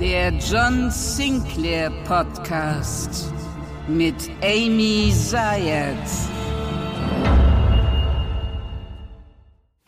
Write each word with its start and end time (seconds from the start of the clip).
Der 0.00 0.32
John 0.34 0.92
Sinclair 0.92 1.90
Podcast 2.04 3.32
mit 3.88 4.30
Amy 4.42 5.12
Zayat. 5.12 5.96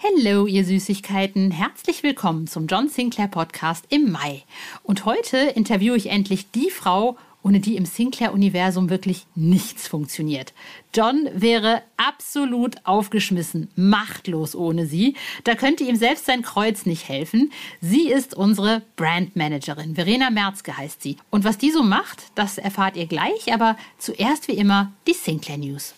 Hallo, 0.03 0.49
ihr 0.49 0.65
Süßigkeiten. 0.65 1.53
Herzlich 1.53 2.03
willkommen 2.03 2.49
zum 2.49 2.67
John 2.67 2.89
Sinclair 2.89 3.29
Podcast 3.29 3.85
im 3.89 4.11
Mai. 4.11 4.43
Und 4.83 5.05
heute 5.05 5.37
interviewe 5.37 5.97
ich 5.97 6.11
endlich 6.11 6.51
die 6.51 6.73
Frau, 6.73 7.17
ohne 7.43 7.61
die 7.61 7.77
im 7.77 7.85
Sinclair-Universum 7.85 8.91
wirklich 8.91 9.27
nichts 9.35 9.89
funktioniert. 9.89 10.53
John 10.95 11.29
wäre 11.35 11.83
absolut 11.97 12.77
aufgeschmissen, 12.85 13.71
machtlos 13.77 14.55
ohne 14.55 14.87
sie. 14.87 15.17
Da 15.45 15.55
könnte 15.55 15.85
ihm 15.85 15.97
selbst 15.97 16.27
sein 16.27 16.43
Kreuz 16.43 16.87
nicht 16.87 17.09
helfen. 17.09 17.53
Sie 17.81 18.11
ist 18.11 18.35
unsere 18.35 18.83
Brandmanagerin. 18.97 19.95
Verena 19.95 20.31
Merzke 20.31 20.77
heißt 20.77 21.03
sie. 21.03 21.17
Und 21.31 21.45
was 21.45 21.59
die 21.59 21.71
so 21.71 21.83
macht, 21.83 22.23
das 22.35 22.59
erfahrt 22.59 22.97
ihr 22.97 23.07
gleich. 23.07 23.53
Aber 23.53 23.77
zuerst 23.99 24.49
wie 24.49 24.53
immer 24.53 24.93
die 25.07 25.15
Sinclair 25.15 25.59
News. 25.59 25.95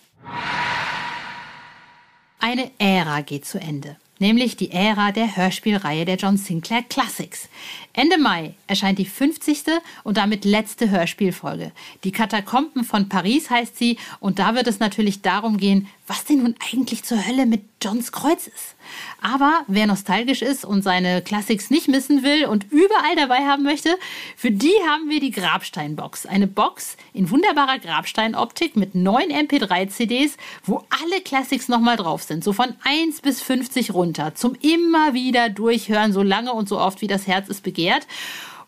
Eine 2.38 2.70
Ära 2.78 3.20
geht 3.20 3.44
zu 3.44 3.60
Ende 3.60 3.96
nämlich 4.22 4.56
die 4.56 4.70
Ära 4.70 5.10
der 5.10 5.36
Hörspielreihe 5.36 6.04
der 6.04 6.14
John 6.14 6.36
Sinclair 6.36 6.82
Classics. 6.84 7.48
Ende 7.92 8.18
Mai 8.18 8.54
erscheint 8.68 9.00
die 9.00 9.04
50. 9.04 9.64
und 10.04 10.16
damit 10.16 10.44
letzte 10.44 10.88
Hörspielfolge. 10.90 11.72
Die 12.04 12.12
Katakomben 12.12 12.84
von 12.84 13.08
Paris 13.08 13.50
heißt 13.50 13.76
sie 13.76 13.98
und 14.20 14.38
da 14.38 14.54
wird 14.54 14.68
es 14.68 14.78
natürlich 14.78 15.22
darum 15.22 15.56
gehen, 15.58 15.88
was 16.12 16.24
denn 16.24 16.42
nun 16.42 16.54
eigentlich 16.70 17.04
zur 17.04 17.26
Hölle 17.26 17.46
mit 17.46 17.62
Johns 17.80 18.12
Kreuz 18.12 18.46
ist. 18.46 18.74
Aber 19.22 19.62
wer 19.66 19.86
nostalgisch 19.86 20.42
ist 20.42 20.62
und 20.62 20.82
seine 20.82 21.22
Classics 21.22 21.70
nicht 21.70 21.88
missen 21.88 22.22
will 22.22 22.44
und 22.44 22.70
überall 22.70 23.16
dabei 23.16 23.46
haben 23.46 23.62
möchte, 23.62 23.96
für 24.36 24.50
die 24.50 24.74
haben 24.86 25.08
wir 25.08 25.20
die 25.20 25.30
Grabsteinbox. 25.30 26.26
Eine 26.26 26.48
Box 26.48 26.98
in 27.14 27.30
wunderbarer 27.30 27.78
Grabsteinoptik 27.78 28.76
mit 28.76 28.94
neun 28.94 29.30
MP3-CDs, 29.30 30.36
wo 30.64 30.84
alle 30.90 31.22
Classics 31.22 31.68
nochmal 31.68 31.96
drauf 31.96 32.22
sind. 32.24 32.44
So 32.44 32.52
von 32.52 32.74
1 32.84 33.22
bis 33.22 33.40
50 33.40 33.94
runter. 33.94 34.34
Zum 34.34 34.54
immer 34.56 35.14
wieder 35.14 35.48
durchhören, 35.48 36.12
so 36.12 36.22
lange 36.22 36.52
und 36.52 36.68
so 36.68 36.78
oft 36.78 37.00
wie 37.00 37.06
das 37.06 37.26
Herz 37.26 37.48
es 37.48 37.62
begehrt. 37.62 38.06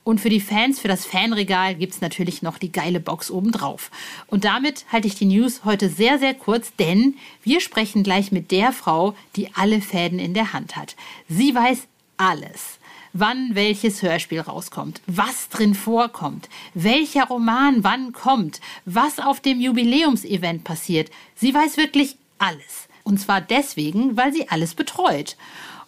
Und 0.04 0.20
für 0.20 0.28
die 0.28 0.40
Fans, 0.40 0.78
für 0.78 0.88
das 0.88 1.06
Fanregal 1.06 1.74
gibt 1.74 1.94
es 1.94 2.00
natürlich 2.00 2.42
noch 2.42 2.58
die 2.58 2.70
geile 2.70 3.00
Box 3.00 3.30
obendrauf. 3.30 3.90
Und 4.26 4.44
damit 4.44 4.84
halte 4.92 5.08
ich 5.08 5.14
die 5.14 5.24
News 5.24 5.64
heute 5.64 5.88
sehr, 5.88 6.18
sehr 6.18 6.34
kurz, 6.34 6.74
denn 6.76 7.16
wir 7.42 7.60
sprechen 7.60 8.02
gleich 8.02 8.30
mit 8.30 8.50
der 8.50 8.72
Frau, 8.72 9.14
die 9.34 9.52
alle 9.54 9.80
Fäden 9.80 10.18
in 10.18 10.34
der 10.34 10.52
Hand 10.52 10.76
hat. 10.76 10.94
Sie 11.28 11.54
weiß 11.54 11.86
alles 12.18 12.78
wann 13.14 13.54
welches 13.54 14.02
Hörspiel 14.02 14.40
rauskommt, 14.40 15.00
was 15.06 15.48
drin 15.48 15.74
vorkommt, 15.74 16.48
welcher 16.74 17.26
Roman 17.28 17.82
wann 17.82 18.12
kommt, 18.12 18.60
was 18.84 19.20
auf 19.20 19.40
dem 19.40 19.60
Jubiläumsevent 19.60 20.64
passiert. 20.64 21.10
Sie 21.36 21.54
weiß 21.54 21.76
wirklich 21.78 22.16
alles. 22.38 22.88
Und 23.04 23.20
zwar 23.20 23.40
deswegen, 23.40 24.16
weil 24.16 24.32
sie 24.32 24.48
alles 24.48 24.74
betreut. 24.74 25.36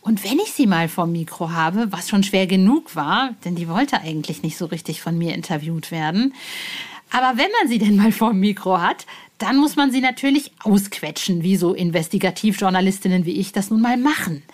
Und 0.06 0.22
wenn 0.22 0.38
ich 0.38 0.52
sie 0.52 0.68
mal 0.68 0.88
vom 0.88 1.10
Mikro 1.10 1.50
habe, 1.50 1.90
was 1.90 2.08
schon 2.08 2.22
schwer 2.22 2.46
genug 2.46 2.94
war, 2.94 3.34
denn 3.44 3.56
die 3.56 3.68
wollte 3.68 4.00
eigentlich 4.00 4.40
nicht 4.44 4.56
so 4.56 4.66
richtig 4.66 5.02
von 5.02 5.18
mir 5.18 5.34
interviewt 5.34 5.90
werden, 5.90 6.32
aber 7.10 7.38
wenn 7.38 7.50
man 7.60 7.68
sie 7.68 7.78
denn 7.78 7.96
mal 7.96 8.12
vor 8.12 8.30
dem 8.30 8.38
Mikro 8.38 8.80
hat, 8.80 9.04
dann 9.38 9.56
muss 9.56 9.74
man 9.74 9.90
sie 9.90 10.00
natürlich 10.00 10.52
ausquetschen, 10.62 11.42
wie 11.42 11.56
so 11.56 11.74
Investigativjournalistinnen 11.74 13.24
wie 13.24 13.32
ich 13.32 13.50
das 13.50 13.70
nun 13.70 13.80
mal 13.80 13.96
machen. 13.96 14.44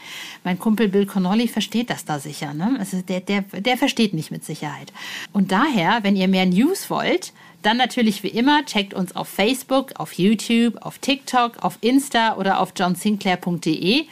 Mein 0.43 0.59
Kumpel 0.59 0.89
Bill 0.89 1.05
Connolly 1.05 1.49
versteht 1.49 1.91
das 1.91 2.07
da 2.07 2.19
sicher. 2.19 2.55
Ne? 2.55 2.77
Also 2.79 3.03
der, 3.03 3.21
der, 3.21 3.43
der 3.43 3.77
versteht 3.77 4.15
mich 4.15 4.31
mit 4.31 4.47
Sicherheit. 4.47 4.91
Und 5.35 5.53
daher, 5.53 5.99
wenn 6.03 6.17
ihr 6.17 6.29
mehr 6.29 6.47
News 6.47 6.89
wollt, 6.89 7.35
dann 7.61 7.77
natürlich 7.77 8.23
wie 8.23 8.29
immer, 8.29 8.65
checkt 8.65 8.95
uns 8.95 9.15
auf 9.15 9.29
Facebook, 9.29 9.93
auf 9.97 10.15
YouTube, 10.15 10.81
auf 10.81 10.97
TikTok, 10.97 11.59
auf 11.63 11.77
Insta 11.83 12.37
oder 12.37 12.59
auf 12.59 12.73
johnsinclair.de 12.75 14.07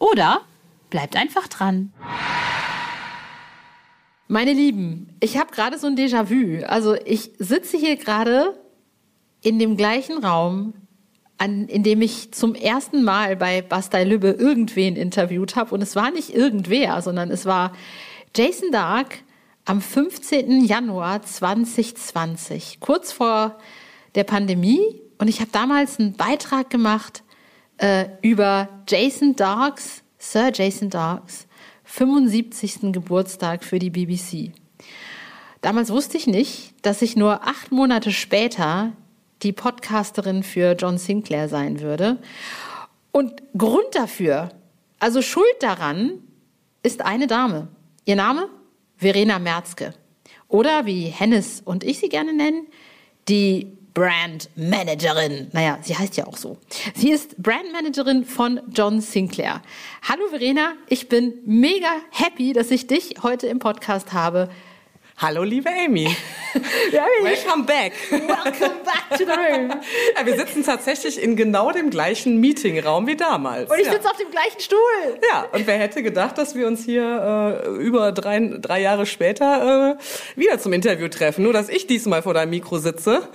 oder 0.00 0.40
Bleibt 0.90 1.16
einfach 1.16 1.46
dran. 1.48 1.92
Meine 4.26 4.52
Lieben, 4.52 5.16
ich 5.20 5.38
habe 5.38 5.52
gerade 5.52 5.78
so 5.78 5.86
ein 5.86 5.96
Déjà-vu. 5.96 6.64
Also 6.66 6.94
ich 7.04 7.32
sitze 7.38 7.76
hier 7.76 7.96
gerade 7.96 8.54
in 9.42 9.58
dem 9.58 9.76
gleichen 9.76 10.22
Raum, 10.24 10.74
an, 11.38 11.66
in 11.66 11.82
dem 11.82 12.02
ich 12.02 12.32
zum 12.32 12.54
ersten 12.54 13.02
Mal 13.02 13.36
bei 13.36 13.62
Bastei 13.62 14.04
Lübbe 14.04 14.30
irgendwen 14.30 14.94
interviewt 14.94 15.56
habe. 15.56 15.74
Und 15.74 15.82
es 15.82 15.96
war 15.96 16.10
nicht 16.10 16.34
irgendwer, 16.34 17.00
sondern 17.02 17.30
es 17.30 17.46
war 17.46 17.72
Jason 18.36 18.70
Dark 18.70 19.18
am 19.64 19.80
15. 19.80 20.64
Januar 20.64 21.22
2020, 21.22 22.80
kurz 22.80 23.12
vor 23.12 23.58
der 24.14 24.24
Pandemie. 24.24 25.00
Und 25.18 25.28
ich 25.28 25.40
habe 25.40 25.50
damals 25.50 25.98
einen 25.98 26.14
Beitrag 26.14 26.70
gemacht 26.70 27.22
äh, 27.78 28.06
über 28.22 28.68
Jason 28.88 29.36
Darks 29.36 30.02
Sir 30.22 30.52
Jason 30.52 30.90
Darks 30.90 31.48
75. 31.84 32.92
Geburtstag 32.92 33.64
für 33.64 33.78
die 33.78 33.88
BBC. 33.88 34.52
Damals 35.62 35.90
wusste 35.90 36.18
ich 36.18 36.26
nicht, 36.26 36.74
dass 36.82 37.00
ich 37.00 37.16
nur 37.16 37.46
acht 37.48 37.72
Monate 37.72 38.12
später 38.12 38.92
die 39.42 39.52
Podcasterin 39.52 40.42
für 40.42 40.72
John 40.72 40.98
Sinclair 40.98 41.48
sein 41.48 41.80
würde. 41.80 42.18
Und 43.12 43.42
Grund 43.56 43.94
dafür, 43.94 44.50
also 44.98 45.22
Schuld 45.22 45.46
daran, 45.60 46.18
ist 46.82 47.00
eine 47.00 47.26
Dame. 47.26 47.68
Ihr 48.04 48.16
Name? 48.16 48.50
Verena 48.98 49.38
Merzke. 49.38 49.94
Oder 50.48 50.84
wie 50.84 51.04
Hennes 51.04 51.62
und 51.62 51.82
ich 51.82 51.98
sie 51.98 52.10
gerne 52.10 52.34
nennen, 52.34 52.66
die 53.26 53.72
Brandmanagerin. 53.94 55.48
Naja, 55.52 55.78
sie 55.82 55.96
heißt 55.96 56.16
ja 56.16 56.26
auch 56.26 56.36
so. 56.36 56.58
Sie 56.94 57.10
ist 57.10 57.36
Brandmanagerin 57.42 58.24
von 58.24 58.60
John 58.72 59.00
Sinclair. 59.00 59.62
Hallo 60.08 60.28
Verena, 60.28 60.74
ich 60.88 61.08
bin 61.08 61.34
mega 61.44 61.90
happy, 62.10 62.52
dass 62.52 62.70
ich 62.70 62.86
dich 62.86 63.14
heute 63.22 63.46
im 63.46 63.58
Podcast 63.58 64.12
habe. 64.12 64.48
Hallo, 65.22 65.42
liebe 65.42 65.68
Amy. 65.68 66.06
Welcome 67.22 67.66
back. 67.66 67.92
Welcome 68.10 68.80
back 68.84 69.18
to 69.18 69.26
the 69.26 69.32
room. 69.32 69.70
Ja, 70.16 70.24
wir 70.24 70.34
sitzen 70.34 70.64
tatsächlich 70.64 71.22
in 71.22 71.36
genau 71.36 71.72
dem 71.72 71.90
gleichen 71.90 72.40
Meetingraum 72.40 73.06
wie 73.06 73.16
damals. 73.16 73.70
Und 73.70 73.78
ich 73.78 73.84
ja. 73.84 73.92
sitze 73.92 74.08
auf 74.08 74.16
dem 74.16 74.30
gleichen 74.30 74.60
Stuhl. 74.60 74.78
Ja, 75.30 75.46
und 75.52 75.66
wer 75.66 75.76
hätte 75.76 76.02
gedacht, 76.02 76.38
dass 76.38 76.54
wir 76.54 76.66
uns 76.66 76.86
hier 76.86 77.62
äh, 77.66 77.68
über 77.82 78.12
drei, 78.12 78.40
drei 78.58 78.80
Jahre 78.80 79.04
später 79.04 79.98
äh, 79.98 80.40
wieder 80.40 80.58
zum 80.58 80.72
Interview 80.72 81.08
treffen? 81.08 81.42
Nur, 81.42 81.52
dass 81.52 81.68
ich 81.68 81.86
diesmal 81.86 82.22
vor 82.22 82.32
deinem 82.32 82.50
Mikro 82.50 82.78
sitze. 82.78 83.28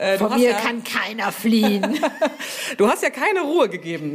Äh, 0.00 0.16
Von 0.16 0.34
mir 0.34 0.52
ja, 0.52 0.56
kann 0.56 0.82
keiner 0.82 1.30
fliehen. 1.30 2.00
du 2.78 2.88
hast 2.88 3.02
ja 3.02 3.10
keine 3.10 3.42
Ruhe 3.42 3.68
gegeben. 3.68 4.12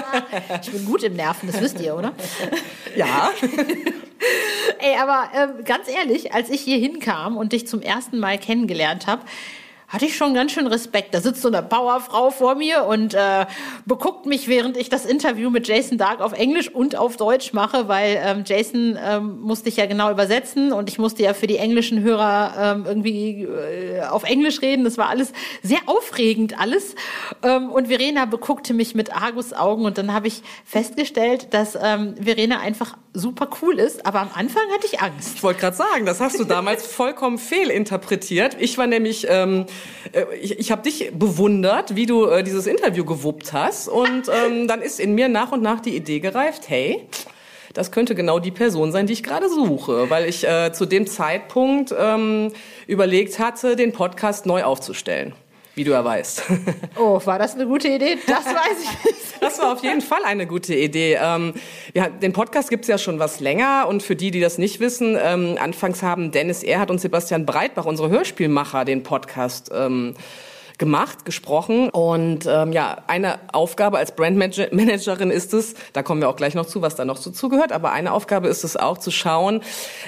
ich 0.62 0.70
bin 0.72 0.86
gut 0.86 1.02
im 1.02 1.16
Nerven, 1.16 1.52
das 1.52 1.60
wisst 1.60 1.78
ihr, 1.80 1.94
oder? 1.94 2.14
Ja. 2.96 3.30
Ey, 4.78 4.96
aber 4.98 5.28
äh, 5.34 5.62
ganz 5.64 5.86
ehrlich, 5.86 6.32
als 6.32 6.48
ich 6.48 6.62
hier 6.62 6.78
hinkam 6.78 7.36
und 7.36 7.52
dich 7.52 7.66
zum 7.66 7.82
ersten 7.82 8.18
Mal 8.18 8.38
kennengelernt 8.38 9.06
habe, 9.06 9.22
hatte 9.88 10.04
ich 10.04 10.16
schon 10.16 10.34
ganz 10.34 10.52
schön 10.52 10.66
Respekt. 10.66 11.14
Da 11.14 11.20
sitzt 11.20 11.40
so 11.40 11.48
eine 11.48 11.62
Powerfrau 11.62 12.30
vor 12.30 12.54
mir 12.54 12.84
und 12.84 13.14
äh, 13.14 13.46
beguckt 13.86 14.26
mich, 14.26 14.46
während 14.46 14.76
ich 14.76 14.90
das 14.90 15.06
Interview 15.06 15.48
mit 15.48 15.66
Jason 15.66 15.96
Dark 15.96 16.20
auf 16.20 16.34
Englisch 16.34 16.68
und 16.68 16.94
auf 16.96 17.16
Deutsch 17.16 17.54
mache, 17.54 17.88
weil 17.88 18.20
ähm, 18.22 18.44
Jason 18.44 18.98
ähm, 19.02 19.40
musste 19.40 19.70
ich 19.70 19.76
ja 19.76 19.86
genau 19.86 20.10
übersetzen 20.10 20.72
und 20.72 20.90
ich 20.90 20.98
musste 20.98 21.22
ja 21.22 21.32
für 21.32 21.46
die 21.46 21.56
englischen 21.56 22.02
Hörer 22.02 22.76
ähm, 22.76 22.84
irgendwie 22.86 23.44
äh, 23.44 24.02
auf 24.02 24.24
Englisch 24.24 24.60
reden. 24.60 24.84
Das 24.84 24.98
war 24.98 25.08
alles 25.08 25.32
sehr 25.62 25.80
aufregend, 25.86 26.60
alles. 26.60 26.94
Ähm, 27.42 27.70
und 27.70 27.88
Verena 27.88 28.26
beguckte 28.26 28.74
mich 28.74 28.94
mit 28.94 29.14
Argus 29.14 29.54
Augen 29.54 29.86
und 29.86 29.96
dann 29.96 30.12
habe 30.12 30.28
ich 30.28 30.42
festgestellt, 30.64 31.54
dass 31.54 31.78
ähm, 31.80 32.14
Verena 32.20 32.60
einfach 32.60 32.96
super 33.18 33.48
cool 33.62 33.78
ist, 33.78 34.06
aber 34.06 34.20
am 34.20 34.30
Anfang 34.34 34.62
hatte 34.72 34.86
ich 34.86 35.00
Angst. 35.00 35.36
Ich 35.36 35.42
wollte 35.42 35.60
gerade 35.60 35.76
sagen, 35.76 36.06
das 36.06 36.20
hast 36.20 36.38
du 36.38 36.44
damals 36.44 36.86
vollkommen 36.92 37.38
fehlinterpretiert. 37.38 38.56
Ich 38.58 38.78
war 38.78 38.86
nämlich 38.86 39.26
ähm, 39.28 39.66
äh, 40.12 40.24
ich, 40.40 40.58
ich 40.58 40.70
habe 40.70 40.82
dich 40.82 41.10
bewundert, 41.12 41.94
wie 41.94 42.06
du 42.06 42.26
äh, 42.26 42.42
dieses 42.42 42.66
Interview 42.66 43.04
gewuppt 43.04 43.52
hast. 43.52 43.88
Und 43.88 44.28
ähm, 44.28 44.68
dann 44.68 44.82
ist 44.82 45.00
in 45.00 45.14
mir 45.14 45.28
nach 45.28 45.52
und 45.52 45.62
nach 45.62 45.80
die 45.80 45.96
Idee 45.96 46.20
gereift, 46.20 46.68
hey, 46.68 47.06
das 47.74 47.92
könnte 47.92 48.14
genau 48.14 48.38
die 48.38 48.50
Person 48.50 48.92
sein, 48.92 49.06
die 49.06 49.12
ich 49.12 49.22
gerade 49.22 49.48
suche, 49.48 50.10
weil 50.10 50.28
ich 50.28 50.46
äh, 50.46 50.72
zu 50.72 50.86
dem 50.86 51.06
Zeitpunkt 51.06 51.94
ähm, 51.96 52.52
überlegt 52.86 53.38
hatte, 53.38 53.76
den 53.76 53.92
Podcast 53.92 54.46
neu 54.46 54.64
aufzustellen 54.64 55.34
wie 55.78 55.84
du 55.84 55.92
ja 55.92 56.04
weißt. 56.04 56.42
Oh, 56.98 57.20
war 57.24 57.38
das 57.38 57.54
eine 57.54 57.66
gute 57.66 57.86
Idee? 57.88 58.18
Das 58.26 58.44
weiß 58.44 58.82
ich 58.82 59.04
nicht. 59.04 59.18
Das 59.40 59.60
war 59.60 59.72
auf 59.72 59.84
jeden 59.84 60.00
Fall 60.00 60.24
eine 60.24 60.48
gute 60.48 60.74
Idee. 60.74 61.16
Ähm, 61.22 61.54
ja, 61.94 62.08
den 62.08 62.32
Podcast 62.32 62.70
gibt's 62.70 62.88
ja 62.88 62.98
schon 62.98 63.20
was 63.20 63.38
länger 63.38 63.86
und 63.88 64.02
für 64.02 64.16
die, 64.16 64.32
die 64.32 64.40
das 64.40 64.58
nicht 64.58 64.80
wissen, 64.80 65.16
ähm, 65.22 65.56
anfangs 65.60 66.02
haben 66.02 66.32
Dennis 66.32 66.64
Erhardt 66.64 66.90
und 66.90 67.00
Sebastian 67.00 67.46
Breitbach, 67.46 67.84
unsere 67.84 68.10
Hörspielmacher, 68.10 68.84
den 68.84 69.04
Podcast 69.04 69.70
ähm, 69.72 70.14
gemacht, 70.78 71.24
gesprochen. 71.24 71.90
Und 71.90 72.46
ähm, 72.46 72.72
ja, 72.72 73.02
eine 73.08 73.38
Aufgabe 73.52 73.98
als 73.98 74.12
Brandmanagerin 74.12 75.30
ist 75.30 75.52
es, 75.52 75.74
da 75.92 76.02
kommen 76.02 76.20
wir 76.20 76.28
auch 76.28 76.36
gleich 76.36 76.54
noch 76.54 76.66
zu, 76.66 76.80
was 76.82 76.94
da 76.94 77.04
noch 77.04 77.16
so 77.16 77.30
zugehört, 77.30 77.72
aber 77.72 77.92
eine 77.92 78.12
Aufgabe 78.12 78.48
ist 78.48 78.64
es 78.64 78.76
auch 78.76 78.98
zu 78.98 79.10
schauen, 79.10 79.60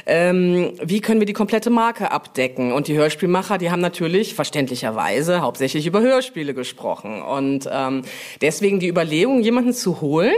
ähm, 0.06 0.72
wie 0.82 1.00
können 1.00 1.20
wir 1.20 1.26
die 1.26 1.32
komplette 1.32 1.70
Marke 1.70 2.12
abdecken. 2.12 2.72
Und 2.72 2.88
die 2.88 2.96
Hörspielmacher, 2.96 3.58
die 3.58 3.70
haben 3.70 3.80
natürlich 3.80 4.34
verständlicherweise 4.34 5.40
hauptsächlich 5.40 5.86
über 5.86 6.00
Hörspiele 6.00 6.54
gesprochen. 6.54 7.20
Und 7.20 7.68
ähm, 7.70 8.02
deswegen 8.40 8.78
die 8.78 8.88
Überlegung, 8.88 9.40
jemanden 9.40 9.72
zu 9.72 10.00
holen, 10.00 10.34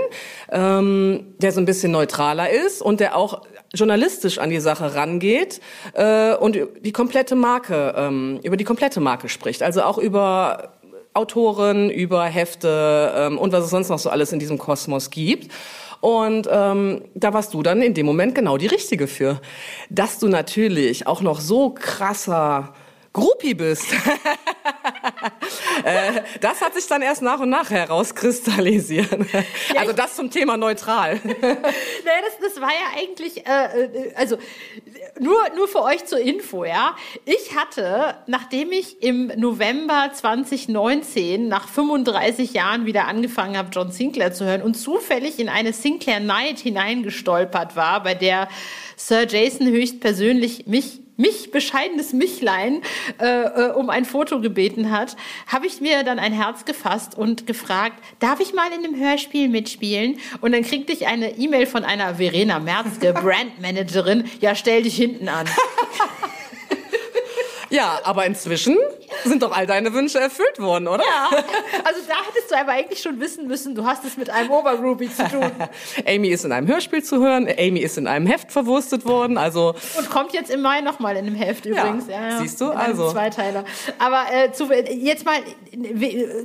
ähm, 0.51 1.35
der 1.39 1.53
so 1.53 1.61
ein 1.61 1.67
bisschen 1.67 1.93
neutraler 1.93 2.51
ist 2.51 2.81
und 2.81 3.01
der 3.01 3.17
auch 3.17 3.43
journalistisch 3.75 4.39
an 4.39 4.51
die 4.51 4.61
Sache 4.61 4.95
rangeht 4.95 5.61
äh, 5.95 6.35
und 6.35 6.59
die 6.81 6.93
komplette 6.93 7.35
Marke, 7.35 7.95
ähm, 7.97 8.41
über 8.43 8.57
die 8.57 8.65
komplette 8.65 9.01
Marke 9.01 9.29
spricht. 9.29 9.63
Also 9.63 9.83
auch 9.83 9.99
über 9.99 10.75
Autoren, 11.15 11.91
über 11.91 12.25
Hefte 12.25 13.13
ähm, 13.17 13.39
und 13.39 13.53
was 13.53 13.65
es 13.65 13.71
sonst 13.71 13.89
noch 13.89 13.99
so 13.99 14.11
alles 14.11 14.33
in 14.33 14.39
diesem 14.39 14.59
Kosmos 14.59 15.11
gibt. 15.11 15.53
Und 16.01 16.49
ähm, 16.51 17.03
da 17.15 17.33
warst 17.33 17.55
du 17.55 17.63
dann 17.63 17.81
in 17.81 17.95
dem 17.95 18.07
Moment 18.07 18.35
genau 18.35 18.57
die 18.57 18.67
Richtige 18.67 19.07
für. 19.07 19.41
Dass 19.89 20.19
du 20.19 20.29
natürlich 20.29 21.07
auch 21.07 21.21
noch 21.21 21.41
so 21.41 21.71
krasser 21.71 22.75
Groupie 23.13 23.55
bist. 23.55 23.87
äh, 25.85 26.23
das 26.41 26.61
hat 26.61 26.75
sich 26.75 26.87
dann 26.87 27.03
erst 27.03 27.23
nach 27.23 27.41
und 27.41 27.51
nach 27.51 27.71
herauskristallisiert. 27.71 29.09
Ja, 29.75 29.81
also 29.81 29.93
das 29.93 30.17
zum 30.17 30.31
Thema 30.31 30.57
neutral. 30.57 31.21
naja, 31.25 32.21
das, 32.25 32.53
das 32.53 32.61
war 32.61 32.71
ja 32.71 32.99
eigentlich, 33.01 33.47
äh, 33.47 33.85
äh, 33.85 34.15
also 34.15 34.37
nur, 35.21 35.39
nur 35.57 35.69
für 35.69 35.83
euch 35.83 36.05
zur 36.05 36.21
Info, 36.21 36.65
ja. 36.65 36.97
Ich 37.25 37.57
hatte, 37.57 38.17
nachdem 38.27 38.73
ich 38.73 39.03
im 39.03 39.33
November 39.37 40.11
2019 40.13 41.49
nach 41.49 41.69
35 41.69 42.53
Jahren 42.53 42.87
wieder 42.87 43.07
angefangen 43.07 43.57
habe, 43.57 43.71
John 43.73 43.93
Sinclair 43.93 44.33
zu 44.33 44.45
hören 44.45 44.63
und 44.63 44.75
zufällig 44.75 45.39
in 45.39 45.49
eine 45.49 45.73
Sinclair 45.73 46.21
Night 46.21 46.59
hineingestolpert 46.59 47.77
war, 47.77 48.03
bei 48.03 48.15
der 48.15 48.49
Sir 48.97 49.27
Jason 49.29 49.67
höchstpersönlich 49.69 50.67
mich 50.67 51.02
mich, 51.17 51.51
bescheidenes 51.51 52.13
Michlein, 52.13 52.83
äh, 53.21 53.27
äh, 53.27 53.73
um 53.73 53.91
ein 53.91 54.05
Foto 54.05 54.41
gebeten 54.41 54.91
hat, 54.91 55.17
habe 55.47 55.67
ich 55.67 55.81
mir 55.81 56.03
dann 56.05 56.19
ein 56.19 56.33
Herz 56.33 56.65
gefasst 56.65 57.17
und 57.17 57.47
gefragt, 57.47 58.03
darf 58.19 58.41
ich 58.41 58.55
mal 58.55 58.69
in 58.73 58.85
einem 58.85 58.99
Hörspiel 58.99 59.49
mitspielen? 59.49 60.19
Und 60.41 60.53
dann 60.53 60.63
kriegte 60.63 60.93
ich 60.93 61.07
eine 61.07 61.37
E-Mail 61.37 61.67
von 61.67 61.85
einer 61.85 62.17
Verena 62.17 62.59
Merzke, 62.59 63.13
Brandmanagerin, 63.23 64.25
ja, 64.41 64.55
stell 64.55 64.83
dich 64.83 64.97
hinten 64.97 65.29
an. 65.29 65.47
Ja, 67.73 68.01
aber 68.05 68.27
inzwischen 68.27 68.77
sind 69.25 69.43
doch 69.43 69.57
all 69.57 69.67
deine 69.67 69.93
Wünsche 69.95 70.21
erfüllt 70.21 70.59
worden, 70.59 70.89
oder? 70.89 71.03
Ja. 71.03 71.31
Also 71.85 72.01
da 72.07 72.15
hättest 72.27 72.51
du 72.51 72.57
aber 72.57 72.73
eigentlich 72.73 73.01
schon 73.01 73.19
wissen 73.19 73.47
müssen, 73.47 73.75
du 73.75 73.85
hast 73.85 74.05
es 74.05 74.17
mit 74.17 74.31
einem 74.31 74.51
Obergroupie 74.51 75.11
zu 75.11 75.27
tun. 75.29 75.51
Amy 76.07 76.29
ist 76.29 76.45
in 76.45 76.53
einem 76.53 76.67
Hörspiel 76.67 77.03
zu 77.03 77.21
hören, 77.21 77.49
Amy 77.59 77.81
ist 77.81 77.99
in 77.99 78.07
einem 78.07 78.27
Heft 78.27 78.53
verwurstet 78.53 79.05
worden, 79.05 79.39
also. 79.39 79.75
Und 79.97 80.11
kommt 80.11 80.33
jetzt 80.35 80.51
im 80.51 80.61
Mai 80.61 80.83
nochmal 80.83 81.17
in 81.17 81.27
einem 81.27 81.35
Heft 81.35 81.65
übrigens. 81.67 82.09
Ja, 82.09 82.31
ja, 82.31 82.39
siehst 82.39 82.61
du, 82.61 82.71
also. 82.71 83.11
Zweiteiler. 83.11 83.65
Aber 83.99 84.25
äh, 84.33 84.53
zu, 84.53 84.71
jetzt 84.73 85.25
mal 85.25 85.39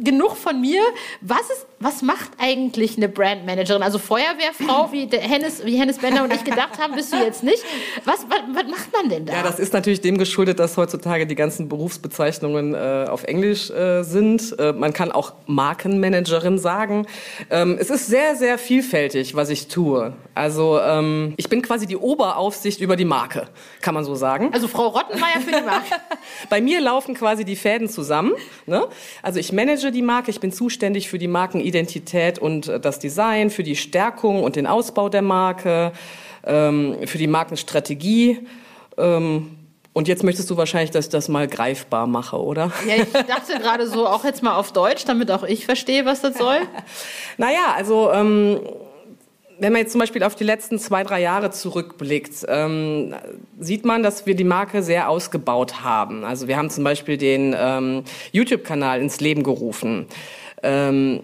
genug 0.01 0.37
von 0.37 0.59
mir. 0.61 0.81
Was 1.21 1.41
ist, 1.41 1.65
was 1.79 2.01
macht 2.01 2.31
eigentlich 2.37 2.97
eine 2.97 3.09
Brandmanagerin? 3.09 3.83
Also 3.83 3.99
Feuerwehrfrau, 3.99 4.91
wie 4.91 5.07
Hennes, 5.07 5.65
wie 5.65 5.77
Hennes 5.77 5.97
Bender 5.97 6.23
und 6.23 6.33
ich 6.33 6.43
gedacht 6.43 6.79
haben, 6.81 6.95
bist 6.95 7.11
du 7.11 7.17
jetzt 7.17 7.43
nicht. 7.43 7.63
Was, 8.05 8.25
was, 8.29 8.39
was 8.53 8.63
macht 8.69 8.93
man 8.93 9.09
denn 9.09 9.25
da? 9.25 9.33
Ja, 9.33 9.43
das 9.43 9.59
ist 9.59 9.73
natürlich 9.73 10.01
dem 10.01 10.17
geschuldet, 10.17 10.59
dass 10.59 10.77
heutzutage 10.77 11.16
heutzutage 11.17 11.27
die 11.27 11.35
ganzen 11.35 11.67
Berufsbezeichnungen 11.67 12.73
äh, 12.73 13.07
auf 13.09 13.23
Englisch 13.23 13.69
äh, 13.69 14.03
sind. 14.03 14.55
Äh, 14.59 14.73
man 14.73 14.93
kann 14.93 15.11
auch 15.11 15.33
Markenmanagerin 15.47 16.59
sagen. 16.59 17.07
Ähm, 17.49 17.77
es 17.79 17.89
ist 17.89 18.07
sehr, 18.07 18.35
sehr 18.35 18.57
vielfältig, 18.57 19.35
was 19.35 19.49
ich 19.49 19.67
tue. 19.67 20.13
Also 20.35 20.79
ähm, 20.79 21.33
ich 21.37 21.49
bin 21.49 21.61
quasi 21.61 21.87
die 21.87 21.97
Oberaufsicht 21.97 22.81
über 22.81 22.95
die 22.95 23.05
Marke, 23.05 23.47
kann 23.81 23.93
man 23.93 24.03
so 24.03 24.15
sagen. 24.15 24.49
Also 24.53 24.67
Frau 24.67 24.87
Rottenmeier 24.87 25.41
für 25.41 25.51
die 25.51 25.65
Marke. 25.65 25.95
Bei 26.49 26.61
mir 26.61 26.81
laufen 26.81 27.15
quasi 27.15 27.43
die 27.43 27.55
Fäden 27.55 27.89
zusammen. 27.89 28.33
Ne? 28.65 28.85
Also 29.23 29.39
ich 29.39 29.51
manage 29.51 29.91
die 29.91 30.03
Marke, 30.03 30.31
ich 30.31 30.39
bin 30.39 30.51
zuständig 30.51 31.09
für 31.09 31.17
die 31.17 31.27
Markenidentität 31.27 32.39
und 32.39 32.67
äh, 32.67 32.79
das 32.79 32.99
Design, 32.99 33.49
für 33.49 33.63
die 33.63 33.75
Stärkung 33.75 34.43
und 34.43 34.55
den 34.55 34.67
Ausbau 34.67 35.09
der 35.09 35.21
Marke, 35.21 35.91
ähm, 36.45 36.97
für 37.05 37.17
die 37.17 37.27
Markenstrategie. 37.27 38.39
Ähm, 38.97 39.56
und 39.97 40.07
jetzt 40.07 40.23
möchtest 40.23 40.47
du 40.51 40.57
wahrscheinlich, 40.57 40.91
dass 40.91 41.05
ich 41.05 41.09
das 41.09 41.27
mal 41.27 41.47
greifbar 41.47 42.05
mache, 42.05 42.39
oder? 42.39 42.71
Ja, 42.87 42.97
ich 42.97 43.11
dachte 43.11 43.57
gerade 43.59 43.87
so, 43.87 44.05
auch 44.05 44.23
jetzt 44.25 44.43
mal 44.43 44.55
auf 44.55 44.71
Deutsch, 44.71 45.05
damit 45.05 45.31
auch 45.31 45.41
ich 45.41 45.65
verstehe, 45.65 46.05
was 46.05 46.21
das 46.21 46.37
soll. 46.37 46.59
naja, 47.39 47.73
also 47.75 48.11
ähm, 48.11 48.59
wenn 49.57 49.73
man 49.73 49.81
jetzt 49.81 49.93
zum 49.93 49.99
Beispiel 49.99 50.21
auf 50.21 50.35
die 50.35 50.43
letzten 50.43 50.77
zwei, 50.77 51.03
drei 51.03 51.19
Jahre 51.19 51.49
zurückblickt, 51.49 52.45
ähm, 52.47 53.15
sieht 53.59 53.85
man, 53.85 54.03
dass 54.03 54.27
wir 54.27 54.35
die 54.35 54.43
Marke 54.43 54.83
sehr 54.83 55.09
ausgebaut 55.09 55.81
haben. 55.81 56.23
Also 56.23 56.47
wir 56.47 56.57
haben 56.57 56.69
zum 56.69 56.83
Beispiel 56.83 57.17
den 57.17 57.55
ähm, 57.57 58.03
YouTube-Kanal 58.33 59.01
ins 59.01 59.19
Leben 59.19 59.41
gerufen. 59.41 60.05
Ähm, 60.61 61.21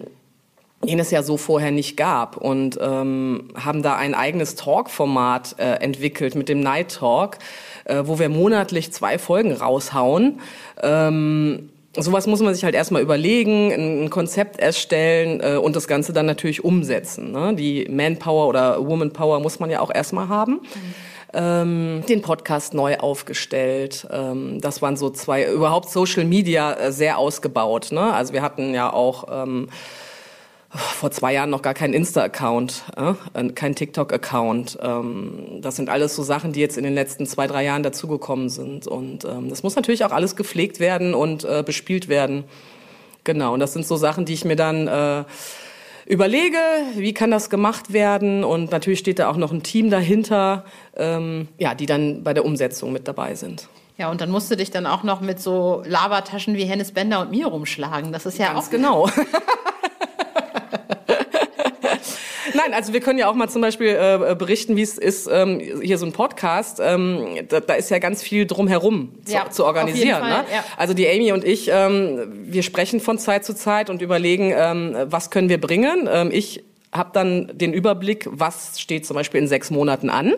den 0.86 0.98
es 0.98 1.10
ja 1.10 1.22
so 1.22 1.36
vorher 1.36 1.70
nicht 1.70 1.96
gab 1.96 2.36
und 2.36 2.78
ähm, 2.80 3.48
haben 3.54 3.82
da 3.82 3.96
ein 3.96 4.14
eigenes 4.14 4.54
Talk-Format 4.54 5.56
äh, 5.58 5.74
entwickelt 5.76 6.34
mit 6.34 6.48
dem 6.48 6.60
Night 6.60 6.96
Talk, 6.96 7.38
äh, 7.84 8.02
wo 8.04 8.18
wir 8.18 8.28
monatlich 8.28 8.92
zwei 8.92 9.18
Folgen 9.18 9.52
raushauen. 9.52 10.40
Ähm, 10.82 11.70
sowas 11.96 12.26
muss 12.26 12.40
man 12.40 12.54
sich 12.54 12.64
halt 12.64 12.74
erstmal 12.74 13.02
überlegen, 13.02 14.04
ein 14.04 14.10
Konzept 14.10 14.58
erstellen 14.58 15.40
äh, 15.42 15.56
und 15.56 15.76
das 15.76 15.86
Ganze 15.86 16.12
dann 16.12 16.26
natürlich 16.26 16.64
umsetzen. 16.64 17.32
Ne? 17.32 17.54
Die 17.54 17.86
Manpower 17.90 18.48
oder 18.48 18.86
Womanpower 18.86 19.40
muss 19.40 19.60
man 19.60 19.70
ja 19.70 19.80
auch 19.80 19.94
erstmal 19.94 20.28
haben. 20.28 20.52
Mhm. 20.54 20.94
Ähm, 21.36 22.04
den 22.08 22.22
Podcast 22.22 22.74
neu 22.74 22.96
aufgestellt. 22.98 24.06
Ähm, 24.12 24.60
das 24.60 24.82
waren 24.82 24.96
so 24.96 25.10
zwei, 25.10 25.44
überhaupt 25.50 25.90
Social 25.90 26.24
Media 26.24 26.74
äh, 26.74 26.92
sehr 26.92 27.18
ausgebaut. 27.18 27.88
Ne? 27.90 28.12
Also 28.12 28.32
wir 28.32 28.42
hatten 28.42 28.72
ja 28.72 28.92
auch 28.92 29.24
ähm, 29.30 29.68
vor 30.74 31.10
zwei 31.10 31.32
Jahren 31.32 31.50
noch 31.50 31.62
gar 31.62 31.74
keinen 31.74 31.94
Insta-Account, 31.94 32.84
äh, 32.96 33.48
keinen 33.50 33.74
TikTok-Account. 33.74 34.78
Ähm, 34.82 35.60
das 35.60 35.76
sind 35.76 35.88
alles 35.88 36.16
so 36.16 36.22
Sachen, 36.22 36.52
die 36.52 36.60
jetzt 36.60 36.76
in 36.76 36.84
den 36.84 36.94
letzten 36.94 37.26
zwei, 37.26 37.46
drei 37.46 37.64
Jahren 37.64 37.82
dazugekommen 37.82 38.48
sind. 38.48 38.86
Und 38.86 39.24
ähm, 39.24 39.48
das 39.48 39.62
muss 39.62 39.76
natürlich 39.76 40.04
auch 40.04 40.12
alles 40.12 40.36
gepflegt 40.36 40.80
werden 40.80 41.14
und 41.14 41.44
äh, 41.44 41.62
bespielt 41.64 42.08
werden. 42.08 42.44
Genau, 43.22 43.54
und 43.54 43.60
das 43.60 43.72
sind 43.72 43.86
so 43.86 43.96
Sachen, 43.96 44.24
die 44.24 44.34
ich 44.34 44.44
mir 44.44 44.56
dann 44.56 44.88
äh, 44.88 45.24
überlege, 46.06 46.58
wie 46.94 47.14
kann 47.14 47.30
das 47.30 47.50
gemacht 47.50 47.92
werden. 47.92 48.44
Und 48.44 48.70
natürlich 48.70 48.98
steht 48.98 49.18
da 49.18 49.30
auch 49.30 49.36
noch 49.36 49.52
ein 49.52 49.62
Team 49.62 49.90
dahinter, 49.90 50.64
ähm, 50.96 51.48
ja, 51.58 51.74
die 51.74 51.86
dann 51.86 52.22
bei 52.24 52.34
der 52.34 52.44
Umsetzung 52.44 52.92
mit 52.92 53.08
dabei 53.08 53.34
sind. 53.34 53.68
Ja, 53.96 54.10
und 54.10 54.20
dann 54.20 54.30
musst 54.30 54.50
du 54.50 54.56
dich 54.56 54.72
dann 54.72 54.86
auch 54.86 55.04
noch 55.04 55.20
mit 55.20 55.40
so 55.40 55.82
Lavataschen 55.86 56.56
wie 56.56 56.64
Hennes 56.64 56.90
Bender 56.92 57.20
und 57.20 57.30
mir 57.30 57.46
rumschlagen. 57.46 58.12
Das 58.12 58.26
ist 58.26 58.38
ja 58.38 58.52
Ganz 58.52 58.66
auch 58.66 58.70
genau. 58.70 59.08
Nein, 62.64 62.74
also 62.74 62.94
wir 62.94 63.00
können 63.00 63.18
ja 63.18 63.28
auch 63.28 63.34
mal 63.34 63.48
zum 63.48 63.60
Beispiel 63.60 63.88
äh, 63.88 64.34
berichten, 64.34 64.76
wie 64.76 64.82
es 64.82 64.96
ist, 64.96 65.28
ähm, 65.30 65.60
hier 65.82 65.98
so 65.98 66.06
ein 66.06 66.12
Podcast, 66.12 66.80
ähm, 66.82 67.46
da, 67.48 67.60
da 67.60 67.74
ist 67.74 67.90
ja 67.90 67.98
ganz 67.98 68.22
viel 68.22 68.46
drumherum 68.46 69.12
zu, 69.24 69.32
ja, 69.32 69.50
zu 69.50 69.66
organisieren. 69.66 70.20
Fall, 70.20 70.42
ne? 70.42 70.44
ja. 70.50 70.64
Also 70.78 70.94
die 70.94 71.06
Amy 71.06 71.32
und 71.32 71.44
ich, 71.44 71.68
ähm, 71.70 72.32
wir 72.46 72.62
sprechen 72.62 73.00
von 73.00 73.18
Zeit 73.18 73.44
zu 73.44 73.54
Zeit 73.54 73.90
und 73.90 74.00
überlegen, 74.00 74.52
ähm, 74.56 74.96
was 75.04 75.30
können 75.30 75.50
wir 75.50 75.60
bringen. 75.60 76.08
Ähm, 76.10 76.30
ich 76.32 76.64
habe 76.90 77.10
dann 77.12 77.50
den 77.52 77.74
Überblick, 77.74 78.26
was 78.30 78.80
steht 78.80 79.04
zum 79.04 79.14
Beispiel 79.14 79.40
in 79.40 79.48
sechs 79.48 79.70
Monaten 79.70 80.08
an 80.08 80.32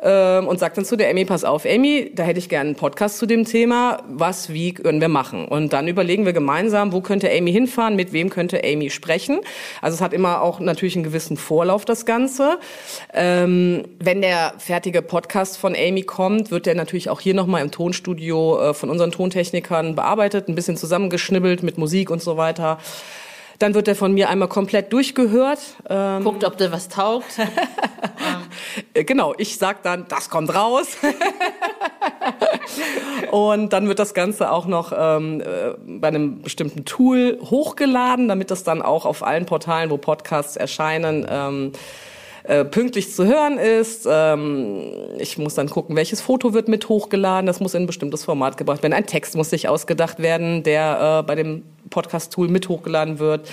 ähm, 0.00 0.46
und 0.46 0.58
sagt 0.58 0.76
dann 0.76 0.84
zu 0.84 0.96
der 0.96 1.10
Amy, 1.10 1.24
pass 1.24 1.44
auf, 1.44 1.66
Amy, 1.66 2.12
da 2.14 2.22
hätte 2.22 2.38
ich 2.38 2.48
gerne 2.48 2.68
einen 2.68 2.76
Podcast 2.76 3.18
zu 3.18 3.26
dem 3.26 3.44
Thema, 3.44 4.02
was, 4.08 4.52
wie 4.52 4.74
können 4.74 5.00
wir 5.00 5.08
machen? 5.08 5.46
Und 5.46 5.72
dann 5.72 5.88
überlegen 5.88 6.24
wir 6.24 6.32
gemeinsam, 6.32 6.92
wo 6.92 7.00
könnte 7.00 7.30
Amy 7.30 7.52
hinfahren, 7.52 7.96
mit 7.96 8.12
wem 8.12 8.30
könnte 8.30 8.62
Amy 8.64 8.90
sprechen. 8.90 9.40
Also 9.82 9.96
es 9.96 10.00
hat 10.00 10.12
immer 10.12 10.42
auch 10.42 10.60
natürlich 10.60 10.94
einen 10.96 11.04
gewissen 11.04 11.36
Vorlauf, 11.36 11.84
das 11.84 12.06
Ganze. 12.06 12.58
Ähm, 13.12 13.84
wenn 13.98 14.20
der 14.20 14.54
fertige 14.58 15.02
Podcast 15.02 15.58
von 15.58 15.74
Amy 15.74 16.02
kommt, 16.02 16.50
wird 16.50 16.66
der 16.66 16.74
natürlich 16.74 17.10
auch 17.10 17.20
hier 17.20 17.34
nochmal 17.34 17.62
im 17.62 17.70
Tonstudio 17.70 18.60
äh, 18.60 18.74
von 18.74 18.90
unseren 18.90 19.10
Tontechnikern 19.10 19.94
bearbeitet, 19.94 20.48
ein 20.48 20.54
bisschen 20.54 20.76
zusammengeschnibbelt 20.76 21.62
mit 21.62 21.78
Musik 21.78 22.10
und 22.10 22.22
so 22.22 22.36
weiter. 22.36 22.78
Dann 23.58 23.74
wird 23.74 23.88
er 23.88 23.96
von 23.96 24.12
mir 24.14 24.28
einmal 24.28 24.48
komplett 24.48 24.92
durchgehört. 24.92 25.58
Ähm, 25.88 26.22
Guckt, 26.22 26.44
ob 26.44 26.56
der 26.58 26.72
was 26.72 26.88
taugt. 26.88 27.26
Äh, 28.94 29.04
genau, 29.04 29.34
ich 29.38 29.58
sag 29.58 29.82
dann, 29.82 30.06
das 30.08 30.30
kommt 30.30 30.54
raus. 30.54 30.96
und 33.30 33.72
dann 33.72 33.88
wird 33.88 33.98
das 33.98 34.14
Ganze 34.14 34.50
auch 34.50 34.66
noch 34.66 34.92
ähm, 34.96 35.40
äh, 35.40 35.74
bei 35.84 36.08
einem 36.08 36.42
bestimmten 36.42 36.84
Tool 36.84 37.38
hochgeladen, 37.42 38.28
damit 38.28 38.50
das 38.50 38.64
dann 38.64 38.82
auch 38.82 39.04
auf 39.04 39.22
allen 39.22 39.46
Portalen, 39.46 39.90
wo 39.90 39.96
Podcasts 39.96 40.56
erscheinen, 40.56 41.26
ähm, 41.28 41.72
äh, 42.44 42.64
pünktlich 42.64 43.12
zu 43.12 43.26
hören 43.26 43.58
ist. 43.58 44.06
Ähm, 44.10 44.82
ich 45.18 45.38
muss 45.38 45.54
dann 45.54 45.68
gucken, 45.68 45.96
welches 45.96 46.20
Foto 46.20 46.54
wird 46.54 46.68
mit 46.68 46.88
hochgeladen. 46.88 47.46
Das 47.46 47.60
muss 47.60 47.74
in 47.74 47.82
ein 47.82 47.86
bestimmtes 47.86 48.24
Format 48.24 48.56
gebracht 48.56 48.82
werden. 48.82 48.94
Ein 48.94 49.06
Text 49.06 49.36
muss 49.36 49.50
sich 49.50 49.68
ausgedacht 49.68 50.18
werden, 50.18 50.62
der 50.62 51.20
äh, 51.20 51.26
bei 51.26 51.34
dem 51.34 51.62
Podcast-Tool 51.88 52.48
mit 52.48 52.68
hochgeladen 52.68 53.18
wird. 53.18 53.48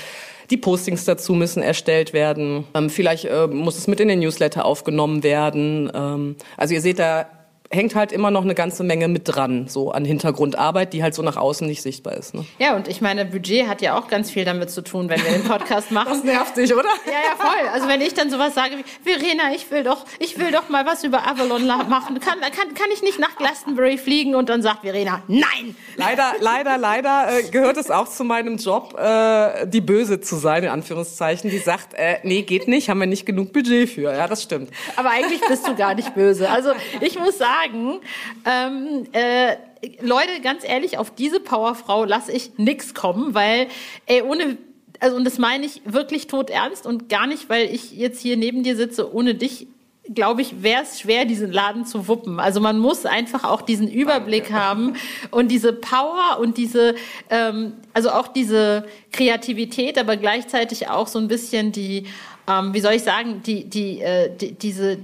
Die 0.50 0.58
Postings 0.58 1.06
dazu 1.06 1.34
müssen 1.34 1.64
erstellt 1.64 2.14
werden. 2.14 2.66
Ähm, 2.76 2.90
vielleicht 2.90 3.26
äh, 3.26 3.48
muss 3.48 3.78
es 3.78 3.88
mit 3.88 4.00
in 4.00 4.08
den 4.08 4.20
Newsletter 4.20 4.66
aufgenommen 4.66 5.24
werden. 5.24 5.92
Ähm, 5.94 6.36
also 6.56 6.74
ihr 6.74 6.82
seht 6.82 7.00
da 7.00 7.28
hängt 7.72 7.96
halt 7.96 8.12
immer 8.12 8.32
noch 8.32 8.44
eine 8.44 8.56
ganze 8.56 8.84
Menge 8.84 9.08
mit 9.08 9.24
dran, 9.26 9.68
so 9.68 9.92
an 9.92 10.06
Hintergrundarbeit, 10.06 10.94
die 10.94 11.02
halt 11.02 11.16
so 11.16 11.22
nach 11.22 11.36
außen 11.36 11.68
nicht 11.68 11.82
sichtbar 11.82 12.14
ist. 12.14 12.34
Ne? 12.34 12.46
Ja, 12.60 12.76
und 12.76 12.88
ich 12.88 13.02
meine, 13.02 13.26
Budget 13.26 13.68
hat 13.68 13.82
ja 13.82 13.98
auch 13.98 14.08
ganz 14.08 14.30
viel 14.30 14.46
damit 14.46 14.70
zu 14.70 14.82
tun, 14.82 15.10
wenn 15.10 15.24
wir 15.24 15.32
den 15.32 15.44
Podcast 15.44 15.92
machen. 15.92 16.10
Das 16.10 16.24
nervt 16.24 16.58
dich, 16.58 16.74
oder? 16.74 16.90
Ja, 17.06 17.12
ja, 17.12 17.36
voll. 17.38 17.68
Also 17.74 17.88
wenn 17.88 18.02
ich 18.02 18.14
dann 18.14 18.30
sowas 18.30 18.54
sage 18.54 18.76
wie, 18.78 19.10
Verena, 19.10 19.54
ich 19.56 19.70
will 19.72 19.84
doch, 19.84 20.06
ich 20.20 20.38
will 20.38 20.52
doch 20.52 20.70
mal 20.70 20.86
was 20.86 21.04
über 21.04 21.28
Avalon 21.28 21.66
machen. 21.66 22.20
Kann, 22.20 22.40
kann, 22.40 22.74
kann 22.74 22.88
ich 22.94 23.02
nicht 23.02 23.20
nach 23.20 23.36
Glastonbury 23.36 23.98
fliegen? 23.98 24.36
Und 24.36 24.50
dann 24.50 24.62
sagt 24.62 24.82
Verena, 24.82 25.24
nein! 25.28 25.76
Leider, 25.98 26.34
leider, 26.40 26.78
leider 26.78 27.40
äh, 27.40 27.44
gehört 27.44 27.78
es 27.78 27.90
auch 27.90 28.08
zu 28.08 28.24
meinem 28.24 28.58
Job, 28.58 28.96
äh, 29.00 29.66
die 29.66 29.82
Böse 29.82 30.22
zu 30.22 30.36
sein, 30.36 30.64
in 30.64 30.70
Anführungszeichen, 30.70 31.50
die 31.50 31.58
sagt, 31.58 31.94
äh, 31.96 32.18
nee, 32.24 32.44
geht 32.44 32.68
nicht, 32.68 32.90
haben 32.90 33.00
wir 33.00 33.08
nicht 33.08 33.26
genug 33.26 33.54
Budget 33.54 33.90
für. 33.90 34.14
Ja, 34.14 34.28
das 34.28 34.44
stimmt. 34.44 34.70
Aber 34.96 35.10
eigentlich 35.10 35.42
bist 35.48 35.68
du 35.68 35.76
gar 35.76 35.96
nicht 35.96 36.14
böse. 36.14 36.50
Also 36.50 36.72
ich 37.02 37.18
muss 37.18 37.38
sagen, 37.38 37.55
sagen, 37.56 38.00
ähm, 38.46 39.06
äh, 39.12 39.56
Leute, 40.02 40.42
ganz 40.42 40.64
ehrlich, 40.64 40.98
auf 40.98 41.14
diese 41.14 41.40
Powerfrau 41.40 42.06
lasse 42.06 42.32
ich 42.32 42.58
nix 42.58 42.94
kommen, 42.94 43.34
weil, 43.34 43.68
ey, 44.06 44.22
ohne 44.22 44.58
also 45.02 45.18
und 45.18 45.26
das 45.26 45.38
meine 45.38 45.66
ich 45.66 45.82
wirklich 45.86 46.28
tot 46.28 46.50
ernst 46.50 46.86
und 46.86 47.10
gar 47.10 47.28
nicht, 47.28 47.50
weil 47.50 47.74
ich 47.74 47.92
jetzt 47.92 48.22
hier 48.22 48.38
neben 48.38 48.64
dir 48.64 48.78
sitze, 48.78 49.14
ohne 49.14 49.36
dich 49.36 49.68
glaube 50.14 50.42
ich, 50.42 50.62
wäre 50.62 50.84
es 50.84 51.00
schwer, 51.00 51.26
diesen 51.26 51.52
Laden 51.52 51.86
zu 51.86 52.08
wuppen. 52.08 52.40
Also 52.40 52.62
man 52.62 52.78
muss 52.78 53.06
einfach 53.06 53.44
auch 53.44 53.62
diesen 53.62 53.90
Überblick 53.90 54.52
haben 54.52 54.94
und 55.32 55.50
diese 55.50 55.74
Power 55.74 56.38
und 56.40 56.58
diese, 56.58 56.96
ähm, 57.30 57.74
also 57.94 58.12
auch 58.12 58.28
diese 58.28 58.86
Kreativität, 59.12 59.98
aber 59.98 60.16
gleichzeitig 60.18 60.90
auch 60.90 61.08
so 61.08 61.18
ein 61.18 61.28
bisschen 61.28 61.72
die, 61.72 62.06
ähm, 62.48 62.74
wie 62.74 62.82
soll 62.82 62.94
ich 62.94 63.04
sagen, 63.04 63.42
die, 63.44 63.64
die, 63.64 64.02
äh, 64.02 64.30
die 64.36 64.52
diese 64.52 65.00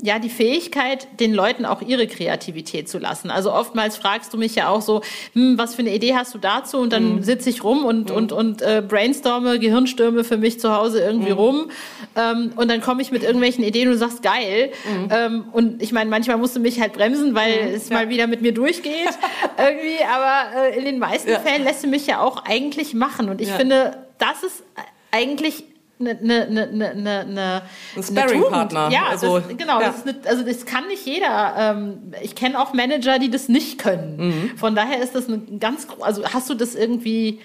ja, 0.00 0.18
die 0.18 0.28
Fähigkeit, 0.28 1.08
den 1.18 1.34
Leuten 1.34 1.64
auch 1.64 1.82
ihre 1.82 2.06
Kreativität 2.06 2.88
zu 2.88 2.98
lassen. 2.98 3.30
Also 3.30 3.52
oftmals 3.52 3.96
fragst 3.96 4.32
du 4.32 4.38
mich 4.38 4.54
ja 4.54 4.68
auch 4.68 4.80
so, 4.80 5.02
hm, 5.32 5.58
was 5.58 5.74
für 5.74 5.82
eine 5.82 5.94
Idee 5.94 6.14
hast 6.14 6.34
du 6.34 6.38
dazu? 6.38 6.78
Und 6.78 6.92
dann 6.92 7.16
mhm. 7.16 7.22
sitze 7.22 7.50
ich 7.50 7.64
rum 7.64 7.84
und, 7.84 8.10
mhm. 8.10 8.16
und, 8.16 8.32
und 8.32 8.62
äh, 8.62 8.82
brainstorme, 8.86 9.58
Gehirnstürme 9.58 10.22
für 10.22 10.36
mich 10.36 10.60
zu 10.60 10.74
Hause 10.74 11.00
irgendwie 11.00 11.32
mhm. 11.32 11.38
rum. 11.38 11.70
Ähm, 12.14 12.52
und 12.54 12.70
dann 12.70 12.80
komme 12.80 13.02
ich 13.02 13.10
mit 13.10 13.24
irgendwelchen 13.24 13.64
Ideen 13.64 13.88
und 13.88 13.94
du 13.94 13.98
sagst, 13.98 14.22
geil. 14.22 14.70
Mhm. 14.84 15.08
Ähm, 15.10 15.44
und 15.52 15.82
ich 15.82 15.92
meine, 15.92 16.10
manchmal 16.10 16.36
musst 16.36 16.54
du 16.54 16.60
mich 16.60 16.80
halt 16.80 16.92
bremsen, 16.92 17.34
weil 17.34 17.68
mhm. 17.68 17.74
es 17.74 17.88
ja. 17.88 17.96
mal 17.96 18.08
wieder 18.08 18.28
mit 18.28 18.40
mir 18.40 18.52
durchgeht. 18.52 18.92
irgendwie, 19.58 20.04
aber 20.04 20.68
äh, 20.68 20.78
in 20.78 20.84
den 20.84 20.98
meisten 21.00 21.30
ja. 21.30 21.40
Fällen 21.40 21.64
lässt 21.64 21.82
du 21.82 21.88
mich 21.88 22.06
ja 22.06 22.20
auch 22.20 22.44
eigentlich 22.44 22.94
machen. 22.94 23.28
Und 23.28 23.40
ich 23.40 23.48
ja. 23.48 23.56
finde, 23.56 24.04
das 24.18 24.44
ist 24.44 24.62
eigentlich 25.10 25.64
eine, 26.00 26.18
eine, 26.18 26.46
eine, 26.46 26.90
eine, 26.90 27.18
eine 27.20 27.62
ein 27.96 28.02
Sparring-Partner. 28.02 28.90
Ja, 28.90 29.06
also, 29.10 29.38
das, 29.38 29.48
genau. 29.56 29.80
Ja. 29.80 29.88
Das 29.88 30.02
eine, 30.02 30.16
also 30.26 30.44
das 30.44 30.64
kann 30.64 30.86
nicht 30.88 31.04
jeder. 31.06 31.54
Ähm, 31.58 32.12
ich 32.22 32.34
kenne 32.34 32.60
auch 32.60 32.72
Manager, 32.72 33.18
die 33.18 33.30
das 33.30 33.48
nicht 33.48 33.78
können. 33.78 34.16
Mhm. 34.16 34.58
Von 34.58 34.74
daher 34.74 35.02
ist 35.02 35.14
das 35.14 35.28
eine 35.28 35.38
ganz, 35.58 35.86
also 36.00 36.24
hast 36.24 36.48
du 36.48 36.54
das 36.54 36.74
irgendwie 36.74 37.40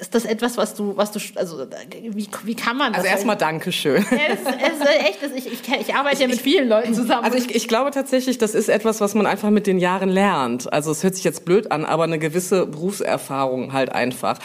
ist 0.00 0.14
das 0.14 0.24
etwas, 0.24 0.56
was 0.56 0.74
du, 0.74 0.96
was 0.96 1.12
du, 1.12 1.20
also 1.36 1.66
wie, 2.10 2.26
wie 2.42 2.54
kann 2.56 2.76
man 2.76 2.92
das? 2.92 3.02
Also 3.02 3.08
erstmal 3.10 3.36
Dankeschön. 3.36 4.04
Ja, 4.10 4.18
es, 4.28 4.40
es 4.40 4.80
ist 4.80 4.86
echt, 4.86 5.36
ich, 5.36 5.52
ich, 5.52 5.80
ich 5.80 5.94
arbeite 5.94 6.16
ich, 6.16 6.20
ja 6.20 6.26
mit 6.26 6.40
vielen 6.40 6.68
Leuten 6.68 6.94
zusammen. 6.94 7.24
Also 7.24 7.38
ich, 7.38 7.54
ich 7.54 7.68
glaube 7.68 7.92
tatsächlich, 7.92 8.38
das 8.38 8.54
ist 8.54 8.68
etwas, 8.68 9.00
was 9.00 9.14
man 9.14 9.26
einfach 9.26 9.50
mit 9.50 9.66
den 9.66 9.78
Jahren 9.78 10.08
lernt. 10.08 10.72
Also 10.72 10.90
es 10.90 11.04
hört 11.04 11.14
sich 11.14 11.22
jetzt 11.22 11.44
blöd 11.44 11.70
an, 11.70 11.84
aber 11.84 12.04
eine 12.04 12.18
gewisse 12.18 12.66
Berufserfahrung 12.66 13.72
halt 13.72 13.92
einfach. 13.92 14.38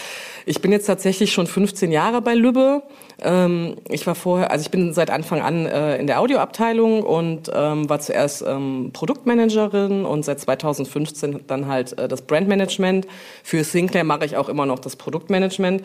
Ich 0.46 0.62
bin 0.62 0.72
jetzt 0.72 0.86
tatsächlich 0.86 1.34
schon 1.34 1.48
15 1.48 1.92
Jahre 1.92 2.22
bei 2.22 2.36
Lübbe. 2.36 2.84
Ähm, 3.21 3.77
ich 3.89 4.05
war 4.07 4.15
vorher, 4.15 4.51
also 4.51 4.61
ich 4.63 4.71
bin 4.71 4.93
seit 4.93 5.09
Anfang 5.09 5.41
an 5.41 5.65
äh, 5.65 5.97
in 5.97 6.07
der 6.07 6.19
Audioabteilung 6.19 7.03
und 7.03 7.51
ähm, 7.53 7.89
war 7.89 7.99
zuerst 7.99 8.43
ähm, 8.47 8.91
Produktmanagerin 8.93 10.05
und 10.05 10.23
seit 10.23 10.39
2015 10.39 11.41
dann 11.47 11.67
halt 11.67 11.97
äh, 11.97 12.07
das 12.07 12.21
Brandmanagement. 12.21 13.07
Für 13.43 13.63
Sinclair 13.63 14.03
mache 14.03 14.25
ich 14.25 14.38
auch 14.38 14.49
immer 14.49 14.65
noch 14.65 14.79
das 14.79 14.95
Produktmanagement. 14.95 15.83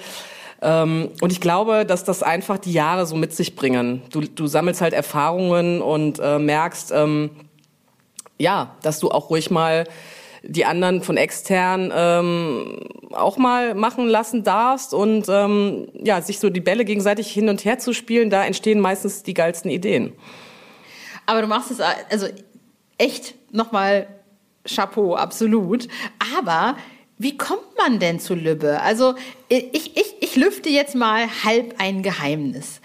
Ähm, 0.62 1.10
und 1.20 1.32
ich 1.32 1.40
glaube, 1.40 1.84
dass 1.84 2.04
das 2.04 2.22
einfach 2.22 2.58
die 2.58 2.72
Jahre 2.72 3.06
so 3.06 3.16
mit 3.16 3.34
sich 3.34 3.56
bringen. 3.56 4.02
Du, 4.10 4.20
du 4.20 4.46
sammelst 4.46 4.80
halt 4.80 4.94
Erfahrungen 4.94 5.82
und 5.82 6.20
äh, 6.20 6.38
merkst, 6.38 6.92
ähm, 6.92 7.30
ja, 8.38 8.74
dass 8.82 9.00
du 9.00 9.10
auch 9.10 9.30
ruhig 9.30 9.50
mal 9.50 9.84
die 10.46 10.64
anderen 10.64 11.02
von 11.02 11.16
extern 11.16 11.92
ähm, 11.94 12.80
auch 13.12 13.36
mal 13.36 13.74
machen 13.74 14.08
lassen 14.08 14.42
darfst 14.44 14.92
und 14.92 15.26
ähm, 15.28 15.88
ja, 15.94 16.20
sich 16.20 16.38
so 16.38 16.50
die 16.50 16.60
Bälle 16.60 16.84
gegenseitig 16.84 17.30
hin 17.30 17.48
und 17.48 17.64
her 17.64 17.78
zu 17.78 17.92
spielen, 17.92 18.30
da 18.30 18.44
entstehen 18.44 18.80
meistens 18.80 19.22
die 19.22 19.34
geilsten 19.34 19.70
Ideen. 19.70 20.12
Aber 21.26 21.40
du 21.40 21.46
machst 21.46 21.70
es 21.70 21.80
also 21.80 22.26
echt 22.98 23.34
nochmal 23.52 24.06
Chapeau, 24.66 25.14
absolut. 25.14 25.88
Aber 26.36 26.76
wie 27.18 27.36
kommt 27.36 27.76
man 27.78 27.98
denn 27.98 28.18
zu 28.18 28.34
Lübbe? 28.34 28.80
Also 28.80 29.14
ich, 29.48 29.96
ich, 29.96 30.14
ich 30.20 30.36
lüfte 30.36 30.68
jetzt 30.68 30.94
mal 30.94 31.26
halb 31.44 31.74
ein 31.78 32.02
Geheimnis. 32.02 32.80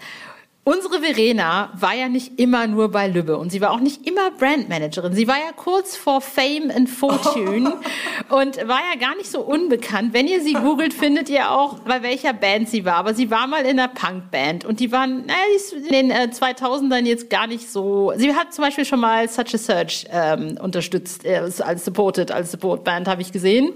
Unsere 0.62 1.00
Verena 1.00 1.72
war 1.74 1.94
ja 1.94 2.10
nicht 2.10 2.38
immer 2.38 2.66
nur 2.66 2.90
bei 2.90 3.08
Lübbe 3.08 3.38
und 3.38 3.50
sie 3.50 3.62
war 3.62 3.70
auch 3.70 3.80
nicht 3.80 4.06
immer 4.06 4.30
Brandmanagerin. 4.30 5.14
Sie 5.14 5.26
war 5.26 5.38
ja 5.38 5.52
kurz 5.56 5.96
vor 5.96 6.20
Fame 6.20 6.70
and 6.70 6.90
Fortune 6.90 7.72
und 8.28 8.68
war 8.68 8.80
ja 8.92 9.00
gar 9.00 9.16
nicht 9.16 9.30
so 9.30 9.40
unbekannt. 9.40 10.12
Wenn 10.12 10.28
ihr 10.28 10.42
sie 10.42 10.52
googelt, 10.52 10.92
findet 10.92 11.30
ihr 11.30 11.50
auch, 11.50 11.78
bei 11.78 12.02
welcher 12.02 12.34
Band 12.34 12.68
sie 12.68 12.84
war. 12.84 12.96
Aber 12.96 13.14
sie 13.14 13.30
war 13.30 13.46
mal 13.46 13.62
in 13.62 13.80
einer 13.80 13.88
Punkband 13.88 14.66
und 14.66 14.80
die 14.80 14.92
waren 14.92 15.24
naja, 15.24 15.38
die 15.50 15.56
ist 15.56 15.72
in 15.72 15.84
den 15.88 16.10
äh, 16.10 16.28
2000ern 16.30 17.06
jetzt 17.06 17.30
gar 17.30 17.46
nicht 17.46 17.70
so. 17.70 18.12
Sie 18.16 18.34
hat 18.34 18.52
zum 18.52 18.62
Beispiel 18.62 18.84
schon 18.84 19.00
mal 19.00 19.26
Such 19.30 19.54
a 19.54 19.58
Search 19.58 20.04
ähm, 20.12 20.58
unterstützt, 20.60 21.24
äh, 21.24 21.40
als 21.60 21.86
Supported, 21.86 22.32
als 22.32 22.52
Supportband 22.52 23.08
habe 23.08 23.22
ich 23.22 23.32
gesehen. 23.32 23.72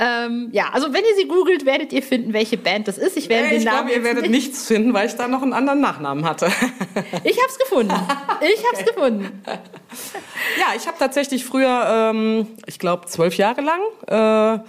Ähm, 0.00 0.48
ja, 0.50 0.70
also 0.72 0.92
wenn 0.92 1.04
ihr 1.04 1.14
sie 1.16 1.28
googelt, 1.28 1.66
werdet 1.66 1.92
ihr 1.92 2.02
finden, 2.02 2.32
welche 2.32 2.58
Band 2.58 2.88
das 2.88 2.98
ist. 2.98 3.16
Ich 3.16 3.28
werde 3.28 3.50
den 3.50 3.62
Namen. 3.62 3.88
Ich 3.88 3.94
glaube, 3.94 4.00
ihr 4.00 4.04
werdet 4.04 4.28
nichts 4.28 4.66
finden, 4.66 4.92
weil 4.92 5.06
ich 5.06 5.14
da 5.14 5.28
noch 5.28 5.42
einen 5.42 5.52
anderen 5.52 5.80
Nachnamen 5.80 5.99
Nachnamen 6.00 6.24
hatte. 6.24 6.48
Ich 7.22 7.36
habe 7.36 7.48
es 7.48 7.58
gefunden. 7.58 7.94
Ich 8.40 8.64
habe 8.64 8.74
es 8.74 8.80
okay. 8.80 8.92
gefunden. 8.94 9.42
Ja, 10.58 10.74
ich 10.76 10.86
habe 10.86 10.96
tatsächlich 10.98 11.44
früher, 11.44 12.10
ähm, 12.12 12.46
ich 12.66 12.78
glaube, 12.78 13.06
zwölf 13.06 13.36
Jahre 13.36 13.60
lang 13.60 13.80
äh, 14.06 14.62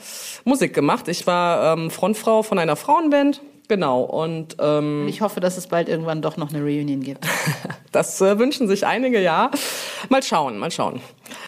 Musik 0.43 0.73
gemacht. 0.73 1.07
Ich 1.07 1.25
war 1.27 1.73
ähm, 1.73 1.89
Frontfrau 1.89 2.43
von 2.43 2.59
einer 2.59 2.75
Frauenband. 2.75 3.41
Genau. 3.67 4.01
Und 4.01 4.57
ähm, 4.59 5.07
ich 5.07 5.21
hoffe, 5.21 5.39
dass 5.39 5.57
es 5.57 5.67
bald 5.67 5.88
irgendwann 5.88 6.21
doch 6.21 6.38
noch 6.38 6.50
eine 6.50 6.61
Reunion 6.61 7.01
gibt. 7.01 7.25
das 7.91 8.19
äh, 8.21 8.38
wünschen 8.38 8.67
sich 8.67 8.85
einige, 8.85 9.21
ja. 9.21 9.50
Mal 10.09 10.23
schauen, 10.23 10.57
mal 10.57 10.71
schauen. 10.71 11.01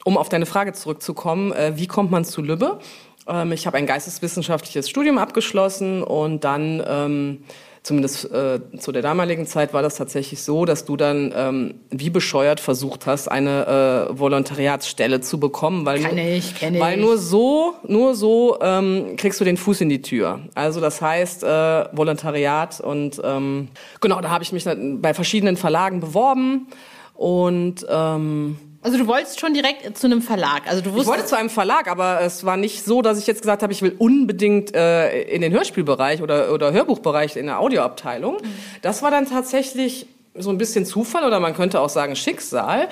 Um 0.06 0.18
auf 0.18 0.30
deine 0.30 0.46
Frage 0.46 0.74
zurückzukommen, 0.74 1.52
äh, 1.52 1.74
wie 1.76 1.88
kommt 1.88 2.12
man 2.12 2.24
zu 2.24 2.42
Lübbe? 2.42 2.80
Ähm, 3.28 3.52
ich 3.52 3.68
habe 3.68 3.78
ein 3.78 3.86
geisteswissenschaftliches 3.86 4.90
Studium 4.90 5.18
abgeschlossen 5.18 6.04
und 6.04 6.44
dann 6.44 6.84
ähm, 6.88 7.44
zumindest 7.84 8.32
äh, 8.32 8.60
zu 8.78 8.94
der 8.94 9.02
damaligen 9.02 9.46
Zeit 9.46 9.74
war 9.74 9.82
das 9.82 9.96
tatsächlich 9.96 10.42
so, 10.42 10.64
dass 10.64 10.86
du 10.86 10.96
dann 10.96 11.34
ähm, 11.36 11.74
wie 11.90 12.10
bescheuert 12.10 12.62
versucht 12.62 13.06
hast, 13.06 13.28
eine 13.28 14.10
äh, 14.10 14.18
Volontariatsstelle 14.18 15.20
zu 15.20 15.38
bekommen, 15.40 15.86
weil 15.86 16.02
kann 16.02 16.18
ich, 16.18 16.56
kenn 16.56 16.76
ich. 16.76 16.82
weil 16.82 16.98
nur 16.98 17.18
so, 17.18 17.74
nur 17.86 18.16
so 18.16 18.58
ähm, 18.62 19.16
kriegst 19.18 19.40
du 19.42 19.46
den 19.46 19.58
Fuß 19.58 19.82
in 19.82 19.90
die 19.90 20.02
Tür. 20.02 20.40
Also 20.56 20.80
das 20.80 21.02
heißt 21.02 21.44
äh, 21.44 21.48
Volontariat 21.92 22.80
und 22.80 23.22
ähm, 23.24 23.68
genau, 24.00 24.22
da 24.22 24.30
habe 24.30 24.44
ich 24.44 24.54
mich 24.54 24.64
bei 24.66 25.14
verschiedenen 25.14 25.58
Verlagen 25.58 26.00
beworben 26.00 26.68
und 27.16 27.86
ähm, 27.90 28.58
also 28.84 28.98
du 28.98 29.08
wolltest 29.08 29.40
schon 29.40 29.54
direkt 29.54 29.98
zu 29.98 30.08
einem 30.08 30.22
Verlag. 30.22 30.64
Also 30.68 30.82
du 30.82 30.92
wusstest 30.92 31.08
ich 31.08 31.08
wollte 31.08 31.26
zu 31.26 31.38
einem 31.38 31.50
Verlag, 31.50 31.88
aber 31.88 32.22
es 32.22 32.46
war 32.46 32.58
nicht 32.58 32.84
so, 32.84 33.02
dass 33.02 33.18
ich 33.18 33.28
jetzt 33.28 33.42
gesagt 33.42 33.64
habe, 33.64 33.72
ich 33.72 33.82
will 33.82 33.96
unbedingt 33.98 34.76
äh, 34.76 35.22
in 35.24 35.42
den 35.42 35.54
Hörspielbereich 35.54 36.22
oder, 36.22 36.52
oder 36.52 36.74
Hörbuchbereich 36.74 37.38
in 37.38 37.46
der 37.46 37.60
Audioabteilung. 37.60 38.36
Mhm. 38.36 38.48
Das 38.82 39.02
war 39.02 39.10
dann 39.10 39.28
tatsächlich 39.28 40.08
so 40.36 40.50
ein 40.50 40.58
bisschen 40.58 40.86
Zufall 40.86 41.24
oder 41.26 41.40
man 41.40 41.56
könnte 41.56 41.80
auch 41.80 41.90
sagen 41.90 42.16
Schicksal. 42.16 42.90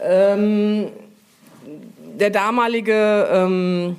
Ähm, 0.00 0.88
der 2.18 2.30
damalige 2.30 3.28
ähm, 3.32 3.96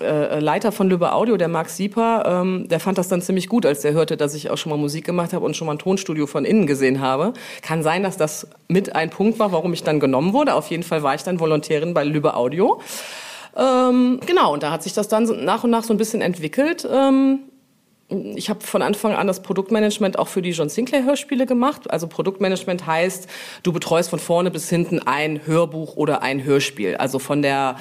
äh, 0.00 0.40
Leiter 0.40 0.72
von 0.72 0.88
Lübbe 0.88 1.12
Audio, 1.12 1.36
der 1.36 1.48
Marc 1.48 1.68
Sieper, 1.68 2.24
ähm, 2.26 2.68
der 2.68 2.80
fand 2.80 2.98
das 2.98 3.08
dann 3.08 3.22
ziemlich 3.22 3.48
gut, 3.48 3.66
als 3.66 3.84
er 3.84 3.92
hörte, 3.92 4.16
dass 4.16 4.34
ich 4.34 4.50
auch 4.50 4.56
schon 4.58 4.70
mal 4.70 4.76
Musik 4.76 5.04
gemacht 5.04 5.32
habe 5.32 5.44
und 5.44 5.56
schon 5.56 5.66
mal 5.66 5.74
ein 5.74 5.78
Tonstudio 5.78 6.26
von 6.26 6.44
innen 6.44 6.66
gesehen 6.66 7.00
habe. 7.00 7.32
Kann 7.62 7.82
sein, 7.82 8.02
dass 8.02 8.16
das 8.16 8.48
mit 8.68 8.94
ein 8.94 9.10
Punkt 9.10 9.38
war, 9.38 9.52
warum 9.52 9.72
ich 9.72 9.82
dann 9.82 10.00
genommen 10.00 10.32
wurde. 10.32 10.54
Auf 10.54 10.70
jeden 10.70 10.82
Fall 10.82 11.02
war 11.02 11.14
ich 11.14 11.22
dann 11.22 11.40
Volontärin 11.40 11.94
bei 11.94 12.04
Lübbe 12.04 12.34
Audio. 12.34 12.80
Ähm, 13.56 14.20
genau, 14.26 14.52
und 14.52 14.62
da 14.62 14.70
hat 14.70 14.82
sich 14.82 14.92
das 14.92 15.08
dann 15.08 15.44
nach 15.44 15.64
und 15.64 15.70
nach 15.70 15.82
so 15.82 15.94
ein 15.94 15.96
bisschen 15.96 16.20
entwickelt. 16.20 16.86
Ähm, 16.90 17.40
ich 18.08 18.50
habe 18.50 18.60
von 18.60 18.82
Anfang 18.82 19.14
an 19.14 19.26
das 19.26 19.42
Produktmanagement 19.42 20.18
auch 20.18 20.28
für 20.28 20.42
die 20.42 20.50
John 20.50 20.68
Sinclair 20.68 21.04
Hörspiele 21.04 21.46
gemacht. 21.46 21.90
Also 21.90 22.06
Produktmanagement 22.06 22.86
heißt, 22.86 23.28
du 23.62 23.72
betreust 23.72 24.10
von 24.10 24.20
vorne 24.20 24.50
bis 24.50 24.68
hinten 24.68 25.00
ein 25.00 25.46
Hörbuch 25.46 25.96
oder 25.96 26.22
ein 26.22 26.44
Hörspiel. 26.44 26.96
Also 26.96 27.18
von 27.18 27.42
der 27.42 27.76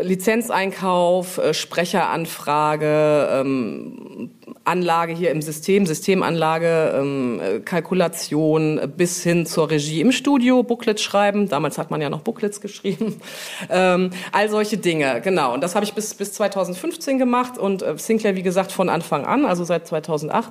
Lizenzeinkauf, 0.00 1.36
äh, 1.36 1.52
Sprecheranfrage, 1.52 3.28
ähm, 3.30 4.30
Anlage 4.64 5.12
hier 5.12 5.30
im 5.32 5.42
System, 5.42 5.84
Systemanlage, 5.84 6.94
ähm, 6.96 7.40
äh, 7.42 7.60
Kalkulation 7.60 8.80
bis 8.96 9.22
hin 9.22 9.44
zur 9.44 9.70
Regie 9.70 10.00
im 10.00 10.12
Studio, 10.12 10.62
Booklets 10.62 11.02
schreiben. 11.02 11.48
Damals 11.48 11.76
hat 11.76 11.90
man 11.90 12.00
ja 12.00 12.08
noch 12.08 12.20
Booklets 12.20 12.60
geschrieben. 12.62 13.20
Ähm, 13.68 14.10
all 14.32 14.48
solche 14.48 14.78
Dinge, 14.78 15.20
genau. 15.20 15.52
Und 15.52 15.62
das 15.62 15.74
habe 15.74 15.84
ich 15.84 15.92
bis, 15.92 16.14
bis 16.14 16.32
2015 16.32 17.18
gemacht 17.18 17.58
und 17.58 17.84
Sinclair, 17.96 18.36
wie 18.36 18.42
gesagt, 18.42 18.72
von 18.72 18.88
Anfang 18.88 19.26
an, 19.26 19.44
also 19.44 19.64
seit 19.64 19.86
2008. 19.86 20.50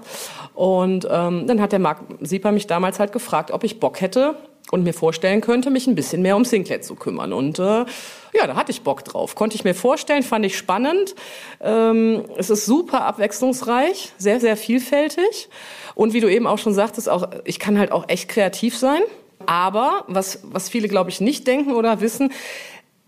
Und 0.53 1.07
ähm, 1.09 1.47
dann 1.47 1.61
hat 1.61 1.71
der 1.71 1.79
Marc 1.79 1.99
Sieper 2.21 2.51
mich 2.51 2.67
damals 2.67 2.99
halt 2.99 3.11
gefragt, 3.11 3.49
ob 3.51 3.63
ich 3.63 3.79
Bock 3.79 4.01
hätte, 4.01 4.35
und 4.71 4.83
mir 4.83 4.93
vorstellen 4.93 5.41
könnte, 5.41 5.69
mich 5.69 5.87
ein 5.87 5.95
bisschen 5.95 6.21
mehr 6.21 6.35
um 6.35 6.45
Sinclair 6.45 6.81
zu 6.81 6.95
kümmern. 6.95 7.33
Und 7.33 7.59
äh, 7.59 7.85
ja, 8.33 8.47
da 8.47 8.55
hatte 8.55 8.71
ich 8.71 8.81
Bock 8.81 9.03
drauf. 9.03 9.35
Konnte 9.35 9.55
ich 9.55 9.63
mir 9.63 9.73
vorstellen, 9.73 10.23
fand 10.23 10.45
ich 10.45 10.57
spannend. 10.57 11.15
Ähm, 11.61 12.25
es 12.37 12.49
ist 12.49 12.65
super 12.65 13.05
abwechslungsreich, 13.05 14.11
sehr, 14.17 14.39
sehr 14.39 14.57
vielfältig. 14.57 15.49
Und 15.95 16.13
wie 16.13 16.21
du 16.21 16.31
eben 16.31 16.47
auch 16.47 16.57
schon 16.57 16.73
sagtest, 16.73 17.09
auch, 17.09 17.27
ich 17.43 17.59
kann 17.59 17.77
halt 17.77 17.91
auch 17.91 18.07
echt 18.07 18.29
kreativ 18.29 18.77
sein. 18.77 19.01
Aber 19.45 20.05
was, 20.07 20.39
was 20.43 20.69
viele, 20.69 20.87
glaube 20.87 21.09
ich, 21.09 21.21
nicht 21.21 21.47
denken 21.47 21.73
oder 21.73 22.01
wissen, 22.01 22.31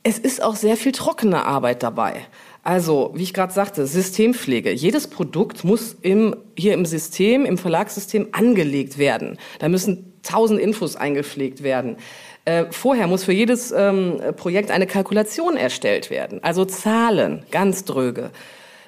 es 0.03 0.17
ist 0.17 0.41
auch 0.41 0.55
sehr 0.55 0.77
viel 0.77 0.91
trockene 0.91 1.45
Arbeit 1.45 1.83
dabei. 1.83 2.25
Also, 2.63 3.11
wie 3.15 3.23
ich 3.23 3.33
gerade 3.33 3.53
sagte, 3.53 3.87
Systempflege. 3.87 4.71
Jedes 4.71 5.07
Produkt 5.07 5.63
muss 5.63 5.95
im, 6.01 6.35
hier 6.55 6.73
im 6.73 6.85
System, 6.85 7.45
im 7.45 7.57
Verlagssystem 7.57 8.29
angelegt 8.31 8.97
werden. 8.97 9.39
Da 9.59 9.67
müssen 9.67 10.13
tausend 10.21 10.59
Infos 10.59 10.95
eingepflegt 10.95 11.63
werden. 11.63 11.97
Äh, 12.45 12.65
vorher 12.71 13.07
muss 13.07 13.23
für 13.23 13.33
jedes 13.33 13.71
ähm, 13.71 14.19
Projekt 14.35 14.71
eine 14.71 14.87
Kalkulation 14.87 15.57
erstellt 15.57 16.09
werden, 16.09 16.43
also 16.43 16.65
Zahlen, 16.65 17.43
ganz 17.51 17.85
dröge. 17.85 18.31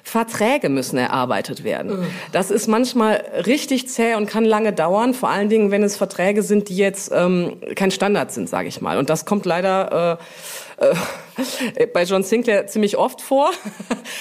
Verträge 0.06 0.68
müssen 0.68 0.98
erarbeitet 0.98 1.64
werden. 1.64 2.06
Das 2.30 2.50
ist 2.50 2.68
manchmal 2.68 3.24
richtig 3.46 3.88
zäh 3.88 4.14
und 4.16 4.26
kann 4.26 4.44
lange 4.44 4.74
dauern, 4.74 5.14
vor 5.14 5.30
allen 5.30 5.48
Dingen, 5.48 5.70
wenn 5.70 5.82
es 5.82 5.96
Verträge 5.96 6.42
sind, 6.42 6.68
die 6.68 6.76
jetzt 6.76 7.10
ähm, 7.12 7.56
kein 7.74 7.90
Standard 7.90 8.30
sind, 8.30 8.48
sage 8.48 8.68
ich 8.68 8.82
mal. 8.82 8.98
Und 8.98 9.08
das 9.08 9.24
kommt 9.24 9.46
leider 9.46 10.18
äh, 10.78 10.84
äh, 10.84 10.94
bei 11.92 12.04
John 12.04 12.22
Sinclair 12.22 12.66
ziemlich 12.66 12.96
oft 12.96 13.20
vor, 13.20 13.50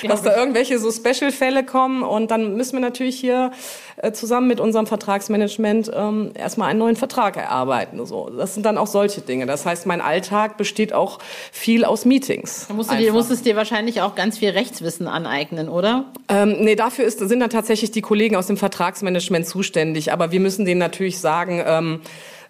dass 0.07 0.21
da 0.21 0.35
irgendwelche 0.35 0.79
so 0.79 0.91
Special-Fälle 0.91 1.65
kommen 1.65 2.03
und 2.03 2.31
dann 2.31 2.55
müssen 2.55 2.73
wir 2.73 2.79
natürlich 2.79 3.19
hier 3.19 3.51
äh, 3.97 4.11
zusammen 4.11 4.47
mit 4.47 4.59
unserem 4.59 4.87
Vertragsmanagement 4.87 5.91
ähm, 5.93 6.31
erstmal 6.35 6.69
einen 6.69 6.79
neuen 6.79 6.95
Vertrag 6.95 7.37
erarbeiten. 7.37 8.03
So, 8.05 8.29
das 8.29 8.53
sind 8.53 8.65
dann 8.65 8.77
auch 8.77 8.87
solche 8.87 9.21
Dinge. 9.21 9.45
Das 9.45 9.65
heißt, 9.65 9.85
mein 9.85 10.01
Alltag 10.01 10.57
besteht 10.57 10.93
auch 10.93 11.19
viel 11.51 11.85
aus 11.85 12.05
Meetings. 12.05 12.65
Da 12.67 12.73
musst 12.73 12.91
du 12.91 12.95
dir, 12.97 13.13
musstest 13.13 13.45
dir 13.45 13.55
wahrscheinlich 13.55 14.01
auch 14.01 14.15
ganz 14.15 14.39
viel 14.39 14.49
Rechtswissen 14.49 15.07
aneignen, 15.07 15.69
oder? 15.69 16.05
Ähm, 16.29 16.57
nee, 16.59 16.75
dafür 16.75 17.05
ist, 17.05 17.19
sind 17.19 17.39
dann 17.39 17.49
tatsächlich 17.49 17.91
die 17.91 18.01
Kollegen 18.01 18.35
aus 18.35 18.47
dem 18.47 18.57
Vertragsmanagement 18.57 19.47
zuständig. 19.47 20.11
Aber 20.11 20.31
wir 20.31 20.39
müssen 20.39 20.65
denen 20.65 20.79
natürlich 20.79 21.19
sagen, 21.19 21.63
ähm, 21.65 22.01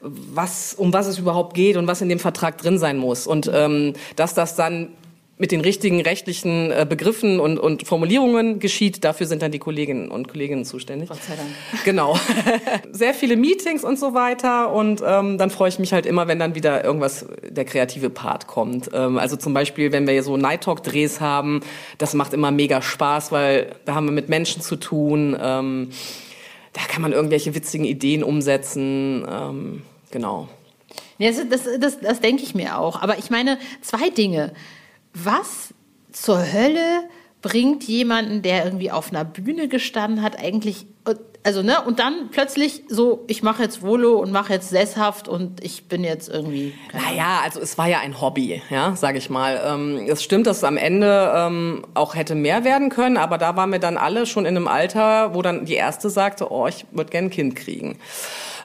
was, 0.03 0.73
um 0.73 0.93
was 0.93 1.07
es 1.07 1.17
überhaupt 1.17 1.53
geht 1.53 1.77
und 1.77 1.87
was 1.87 2.01
in 2.01 2.09
dem 2.09 2.19
Vertrag 2.19 2.57
drin 2.57 2.77
sein 2.77 2.97
muss. 2.97 3.27
Und 3.27 3.49
ähm, 3.53 3.93
dass 4.15 4.33
das 4.33 4.55
dann 4.55 4.89
mit 5.43 5.51
den 5.51 5.61
richtigen 5.61 5.99
rechtlichen 5.99 6.71
äh, 6.71 6.85
Begriffen 6.87 7.39
und, 7.39 7.57
und 7.57 7.87
Formulierungen 7.87 8.59
geschieht. 8.59 9.03
Dafür 9.03 9.25
sind 9.25 9.41
dann 9.41 9.51
die 9.51 9.59
Kolleginnen 9.59 10.09
und 10.09 10.27
Kollegen 10.27 10.63
zuständig. 10.63 11.09
Gott 11.09 11.23
sei 11.23 11.35
Dank. 11.35 11.49
Genau. 11.83 12.17
Sehr 12.91 13.15
viele 13.15 13.35
Meetings 13.35 13.83
und 13.83 13.97
so 13.97 14.13
weiter. 14.13 14.71
Und 14.71 15.01
ähm, 15.05 15.39
dann 15.39 15.49
freue 15.49 15.69
ich 15.69 15.79
mich 15.79 15.91
halt 15.91 16.05
immer, 16.05 16.27
wenn 16.27 16.37
dann 16.37 16.53
wieder 16.53 16.83
irgendwas, 16.83 17.25
der 17.41 17.65
kreative 17.65 18.11
Part 18.11 18.45
kommt. 18.45 18.91
Ähm, 18.93 19.17
also 19.17 19.35
zum 19.35 19.53
Beispiel, 19.55 19.91
wenn 19.91 20.07
wir 20.07 20.21
so 20.21 20.37
Night 20.37 20.61
Talk 20.61 20.83
Drehs 20.83 21.19
haben, 21.19 21.61
das 21.97 22.13
macht 22.13 22.33
immer 22.33 22.51
mega 22.51 22.81
Spaß, 22.81 23.31
weil 23.31 23.75
da 23.85 23.95
haben 23.95 24.05
wir 24.05 24.13
mit 24.13 24.29
Menschen 24.29 24.61
zu 24.61 24.75
tun. 24.75 25.35
Ähm, 25.41 25.89
da 26.73 26.81
kann 26.87 27.01
man 27.01 27.11
irgendwelche 27.11 27.55
witzigen 27.55 27.85
Ideen 27.85 28.23
umsetzen. 28.23 29.25
Ähm, 29.29 29.81
genau. 30.13 30.47
Ja, 31.17 31.31
das, 31.31 31.49
das, 31.49 31.79
das, 31.79 31.99
das 31.99 32.21
denke 32.21 32.43
ich 32.43 32.55
mir 32.55 32.77
auch. 32.77 33.01
Aber 33.01 33.17
ich 33.17 33.29
meine, 33.29 33.57
zwei 33.81 34.09
Dinge 34.09 34.53
was 35.13 35.73
zur 36.11 36.51
Hölle 36.51 37.07
bringt 37.41 37.83
jemanden, 37.83 38.41
der 38.41 38.65
irgendwie 38.65 38.91
auf 38.91 39.11
einer 39.11 39.25
Bühne 39.25 39.67
gestanden 39.67 40.21
hat, 40.21 40.39
eigentlich, 40.39 40.87
also 41.43 41.61
ne, 41.61 41.81
und 41.81 41.99
dann 41.99 42.29
plötzlich 42.31 42.83
so, 42.87 43.25
ich 43.27 43.43
mache 43.43 43.63
jetzt 43.63 43.81
Volo 43.81 44.13
und 44.13 44.31
mache 44.31 44.53
jetzt 44.53 44.69
sesshaft 44.69 45.27
und 45.27 45.63
ich 45.63 45.85
bin 45.85 46.03
jetzt 46.03 46.29
irgendwie. 46.29 46.73
Naja, 46.93 47.41
also 47.43 47.59
es 47.59 47.77
war 47.77 47.87
ja 47.87 47.99
ein 47.99 48.21
Hobby, 48.21 48.61
ja, 48.69 48.95
sage 48.95 49.17
ich 49.17 49.29
mal. 49.29 49.61
Ähm, 49.65 50.07
es 50.07 50.23
stimmt, 50.23 50.47
dass 50.47 50.57
es 50.57 50.63
am 50.63 50.77
Ende 50.77 51.33
ähm, 51.35 51.85
auch 51.93 52.15
hätte 52.15 52.35
mehr 52.35 52.63
werden 52.63 52.89
können, 52.89 53.17
aber 53.17 53.37
da 53.37 53.55
waren 53.57 53.71
wir 53.71 53.79
dann 53.79 53.97
alle 53.97 54.25
schon 54.25 54.45
in 54.45 54.55
einem 54.55 54.67
Alter, 54.67 55.35
wo 55.35 55.41
dann 55.41 55.65
die 55.65 55.75
erste 55.75 56.09
sagte, 56.09 56.49
oh, 56.51 56.67
ich 56.67 56.85
würde 56.91 57.11
gern 57.11 57.25
ein 57.25 57.29
Kind 57.29 57.55
kriegen. 57.55 57.97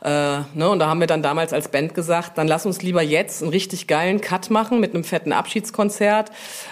Äh, 0.03 0.11
ne, 0.55 0.69
und 0.71 0.79
da 0.79 0.87
haben 0.87 1.01
wir 1.01 1.07
dann 1.07 1.23
damals 1.23 1.53
als 1.53 1.69
Band 1.69 1.95
gesagt, 1.95 2.39
dann 2.39 2.47
lass 2.47 2.67
uns 2.67 2.83
lieber 2.83 3.03
jetzt 3.03 3.43
einen 3.43 3.51
richtig 3.51 3.87
geilen 3.89 4.21
Cut 4.21 4.51
machen 4.51 4.79
mit 4.79 4.95
einem 4.95 5.03
fetten 5.03 5.33
Abschiedskonzert, 5.33 6.31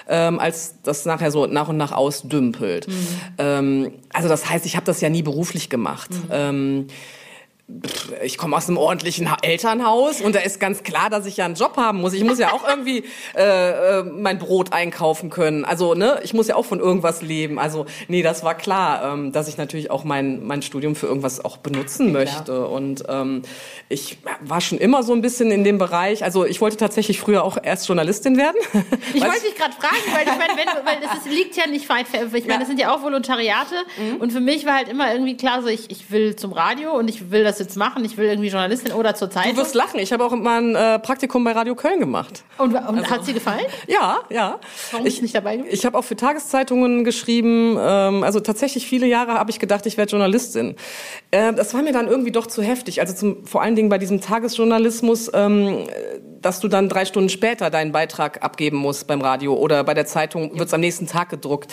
ähm, 0.09 0.38
als 0.38 0.76
das 0.83 1.05
nachher 1.07 1.33
so 1.33 1.46
nach 1.46 1.68
und 1.68 1.76
nach 1.76 1.92
ausdümpelt. 1.92 2.87
Mhm. 2.87 3.09
Ähm, 3.38 3.92
also 4.12 4.29
das 4.29 4.48
heißt, 4.48 4.64
ich 4.64 4.76
habe 4.76 4.87
das 4.87 5.00
ja 5.00 5.09
nie 5.09 5.22
beruflich 5.22 5.55
gemacht. 5.70 6.10
Mhm. 6.10 6.28
Ähm, 6.30 6.86
ich 8.22 8.38
komme 8.38 8.57
aus 8.57 8.68
einem 8.68 8.79
ordentlichen 8.79 9.29
Elternhaus 9.42 10.20
und 10.20 10.37
da 10.37 10.38
ist 10.38 10.61
ganz 10.61 10.85
klar, 10.85 11.11
dass 11.11 11.26
ich 11.26 11.38
ja 11.38 11.46
einen 11.46 11.57
Job 11.57 11.76
haben 11.76 12.00
muss. 12.00 12.12
Ich 12.12 12.22
muss 12.22 12.38
ja 12.38 12.52
auch 12.52 12.62
irgendwie 12.68 13.05
äh, 13.37 13.98
äh, 14.00 14.02
mein 14.05 14.38
Brot 14.38 14.72
einkaufen 14.72 15.31
können. 15.31 15.64
Also 15.64 15.94
ne, 15.94 16.20
ich 16.22 16.33
muss 16.33 16.46
ja 16.46 16.55
auch 16.55 16.64
von 16.64 16.79
irgendwas 16.79 17.22
leben. 17.22 17.59
Also 17.59 17.87
nee, 18.07 18.22
das 18.22 18.44
war 18.44 18.55
klar, 18.55 19.12
ähm, 19.12 19.33
dass 19.33 19.48
ich 19.48 19.57
natürlich 19.57 19.90
auch 19.90 20.05
mein 20.05 20.46
mein 20.46 20.62
Studium 20.62 20.94
für 20.94 21.09
irgendwas 21.09 21.44
auch 21.44 21.57
benutzen 21.57 22.12
möchte. 22.12 22.44
Klar. 22.44 22.70
Und 22.70 23.02
ähm, 23.09 23.42
ich 23.88 24.18
war 24.40 24.61
schon 24.61 24.79
immer 24.79 25.02
so 25.02 25.12
ein 25.12 25.20
bisschen 25.20 25.50
in 25.50 25.64
dem 25.64 25.79
Bereich. 25.79 26.22
Also 26.22 26.46
ich 26.46 26.61
wollte 26.61 26.76
tatsächlich 26.76 27.18
früher 27.18 27.42
auch 27.42 27.59
erst 27.61 27.88
Journalistin 27.88 28.37
werden. 28.37 28.57
Ich 29.14 29.22
wollte 29.22 29.40
dich 29.40 29.55
gerade 29.55 29.72
fragen, 29.72 29.96
weil 30.12 30.22
ich 30.22 30.38
meine, 30.38 30.57
wenn, 30.57 30.87
weil 30.87 31.00
das 31.00 31.18
ist, 31.18 31.33
liegt 31.33 31.57
ja 31.57 31.66
nicht 31.66 31.88
weit. 31.88 32.07
Ich 32.12 32.42
meine, 32.42 32.52
ja. 32.52 32.59
das 32.59 32.68
sind 32.68 32.79
ja 32.79 32.94
auch 32.94 33.02
Volontariate. 33.02 33.74
Mhm. 33.96 34.16
Und 34.16 34.33
für 34.33 34.40
mich 34.40 34.66
war 34.66 34.74
halt 34.74 34.88
immer 34.88 35.11
irgendwie 35.12 35.37
klar, 35.37 35.62
so 35.62 35.68
ich 35.68 35.90
ich 35.90 36.11
will 36.11 36.37
zum 36.37 36.52
Radio 36.52 36.92
und 36.92 37.09
ich 37.09 37.31
will 37.31 37.44
das 37.44 37.55
das 37.56 37.66
jetzt 37.66 37.76
machen, 37.76 38.04
ich 38.04 38.16
will 38.16 38.26
irgendwie 38.26 38.48
Journalistin 38.48 38.92
oder 38.92 39.14
zur 39.14 39.30
Zeitung. 39.30 39.52
Du 39.52 39.58
wirst 39.58 39.74
lachen, 39.74 39.98
ich 39.98 40.12
habe 40.12 40.24
auch 40.24 40.34
mal 40.34 40.60
ein 40.60 40.74
äh, 40.74 40.98
Praktikum 40.98 41.44
bei 41.44 41.52
Radio 41.52 41.74
Köln 41.74 42.00
gemacht. 42.00 42.44
Und, 42.58 42.74
und 42.74 42.76
also, 42.76 43.10
hat 43.10 43.24
sie 43.24 43.32
gefallen? 43.32 43.64
Ja, 43.86 44.20
ja. 44.30 44.60
Warum 44.92 45.06
ich 45.06 45.22
nicht 45.22 45.34
dabei 45.34 45.56
gewesen? 45.56 45.72
Ich 45.72 45.86
habe 45.86 45.96
auch 45.96 46.04
für 46.04 46.16
Tageszeitungen 46.16 47.04
geschrieben, 47.04 47.76
ähm, 47.78 48.22
also 48.22 48.40
tatsächlich 48.40 48.86
viele 48.86 49.06
Jahre 49.06 49.34
habe 49.34 49.50
ich 49.50 49.58
gedacht, 49.58 49.86
ich 49.86 49.96
werde 49.96 50.10
Journalistin. 50.10 50.76
Äh, 51.30 51.54
das 51.54 51.74
war 51.74 51.82
mir 51.82 51.92
dann 51.92 52.08
irgendwie 52.08 52.32
doch 52.32 52.46
zu 52.46 52.62
heftig, 52.62 53.00
also 53.00 53.14
zum, 53.14 53.46
vor 53.46 53.62
allen 53.62 53.76
Dingen 53.76 53.88
bei 53.88 53.98
diesem 53.98 54.20
Tagesjournalismus, 54.20 55.30
ähm, 55.34 55.86
dass 56.40 56.60
du 56.60 56.68
dann 56.68 56.88
drei 56.88 57.04
Stunden 57.04 57.28
später 57.28 57.70
deinen 57.70 57.92
Beitrag 57.92 58.44
abgeben 58.44 58.76
musst 58.76 59.06
beim 59.06 59.20
Radio 59.20 59.54
oder 59.54 59.82
bei 59.84 59.94
der 59.94 60.06
Zeitung 60.06 60.58
wird 60.58 60.68
es 60.68 60.74
am 60.74 60.80
nächsten 60.80 61.06
Tag 61.06 61.30
gedruckt. 61.30 61.72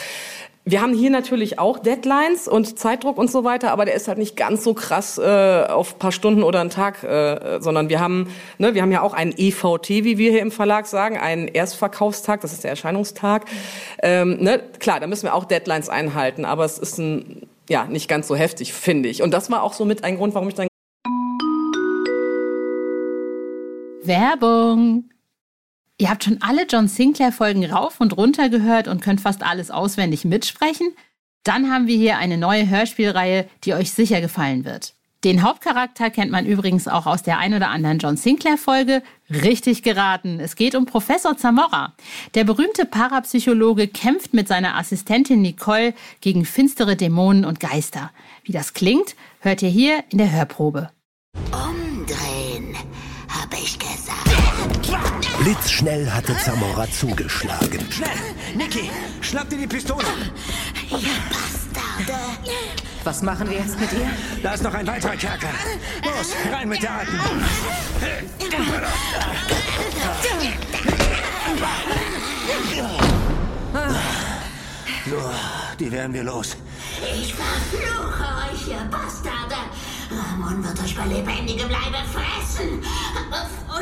Wir 0.65 0.81
haben 0.81 0.93
hier 0.93 1.09
natürlich 1.09 1.59
auch 1.59 1.77
Deadlines 1.77 2.47
und 2.47 2.79
Zeitdruck 2.79 3.17
und 3.17 3.29
so 3.29 3.43
weiter, 3.43 3.71
aber 3.71 3.83
der 3.83 3.95
ist 3.95 4.07
halt 4.07 4.17
nicht 4.17 4.37
ganz 4.37 4.63
so 4.63 4.73
krass 4.73 5.17
äh, 5.17 5.65
auf 5.67 5.99
paar 5.99 6.13
Stunden 6.13 6.41
oder 6.41 6.61
einen 6.61 6.69
Tag, 6.69 7.03
äh, 7.03 7.59
sondern 7.59 7.89
wir 7.89 7.99
haben, 7.99 8.29
ne, 8.59 8.73
wir 8.73 8.81
haben 8.81 8.91
ja 8.93 9.01
auch 9.01 9.13
einen 9.13 9.33
EVT, 9.35 9.89
wie 9.89 10.17
wir 10.17 10.31
hier 10.31 10.41
im 10.41 10.51
Verlag 10.51 10.85
sagen, 10.85 11.17
einen 11.17 11.49
Erstverkaufstag, 11.49 12.39
das 12.39 12.53
ist 12.53 12.63
der 12.63 12.71
Erscheinungstag. 12.71 13.43
Ähm, 14.01 14.37
ne, 14.41 14.63
klar, 14.79 15.01
da 15.01 15.07
müssen 15.07 15.23
wir 15.23 15.35
auch 15.35 15.43
Deadlines 15.43 15.89
einhalten, 15.89 16.45
aber 16.45 16.63
es 16.63 16.79
ist 16.79 16.97
ein, 16.97 17.41
ja 17.69 17.83
nicht 17.83 18.07
ganz 18.07 18.29
so 18.29 18.35
heftig, 18.37 18.71
finde 18.71 19.09
ich. 19.09 19.21
Und 19.21 19.31
das 19.33 19.51
war 19.51 19.63
auch 19.63 19.73
so 19.73 19.83
mit 19.83 20.05
ein 20.05 20.15
Grund, 20.15 20.33
warum 20.33 20.47
ich 20.47 20.55
dann 20.55 20.67
Werbung. 24.03 25.09
Ihr 26.03 26.09
habt 26.09 26.25
schon 26.25 26.41
alle 26.41 26.65
John 26.67 26.89
Sinclair-Folgen 26.89 27.63
rauf 27.63 28.01
und 28.01 28.17
runter 28.17 28.49
gehört 28.49 28.89
und 28.89 29.01
könnt 29.01 29.21
fast 29.21 29.41
alles 29.41 29.71
auswendig 29.71 30.25
mitsprechen? 30.25 30.93
Dann 31.45 31.71
haben 31.71 31.87
wir 31.87 31.95
hier 31.95 32.17
eine 32.17 32.37
neue 32.37 32.69
Hörspielreihe, 32.69 33.47
die 33.63 33.73
euch 33.73 33.93
sicher 33.93 34.19
gefallen 34.19 34.65
wird. 34.65 34.95
Den 35.23 35.43
Hauptcharakter 35.43 36.09
kennt 36.09 36.29
man 36.29 36.45
übrigens 36.45 36.89
auch 36.89 37.05
aus 37.05 37.23
der 37.23 37.37
ein 37.37 37.53
oder 37.53 37.69
anderen 37.69 37.99
John 37.99 38.17
Sinclair-Folge. 38.17 39.01
Richtig 39.29 39.81
geraten. 39.81 40.41
Es 40.41 40.57
geht 40.57 40.75
um 40.75 40.85
Professor 40.85 41.37
Zamora. 41.37 41.93
Der 42.33 42.43
berühmte 42.43 42.83
Parapsychologe 42.83 43.87
kämpft 43.87 44.33
mit 44.33 44.49
seiner 44.49 44.75
Assistentin 44.75 45.41
Nicole 45.41 45.93
gegen 46.19 46.43
finstere 46.43 46.97
Dämonen 46.97 47.45
und 47.45 47.61
Geister. 47.61 48.11
Wie 48.43 48.51
das 48.51 48.73
klingt, 48.73 49.15
hört 49.39 49.61
ihr 49.61 49.69
hier 49.69 50.03
in 50.09 50.17
der 50.17 50.33
Hörprobe. 50.33 50.89
Umdrehen, 51.53 51.72
Blitzschnell 55.43 56.09
hatte 56.09 56.37
Zamora 56.37 56.89
zugeschlagen. 56.89 57.85
Schnell! 57.91 58.09
Niki, 58.55 58.89
schnapp 59.19 59.49
dir 59.49 59.57
die 59.57 59.67
Pistole! 59.67 60.05
Ihr 60.89 60.97
Bastarde. 61.29 62.19
Was 63.03 63.21
machen 63.21 63.49
wir 63.49 63.57
jetzt 63.57 63.77
mit 63.77 63.91
ihr? 63.91 64.09
Da 64.41 64.53
ist 64.53 64.63
noch 64.63 64.73
ein 64.73 64.87
weiterer 64.87 65.17
Kerker. 65.17 65.49
Los, 66.05 66.33
rein 66.49 66.69
mit 66.69 66.81
der 66.81 66.91
Alten! 66.93 67.19
So, 75.09 75.31
die 75.77 75.91
werden 75.91 76.13
wir 76.13 76.23
los. 76.23 76.55
Ich 77.01 77.33
verfluche 77.33 78.23
euch, 78.49 78.67
ihr 78.69 78.85
Bastarde. 78.89 79.55
Ramon 80.09 80.63
wird 80.63 80.81
euch 80.81 80.95
bei 80.95 81.05
lebendigem 81.05 81.69
Leibe 81.69 81.97
fressen. 82.13 82.81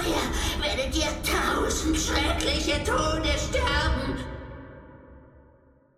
Vorher 0.02 0.78
werdet 0.78 0.96
ihr 0.98 1.12
tausend 1.24 1.98
schreckliche 1.98 2.84
Tode 2.84 3.30
sterben. 3.38 4.18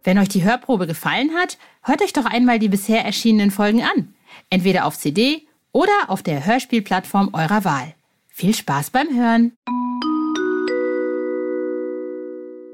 Wenn 0.04 0.18
euch 0.18 0.30
die 0.30 0.44
Hörprobe 0.44 0.88
gefallen 0.88 1.32
hat, 1.36 1.58
hört 1.84 2.02
euch 2.02 2.12
doch 2.12 2.26
einmal 2.26 2.60
die 2.60 2.68
bisher 2.68 3.06
erschienenen 3.06 3.52
Folgen 3.52 3.82
an. 3.82 4.14
Entweder 4.50 4.86
auf 4.86 4.98
CD 4.98 5.48
oder 5.72 5.94
auf 6.08 6.22
der 6.22 6.46
Hörspielplattform 6.46 7.30
eurer 7.34 7.64
Wahl. 7.64 7.94
Viel 8.28 8.54
Spaß 8.54 8.90
beim 8.90 9.08
Hören. 9.16 9.54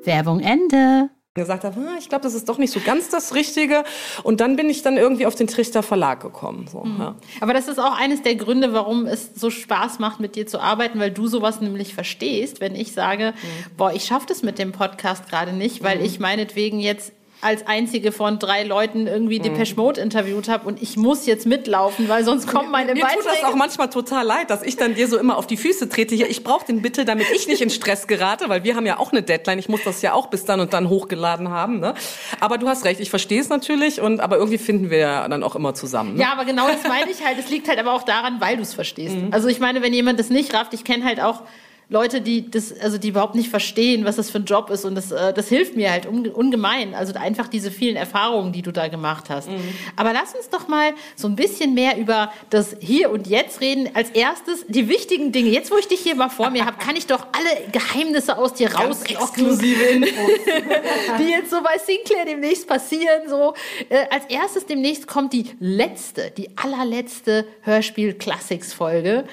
Werbung 0.04 0.40
Ende. 0.40 1.10
Gesagt 1.36 1.64
habe, 1.64 1.80
"Ah, 1.80 1.96
ich 2.00 2.10
glaube, 2.10 2.24
das 2.24 2.34
ist 2.34 2.50
doch 2.50 2.58
nicht 2.58 2.72
so 2.72 2.80
ganz 2.80 3.10
das 3.10 3.36
Richtige. 3.36 3.84
Und 4.24 4.42
dann 4.42 4.56
bin 4.56 4.70
ich 4.70 4.82
dann 4.82 4.98
irgendwie 4.98 5.26
auf 5.26 5.36
den 5.36 5.48
Trichter 5.48 5.84
Verlag 5.84 6.22
gekommen. 6.22 6.68
So, 6.72 6.84
ja. 6.98 7.16
Aber 7.40 7.54
das 7.54 7.68
ist 7.68 7.80
auch 7.80 7.98
eines 7.98 8.22
der 8.24 8.36
Gründe, 8.36 8.74
warum 8.74 9.06
es 9.06 9.32
so 9.36 9.50
Spaß 9.50 10.00
macht, 10.00 10.20
mit 10.20 10.36
dir 10.36 10.48
zu 10.48 10.60
arbeiten, 10.60 11.00
weil 11.00 11.12
du 11.12 11.28
sowas 11.28 11.62
nämlich 11.62 11.94
verstehst, 11.94 12.62
wenn 12.62 12.76
ich 12.76 12.94
sage, 12.94 13.34
boah, 13.78 13.94
ich 13.94 14.06
schaffe 14.06 14.26
das 14.28 14.42
mit 14.42 14.58
dem 14.60 14.72
Podcast 14.72 15.30
gerade 15.30 15.54
nicht, 15.54 15.84
weil 15.84 16.02
ich 16.02 16.20
meinetwegen 16.20 16.80
jetzt 16.80 17.14
als 17.42 17.66
einzige 17.68 18.12
von 18.12 18.38
drei 18.38 18.64
Leuten 18.64 19.08
irgendwie 19.08 19.40
Depeche 19.40 19.76
Mode 19.76 20.02
interviewt 20.02 20.50
habe 20.50 20.68
und 20.68 20.82
ich 20.82 20.98
muss 20.98 21.26
jetzt 21.26 21.46
mitlaufen, 21.46 22.10
weil 22.10 22.26
sonst 22.26 22.48
kommen 22.48 22.70
meine 22.70 22.94
Mir 22.94 23.02
tut 23.02 23.20
das 23.20 23.26
Beiträge. 23.26 23.48
auch 23.48 23.56
manchmal 23.56 23.90
total 23.90 24.26
leid, 24.26 24.50
dass 24.50 24.62
ich 24.62 24.76
dann 24.76 24.96
dir 24.96 25.08
so 25.08 25.18
immer 25.18 25.38
auf 25.38 25.48
die 25.48 25.56
Füße 25.56 25.88
trete. 25.88 26.16
Hier, 26.16 26.30
ich 26.30 26.44
brauche 26.44 26.66
den 26.66 26.82
bitte, 26.82 27.06
damit 27.06 27.28
ich 27.34 27.48
nicht 27.48 27.62
in 27.62 27.70
Stress 27.70 28.08
gerate, 28.08 28.50
weil 28.50 28.64
wir 28.64 28.76
haben 28.76 28.86
ja 28.86 29.00
auch 29.00 29.12
eine 29.12 29.24
Deadline. 29.24 29.58
Ich 29.58 29.70
muss 29.70 29.84
das 29.86 30.02
ja 30.02 30.14
auch 30.14 30.28
bis 30.28 30.44
dann 30.44 30.60
und 30.60 30.74
dann 30.74 30.90
hochgeladen 30.90 31.50
haben. 31.50 31.80
Ne? 31.80 31.94
Aber 32.42 32.58
du 32.58 32.68
hast 32.68 32.84
recht, 32.84 33.00
ich 33.00 33.10
verstehe 33.10 33.40
es 33.40 33.48
natürlich, 33.48 34.02
und 34.02 34.20
aber 34.20 34.38
irgendwie 34.38 34.58
finden 34.58 34.90
wir 34.90 34.98
ja 34.98 35.28
dann 35.28 35.44
auch 35.44 35.56
immer 35.56 35.74
zusammen. 35.74 36.16
Ne? 36.16 36.24
Ja, 36.24 36.34
aber 36.34 36.44
genau 36.46 36.68
das 36.68 36.84
meine 36.84 37.10
ich 37.10 37.26
halt. 37.26 37.40
Es 37.40 37.50
liegt 37.50 37.70
halt 37.70 37.80
aber 37.80 37.94
auch 37.94 38.04
daran, 38.04 38.42
weil 38.42 38.58
du 38.58 38.64
es 38.64 38.74
verstehst. 38.74 39.16
Also 39.32 39.48
ich 39.48 39.60
meine, 39.60 39.82
wenn 39.82 39.94
jemand 39.94 40.20
das 40.20 40.30
nicht 40.30 40.54
rafft, 40.54 40.74
ich 40.74 40.84
kenne 40.84 41.06
halt 41.06 41.22
auch 41.22 41.44
Leute, 41.92 42.22
die 42.22 42.50
das, 42.52 42.72
also 42.80 43.00
die 43.00 43.10
überhaupt 43.10 43.34
nicht 43.34 43.50
verstehen, 43.50 44.06
was 44.06 44.16
das 44.18 44.30
für 44.30 44.38
ein 44.38 44.46
Job 44.46 44.70
ist 44.70 44.86
und 44.86 44.94
das, 44.94 45.12
äh, 45.12 45.34
das 45.34 45.50
hilft 45.50 45.76
mir 45.76 45.92
halt 45.92 46.06
unge- 46.06 46.30
ungemein. 46.32 46.94
Also 46.94 47.14
einfach 47.16 47.48
diese 47.48 47.72
vielen 47.72 47.96
Erfahrungen, 47.96 48.52
die 48.52 48.62
du 48.62 48.72
da 48.72 48.88
gemacht 48.90 49.26
hast. 49.30 49.50
Aber 49.96 50.14
lass 50.14 50.36
uns 50.36 50.50
doch 50.50 50.68
mal 50.68 50.94
so 51.16 51.28
ein 51.28 51.36
bisschen 51.36 51.74
mehr 51.74 51.98
über 51.98 52.32
das 52.52 52.76
Hier 52.80 53.10
und 53.10 53.26
Jetzt 53.28 53.60
reden. 53.62 53.90
Als 53.96 54.12
erstes 54.12 54.66
die 54.68 54.88
wichtigen 54.88 55.32
Dinge. 55.32 55.50
Jetzt, 55.50 55.72
wo 55.72 55.78
ich 55.78 55.88
dich 55.88 56.00
hier 56.02 56.14
mal 56.16 56.30
vor 56.30 56.52
mir 56.52 56.66
habe, 56.68 56.78
kann 56.78 56.96
ich 56.96 57.08
doch 57.08 57.26
alle 57.32 57.72
Geheimnisse 57.72 58.38
aus 58.38 58.54
dir 58.54 58.72
rauslocken 58.74 59.16
exklusive 59.16 59.84
Infos. 59.86 60.10
die 61.20 61.30
jetzt 61.32 61.50
so 61.50 61.58
bei 61.64 61.78
Sinclair 61.84 62.26
demnächst 62.26 62.68
passieren. 62.68 63.28
So 63.28 63.56
äh, 63.90 64.06
als 64.12 64.26
erstes 64.30 64.66
demnächst 64.68 65.08
kommt 65.08 65.34
die 65.34 65.46
letzte, 65.60 66.30
die 66.38 66.50
allerletzte 66.56 67.48
Hörspiel-Classics-Folge, 67.64 69.26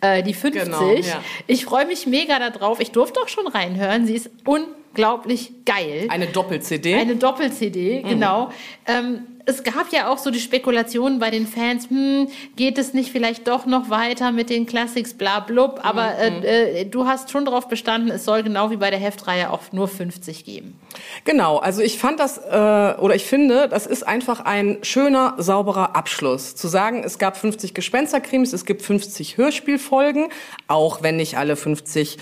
äh, 0.00 0.22
die 0.22 0.34
50. 0.34 0.64
Genau, 0.64 0.92
ja. 0.92 1.22
Ich 1.46 1.64
freue 1.64 1.86
mich 1.86 1.99
mega 2.06 2.38
darauf. 2.38 2.80
Ich 2.80 2.92
durfte 2.92 3.20
auch 3.20 3.28
schon 3.28 3.46
reinhören. 3.46 4.06
Sie 4.06 4.14
ist 4.14 4.44
unglaublich 4.90 5.52
geil. 5.64 6.06
Eine 6.08 6.26
Doppel-CD. 6.26 6.94
Eine 6.94 7.16
Doppel-CD, 7.16 8.02
genau. 8.02 8.50
Ähm, 8.86 9.26
es 9.46 9.64
gab 9.64 9.92
ja 9.92 10.08
auch 10.08 10.18
so 10.18 10.30
die 10.30 10.40
Spekulationen 10.40 11.18
bei 11.18 11.30
den 11.30 11.46
Fans, 11.46 11.88
hm, 11.88 12.28
geht 12.56 12.78
es 12.78 12.94
nicht 12.94 13.10
vielleicht 13.10 13.48
doch 13.48 13.66
noch 13.66 13.90
weiter 13.90 14.32
mit 14.32 14.50
den 14.50 14.66
Classics, 14.66 15.14
bla 15.14 15.40
blub. 15.40 15.80
Aber 15.82 16.16
äh, 16.18 16.80
äh, 16.80 16.84
du 16.84 17.06
hast 17.06 17.30
schon 17.30 17.44
darauf 17.44 17.68
bestanden, 17.68 18.10
es 18.10 18.24
soll 18.24 18.42
genau 18.42 18.70
wie 18.70 18.76
bei 18.76 18.90
der 18.90 18.98
Heftreihe 18.98 19.50
auch 19.50 19.60
nur 19.72 19.88
50 19.88 20.44
geben. 20.44 20.78
Genau, 21.24 21.58
also 21.58 21.82
ich 21.82 21.98
fand 21.98 22.20
das, 22.20 22.38
äh, 22.38 23.00
oder 23.00 23.14
ich 23.14 23.24
finde, 23.24 23.68
das 23.68 23.86
ist 23.86 24.06
einfach 24.06 24.40
ein 24.40 24.78
schöner, 24.82 25.34
sauberer 25.38 25.96
Abschluss. 25.96 26.54
Zu 26.54 26.68
sagen, 26.68 27.02
es 27.04 27.18
gab 27.18 27.36
50 27.36 27.74
Gespensterkrimis, 27.74 28.52
es 28.52 28.64
gibt 28.64 28.82
50 28.82 29.36
Hörspielfolgen, 29.36 30.28
auch 30.68 31.02
wenn 31.02 31.16
nicht 31.16 31.38
alle 31.38 31.56
50 31.56 32.18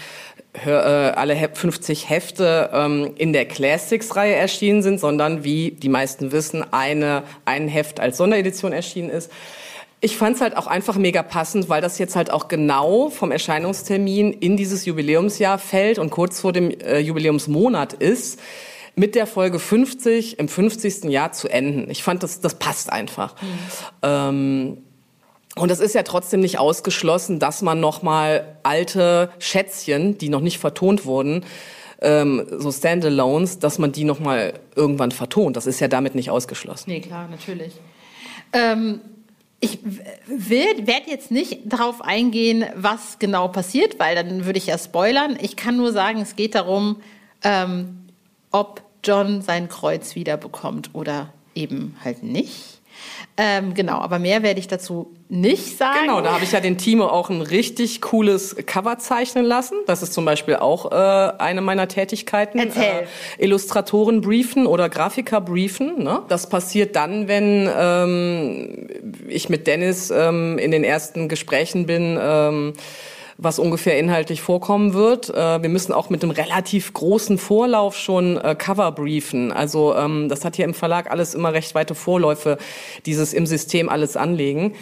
Hör, 0.65 0.85
äh, 0.85 1.11
alle 1.17 1.35
He 1.35 1.47
50 1.53 2.09
Hefte 2.09 2.71
ähm, 2.73 3.13
in 3.17 3.33
der 3.33 3.47
Classics-Reihe 3.47 4.35
erschienen 4.35 4.83
sind, 4.83 5.01
sondern 5.01 5.45
wie 5.45 5.73
die 5.73 5.89
meisten 5.89 6.33
wissen, 6.33 6.65
eine, 6.73 7.23
ein 7.45 7.69
Heft 7.69 8.01
als 8.01 8.17
Sonderedition 8.17 8.73
erschienen 8.73 9.11
ist. 9.11 9.31
Ich 10.01 10.17
fand's 10.17 10.41
halt 10.41 10.57
auch 10.57 10.67
einfach 10.69 10.97
mega 10.97 11.23
passend, 11.23 11.69
weil 11.69 11.83
das 11.83 11.99
jetzt 11.99 12.15
halt 12.15 12.31
auch 12.31 12.49
genau 12.49 13.11
vom 13.11 13.33
Erscheinungstermin 13.33 14.33
in 14.33 14.57
dieses 14.57 14.85
Jubiläumsjahr 14.85 15.59
fällt 15.59 15.99
und 15.99 16.11
kurz 16.11 16.41
vor 16.41 16.53
dem 16.53 16.71
äh, 16.71 16.99
Jubiläumsmonat 16.99 17.95
ist, 17.95 18.39
mit 18.95 19.15
der 19.15 19.27
Folge 19.27 19.59
50 19.59 20.39
im 20.39 20.49
50. 20.49 21.05
Jahr 21.05 21.33
zu 21.33 21.49
enden. 21.49 21.91
Ich 21.91 22.03
fand, 22.03 22.23
das, 22.23 22.41
das 22.41 22.57
passt 22.57 22.93
einfach. 22.93 23.35
Ähm, 24.03 24.79
und 25.59 25.71
es 25.71 25.81
ist 25.81 25.95
ja 25.95 26.03
trotzdem 26.03 26.41
nicht 26.41 26.59
ausgeschlossen, 26.59 27.39
dass 27.39 27.63
man 27.63 27.81
noch 27.81 28.03
mal 28.03 28.57
alte 28.63 29.31
Schätzchen, 29.39 30.19
die 30.19 30.29
noch 30.29 30.41
nicht 30.41 30.59
vertont 30.59 31.05
wurden, 31.05 31.45
ähm, 32.01 32.47
so 32.59 32.71
Standalones, 32.71 33.59
dass 33.59 33.79
man 33.79 33.93
die 33.93 34.05
noch 34.05 34.21
mal 34.21 34.55
irgendwann 34.77 35.11
vertont. 35.11 35.57
Das 35.57 35.67
ist 35.67 35.81
ja 35.81 35.89
damit 35.89 36.15
nicht 36.15 36.31
ausgeschlossen. 36.31 36.91
Nee, 36.91 37.01
klar, 37.01 37.29
natürlich. 37.29 37.75
Ähm, 38.53 39.01
ich 39.61 39.81
werde 40.29 41.11
jetzt 41.11 41.31
nicht 41.31 41.61
darauf 41.65 42.01
eingehen, 42.03 42.65
was 42.77 43.19
genau 43.19 43.49
passiert, 43.49 43.99
weil 43.99 44.15
dann 44.15 44.47
würde 44.47 44.59
ich 44.59 44.67
ja 44.67 44.79
spoilern. 44.79 45.37
Ich 45.41 45.57
kann 45.57 45.77
nur 45.77 45.93
sagen, 45.93 46.21
es 46.21 46.37
geht 46.37 46.55
darum, 46.55 47.01
ähm, 47.43 48.09
ob 48.53 48.83
John 49.03 49.43
sein 49.43 49.69
Kreuz 49.69 50.15
wiederbekommt 50.15 50.91
oder 50.93 51.33
eben 51.55 51.97
halt 52.05 52.23
nicht. 52.23 52.78
Ähm, 53.37 53.75
genau, 53.75 53.99
aber 53.99 54.19
mehr 54.19 54.43
werde 54.43 54.59
ich 54.59 54.67
dazu 54.67 55.15
nicht 55.29 55.79
sagen. 55.79 56.01
Genau, 56.03 56.21
da 56.21 56.33
habe 56.33 56.43
ich 56.43 56.53
ja 56.53 56.59
den 56.59 56.77
Timo 56.77 57.07
auch 57.07 57.31
ein 57.31 57.41
richtig 57.41 58.01
cooles 58.01 58.57
Cover 58.67 58.99
zeichnen 58.99 59.45
lassen. 59.45 59.77
Das 59.87 60.03
ist 60.03 60.13
zum 60.13 60.25
Beispiel 60.25 60.57
auch 60.57 60.91
äh, 60.91 60.95
eine 61.39 61.61
meiner 61.61 61.87
Tätigkeiten. 61.87 62.59
Erzähl. 62.59 63.07
Äh, 63.39 63.45
Illustratoren 63.45 64.23
briefen 64.23 64.67
oder 64.67 64.89
Grafiker 64.89 65.41
briefen. 65.41 66.03
Ne? 66.03 66.23
Das 66.29 66.49
passiert 66.49 66.97
dann, 66.97 67.29
wenn 67.29 67.71
ähm, 67.77 68.89
ich 69.29 69.49
mit 69.49 69.69
Dennis 69.69 70.11
ähm, 70.11 70.59
in 70.59 70.73
den 70.73 70.83
ersten 70.83 71.29
Gesprächen 71.29 71.87
bin. 71.87 72.19
Ähm, 72.21 72.73
was 73.41 73.61
ungefähr 73.61 73.99
inhaltlich 73.99 74.43
vorkommen 74.43 74.95
wird. 74.95 75.31
Äh, 75.31 75.63
wir 75.63 75.69
müssen 75.69 75.93
auch 75.93 76.11
mit 76.11 76.23
einem 76.23 76.33
relativ 76.33 76.93
großen 76.93 77.39
Vorlauf 77.39 77.97
schon 77.97 78.37
äh, 78.37 78.57
Cover 78.57 78.91
briefen. 78.91 79.53
Also 79.53 79.95
ähm, 79.95 80.29
das 80.29 80.45
hat 80.45 80.57
hier 80.57 80.65
im 80.65 80.75
Verlag 80.75 81.11
alles 81.11 81.35
immer 81.35 81.53
recht 81.53 81.75
weite 81.77 81.95
Vorläufe, 81.95 82.59
dieses 83.07 83.33
im 83.33 83.47
System 83.47 83.89
alles 83.89 84.17
anlegen, 84.17 84.75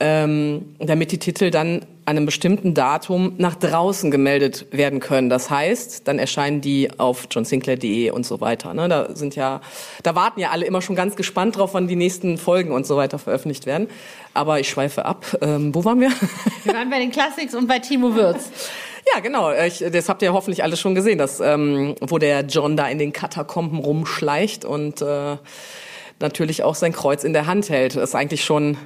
ähm, 0.00 0.74
damit 0.78 1.12
die 1.12 1.18
Titel 1.18 1.50
dann 1.50 1.82
an 2.06 2.16
einem 2.16 2.26
bestimmten 2.26 2.74
Datum 2.74 3.34
nach 3.38 3.54
draußen 3.54 4.10
gemeldet 4.10 4.66
werden 4.72 4.98
können. 4.98 5.28
Das 5.28 5.50
heißt, 5.50 6.08
dann 6.08 6.18
erscheinen 6.18 6.60
die 6.60 6.90
auf 6.98 7.28
johnsinclair.de 7.30 8.10
und 8.10 8.26
so 8.26 8.40
weiter. 8.40 8.74
Ne? 8.74 8.88
Da 8.88 9.14
sind 9.14 9.36
ja, 9.36 9.60
da 10.02 10.14
warten 10.14 10.40
ja 10.40 10.50
alle 10.50 10.66
immer 10.66 10.82
schon 10.82 10.96
ganz 10.96 11.14
gespannt 11.14 11.56
drauf, 11.56 11.74
wann 11.74 11.86
die 11.86 11.96
nächsten 11.96 12.38
Folgen 12.38 12.72
und 12.72 12.86
so 12.86 12.96
weiter 12.96 13.18
veröffentlicht 13.18 13.66
werden. 13.66 13.88
Aber 14.34 14.58
ich 14.58 14.68
schweife 14.68 15.04
ab. 15.04 15.24
Ähm, 15.42 15.74
wo 15.74 15.84
waren 15.84 16.00
wir? 16.00 16.10
Wir 16.64 16.74
waren 16.74 16.90
bei 16.90 16.98
den 16.98 17.10
Classics 17.10 17.54
und 17.54 17.68
bei 17.68 17.78
Timo 17.78 18.14
Würz. 18.14 18.50
Ja, 19.14 19.20
genau. 19.20 19.52
Ich, 19.52 19.84
das 19.92 20.08
habt 20.08 20.22
ihr 20.22 20.32
hoffentlich 20.32 20.62
alle 20.62 20.76
schon 20.76 20.94
gesehen, 20.94 21.18
dass, 21.18 21.40
ähm, 21.40 21.94
wo 22.00 22.18
der 22.18 22.42
John 22.42 22.76
da 22.76 22.88
in 22.88 22.98
den 22.98 23.12
Katakomben 23.12 23.78
rumschleicht 23.78 24.64
und 24.64 25.00
äh, 25.02 25.36
natürlich 26.20 26.62
auch 26.62 26.74
sein 26.74 26.92
Kreuz 26.92 27.24
in 27.24 27.32
der 27.32 27.46
Hand 27.46 27.70
hält. 27.70 27.96
Das 27.96 28.10
ist 28.10 28.14
eigentlich 28.14 28.44
schon 28.44 28.76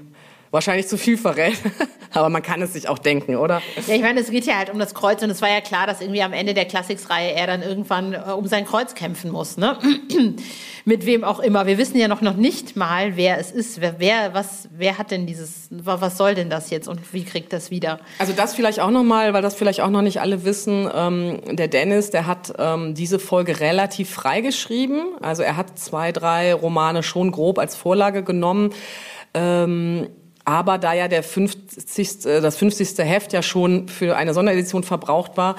wahrscheinlich 0.55 0.89
zu 0.89 0.97
viel 0.97 1.19
verrät. 1.19 1.59
Aber 2.13 2.29
man 2.29 2.43
kann 2.43 2.63
es 2.63 2.73
sich 2.73 2.89
auch 2.89 2.99
denken, 2.99 3.35
oder? 3.37 3.61
Ja, 3.89 3.95
ich 3.95 4.01
meine, 4.01 4.21
es 4.21 4.31
geht 4.31 4.47
ja 4.47 4.57
halt 4.57 4.71
um 4.71 4.79
das 4.79 4.95
Kreuz 4.95 5.21
und 5.23 5.31
es 5.31 5.43
war 5.43 5.51
ja 5.51 5.61
klar, 5.61 5.89
dass 5.89 6.01
irgendwie 6.01 6.23
am 6.23 6.33
Ende 6.33 6.55
der 6.55 6.65
Classics-Reihe 6.65 7.33
er 7.33 7.49
dann 7.49 7.63
irgendwann 7.63 8.15
äh, 8.15 8.19
um 8.31 8.47
sein 8.47 8.65
Kreuz 8.65 8.95
kämpfen 8.95 9.33
muss, 9.33 9.57
ne? 9.57 9.77
Mit 10.87 11.07
wem 11.07 11.25
auch 11.25 11.41
immer. 11.41 11.67
Wir 11.67 11.77
wissen 11.79 11.99
ja 11.99 12.09
noch, 12.09 12.21
noch 12.21 12.37
nicht 12.37 12.77
mal, 12.77 13.17
wer 13.17 13.39
es 13.39 13.51
ist. 13.51 13.81
Wer, 13.81 13.99
wer, 13.99 14.35
was, 14.35 14.69
wer 14.71 14.99
hat 14.99 15.11
denn 15.11 15.27
dieses, 15.27 15.69
was 15.71 16.17
soll 16.19 16.35
denn 16.35 16.51
das 16.51 16.71
jetzt 16.71 16.89
und 16.89 17.13
wie 17.13 17.25
kriegt 17.25 17.53
das 17.53 17.71
wieder? 17.71 17.99
Also 18.19 18.35
das 18.35 18.55
vielleicht 18.55 18.81
auch 18.81 18.91
nochmal, 18.91 19.33
weil 19.33 19.43
das 19.43 19.55
vielleicht 19.55 19.81
auch 19.81 19.89
noch 19.91 20.03
nicht 20.03 20.21
alle 20.21 20.45
wissen. 20.45 20.89
Ähm, 20.95 21.41
der 21.51 21.69
Dennis, 21.69 22.11
der 22.11 22.27
hat 22.27 22.53
ähm, 22.59 22.95
diese 22.95 23.19
Folge 23.19 23.61
relativ 23.61 24.11
frei 24.11 24.43
geschrieben. 24.43 25.01
Also 25.23 25.43
er 25.43 25.57
hat 25.57 25.79
zwei, 25.79 26.13
drei 26.13 26.53
Romane 26.53 27.03
schon 27.03 27.33
grob 27.33 27.59
als 27.59 27.75
Vorlage 27.75 28.23
genommen. 28.23 28.71
Ähm, 29.33 30.09
aber 30.45 30.79
da 30.79 30.93
ja 30.93 31.09
der 31.09 31.23
50, 31.23 32.27
äh, 32.27 32.41
das 32.41 32.57
50. 32.57 32.99
Heft 32.99 33.33
ja 33.33 33.43
schon 33.43 33.89
für 33.89 34.17
eine 34.17 34.35
Sonderedition 34.35 34.83
verbraucht 34.83 35.37
war, 35.37 35.57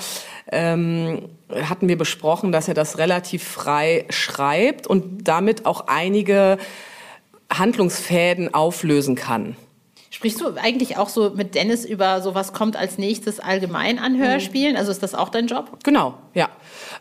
ähm, 0.52 1.30
hatten 1.50 1.88
wir 1.88 1.98
besprochen, 1.98 2.52
dass 2.52 2.68
er 2.68 2.74
das 2.74 2.98
relativ 2.98 3.44
frei 3.44 4.06
schreibt 4.10 4.88
und 4.88 5.28
damit 5.28 5.66
auch 5.66 5.88
einige 5.88 6.58
Handlungsfäden 7.52 8.54
auflösen 8.54 9.16
kann. 9.16 9.56
Sprichst 10.10 10.40
du 10.40 10.56
eigentlich 10.56 10.98
auch 10.98 11.10
so 11.10 11.32
mit 11.32 11.56
Dennis 11.56 11.84
über 11.84 12.22
so 12.22 12.36
was 12.36 12.54
kommt 12.54 12.78
als 12.78 12.98
nächstes 12.98 13.40
allgemein 13.40 14.00
an 14.00 14.18
Hörspielen? 14.18 14.78
Also 14.78 14.92
ist 14.92 15.04
das 15.04 15.14
auch 15.14 15.28
dein 15.28 15.48
Job? 15.48 15.80
Genau, 15.84 16.14
ja. 16.34 16.50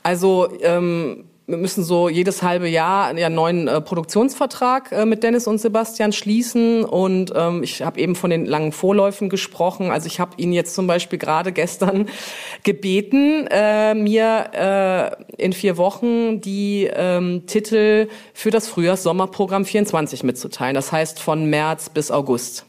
Also 0.03 0.49
ähm, 0.63 1.25
wir 1.47 1.59
müssen 1.59 1.85
so 1.85 2.09
jedes 2.09 2.43
halbe 2.43 2.69
Jahr 2.69 3.07
einen 3.07 3.35
neuen 3.35 3.69
äh, 3.69 3.81
Produktionsvertrag 3.83 4.93
äh, 4.93 5.05
mit 5.05 5.23
Dennis 5.23 5.47
und 5.47 5.59
Sebastian 5.59 6.13
schließen. 6.13 6.85
Und 6.85 7.33
ähm, 7.37 7.63
ich 7.63 7.83
habe 7.83 8.01
eben 8.01 8.15
von 8.15 8.31
den 8.31 8.47
langen 8.47 8.73
Vorläufen 8.73 9.29
gesprochen. 9.29 9.91
Also 9.91 10.07
ich 10.07 10.21
habe 10.21 10.33
ihn 10.39 10.55
jetzt 10.55 10.75
zum 10.75 10.87
Beispiel 10.87 11.19
gerade 11.19 11.53
gestern 11.53 12.09
gebeten, 12.63 13.47
äh, 13.51 13.95
mir 13.95 15.19
äh, 15.39 15.43
in 15.43 15.53
vier 15.53 15.77
Wochen 15.77 16.41
die 16.41 16.89
ähm, 16.91 17.45
Titel 17.47 18.09
für 18.33 18.51
das 18.51 18.67
Frühjahrs-Sommerprogramm 18.69 19.67
24 19.67 20.23
mitzuteilen. 20.23 20.75
Das 20.75 20.93
heißt 20.93 21.21
von 21.21 21.51
März 21.51 21.91
bis 21.91 22.11
August. 22.11 22.65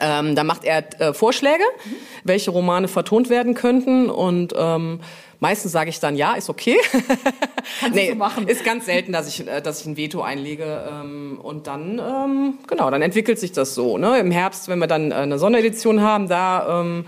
Ähm, 0.00 0.34
da 0.34 0.42
macht 0.42 0.64
er 0.64 1.00
äh, 1.00 1.12
Vorschläge, 1.12 1.62
mhm. 1.84 1.90
welche 2.24 2.50
Romane 2.50 2.88
vertont 2.88 3.28
werden 3.30 3.54
könnten 3.54 4.10
und 4.10 4.54
ähm, 4.56 5.00
Meistens 5.42 5.72
sage 5.72 5.90
ich 5.90 5.98
dann, 5.98 6.14
ja, 6.14 6.34
ist 6.34 6.48
okay. 6.48 6.76
Kannst 7.80 7.96
nee, 7.96 8.10
so 8.10 8.14
machen. 8.14 8.46
Ist 8.46 8.64
ganz 8.64 8.86
selten, 8.86 9.10
dass 9.10 9.26
ich, 9.26 9.44
äh, 9.44 9.60
dass 9.60 9.80
ich 9.80 9.86
ein 9.86 9.96
Veto 9.96 10.22
einlege. 10.22 10.84
Ähm, 10.88 11.40
und 11.42 11.66
dann, 11.66 11.98
ähm, 11.98 12.58
genau, 12.68 12.88
dann 12.92 13.02
entwickelt 13.02 13.40
sich 13.40 13.50
das 13.50 13.74
so. 13.74 13.98
Ne? 13.98 14.20
Im 14.20 14.30
Herbst, 14.30 14.68
wenn 14.68 14.78
wir 14.78 14.86
dann 14.86 15.10
äh, 15.10 15.14
eine 15.14 15.40
Sonderedition 15.40 16.00
haben, 16.00 16.28
da 16.28 16.82
ähm, 16.82 17.06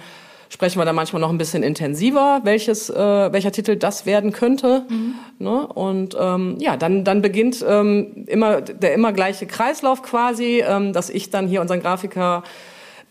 sprechen 0.48 0.80
wir 0.80 0.84
dann 0.84 0.96
manchmal 0.96 1.22
noch 1.22 1.30
ein 1.30 1.38
bisschen 1.38 1.62
intensiver, 1.62 2.40
welches, 2.42 2.90
äh, 2.90 3.32
welcher 3.32 3.52
Titel 3.52 3.76
das 3.76 4.04
werden 4.04 4.32
könnte. 4.32 4.84
Mhm. 4.88 5.14
Ne? 5.38 5.68
Und 5.68 6.16
ähm, 6.18 6.56
ja, 6.58 6.76
dann, 6.76 7.04
dann 7.04 7.22
beginnt 7.22 7.64
ähm, 7.64 8.24
immer 8.26 8.62
der 8.62 8.94
immer 8.94 9.12
gleiche 9.12 9.46
Kreislauf 9.46 10.02
quasi, 10.02 10.60
ähm, 10.66 10.92
dass 10.92 11.08
ich 11.08 11.30
dann 11.30 11.46
hier 11.46 11.60
unseren 11.60 11.80
Grafiker 11.80 12.42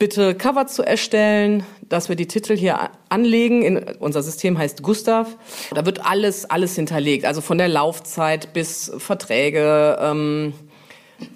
bitte 0.03 0.35
Cover 0.35 0.67
zu 0.67 0.83
erstellen, 0.83 1.63
dass 1.87 2.09
wir 2.09 2.17
die 2.17 2.27
Titel 2.27 2.57
hier 2.57 2.89
anlegen. 3.07 3.61
In, 3.61 3.77
unser 3.99 4.21
System 4.21 4.57
heißt 4.57 4.83
Gustav. 4.83 5.37
Da 5.73 5.85
wird 5.85 6.05
alles, 6.05 6.43
alles 6.43 6.75
hinterlegt. 6.75 7.23
Also 7.23 7.39
von 7.39 7.57
der 7.57 7.69
Laufzeit 7.69 8.51
bis 8.51 8.91
Verträge, 8.97 9.97
ähm, 10.01 10.53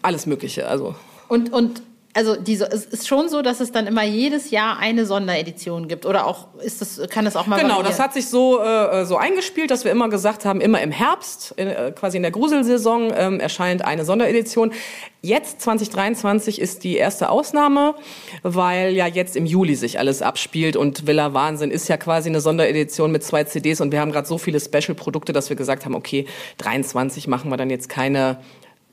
alles 0.02 0.26
Mögliche. 0.26 0.68
Also. 0.68 0.96
Und, 1.30 1.54
und 1.54 1.82
also 2.18 2.36
diese, 2.36 2.66
es 2.66 2.84
ist 2.86 3.08
schon 3.08 3.30
so, 3.30 3.44
dass 3.44 3.60
es 3.60 3.72
dann 3.72 3.86
immer 3.86 4.04
jedes 4.04 4.50
Jahr 4.50 4.80
eine 4.80 5.06
Sonderedition 5.06 5.88
gibt. 5.88 6.04
Oder 6.04 6.26
auch 6.26 6.48
ist 6.64 6.82
das 6.82 7.00
kann 7.12 7.26
das 7.26 7.36
auch 7.36 7.46
mal 7.46 7.58
genau 7.58 7.76
variieren? 7.76 7.92
das 7.92 8.00
hat 8.00 8.12
sich 8.12 8.28
so 8.28 8.60
äh, 8.60 9.06
so 9.06 9.18
eingespielt 9.18 9.70
dass 9.70 9.84
wir 9.84 9.92
immer 9.92 10.10
gesagt 10.10 10.44
haben 10.44 10.60
immer 10.60 10.82
im 10.82 10.90
Herbst 10.90 11.54
in, 11.58 11.68
äh, 11.68 11.94
quasi 11.96 12.18
in 12.18 12.24
der 12.24 12.32
Gruselsaison 12.32 13.14
ähm, 13.16 13.40
erscheint 13.40 13.86
eine 13.86 14.04
Sonderedition. 14.04 14.74
Jetzt 15.22 15.62
2023 15.62 16.60
ist 16.60 16.84
die 16.84 16.96
erste 16.96 17.30
Ausnahme 17.30 17.94
weil 18.42 18.96
ja 18.96 19.06
jetzt 19.06 19.36
im 19.36 19.46
Juli 19.46 19.76
sich 19.76 20.00
alles 20.00 20.24
abspielt. 20.24 20.76
Und 20.76 21.06
Villa 21.06 21.36
Wahnsinn 21.36 21.70
ist 21.70 21.88
ja 21.88 21.98
quasi 21.98 22.30
eine 22.30 22.42
Sonderedition 22.42 23.12
mit 23.12 23.24
zwei 23.24 23.44
CDs 23.44 23.80
und 23.80 23.92
wir 23.92 24.02
haben 24.02 24.12
gerade 24.12 24.28
so 24.28 24.40
viele 24.40 24.60
Special 24.60 24.96
Produkte 24.96 25.34
dass 25.34 25.50
wir 25.50 25.56
gesagt 25.56 25.86
haben 25.86 25.94
okay 25.94 26.26
23 26.58 27.28
machen 27.28 27.52
wir 27.52 27.58
dann 27.58 27.70
jetzt 27.70 27.90
keine 27.90 28.40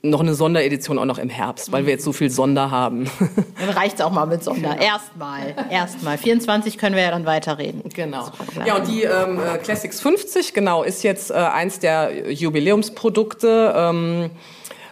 noch 0.04 0.20
eine 0.20 0.34
Sonderedition 0.34 0.98
auch 0.98 1.04
noch 1.04 1.18
im 1.18 1.28
Herbst, 1.28 1.72
weil 1.72 1.86
wir 1.86 1.92
jetzt 1.92 2.04
so 2.04 2.12
viel 2.12 2.30
Sonder 2.30 2.70
haben. 2.70 3.10
Dann 3.58 3.70
reicht's 3.70 4.00
auch 4.00 4.10
mal 4.10 4.26
mit 4.26 4.44
Sonder. 4.44 4.74
Genau. 4.74 4.82
Erstmal, 4.82 5.54
erstmal. 5.70 6.18
24 6.18 6.78
können 6.78 6.94
wir 6.94 7.02
ja 7.02 7.10
dann 7.10 7.26
weiterreden. 7.26 7.82
Genau. 7.94 8.28
Ja, 8.66 8.76
und 8.76 8.88
die 8.88 9.02
ähm, 9.02 9.38
äh, 9.38 9.58
Classics 9.58 10.00
50, 10.00 10.54
genau, 10.54 10.82
ist 10.82 11.02
jetzt 11.02 11.30
äh, 11.30 11.34
eins 11.34 11.78
der 11.78 12.30
Jubiläumsprodukte. 12.32 13.74
Ähm, 13.76 14.30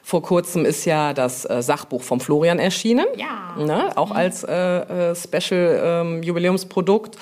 vor 0.03 0.23
kurzem 0.23 0.65
ist 0.65 0.85
ja 0.85 1.13
das 1.15 1.49
äh, 1.49 1.63
Sachbuch 1.63 2.03
vom 2.03 2.21
Florian 2.21 2.59
erschienen. 2.59 3.07
Ja. 3.17 3.63
Ne? 3.63 3.97
Auch 3.97 4.11
mhm. 4.11 4.17
als 4.17 4.45
äh, 4.45 4.53
äh, 4.53 5.15
Special 5.15 5.81
ähm, 5.85 6.23
Jubiläumsprodukt. 6.23 7.17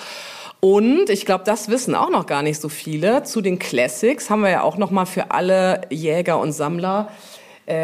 Und 0.60 1.08
ich 1.08 1.24
glaube, 1.24 1.44
das 1.44 1.68
wissen 1.70 1.94
auch 1.94 2.10
noch 2.10 2.26
gar 2.26 2.42
nicht 2.42 2.60
so 2.60 2.68
viele. 2.68 3.22
Zu 3.22 3.40
den 3.40 3.58
Classics 3.58 4.28
haben 4.28 4.42
wir 4.42 4.50
ja 4.50 4.62
auch 4.62 4.76
noch 4.76 4.90
mal 4.90 5.06
für 5.06 5.30
alle 5.30 5.82
Jäger 5.90 6.38
und 6.38 6.52
Sammler 6.52 7.08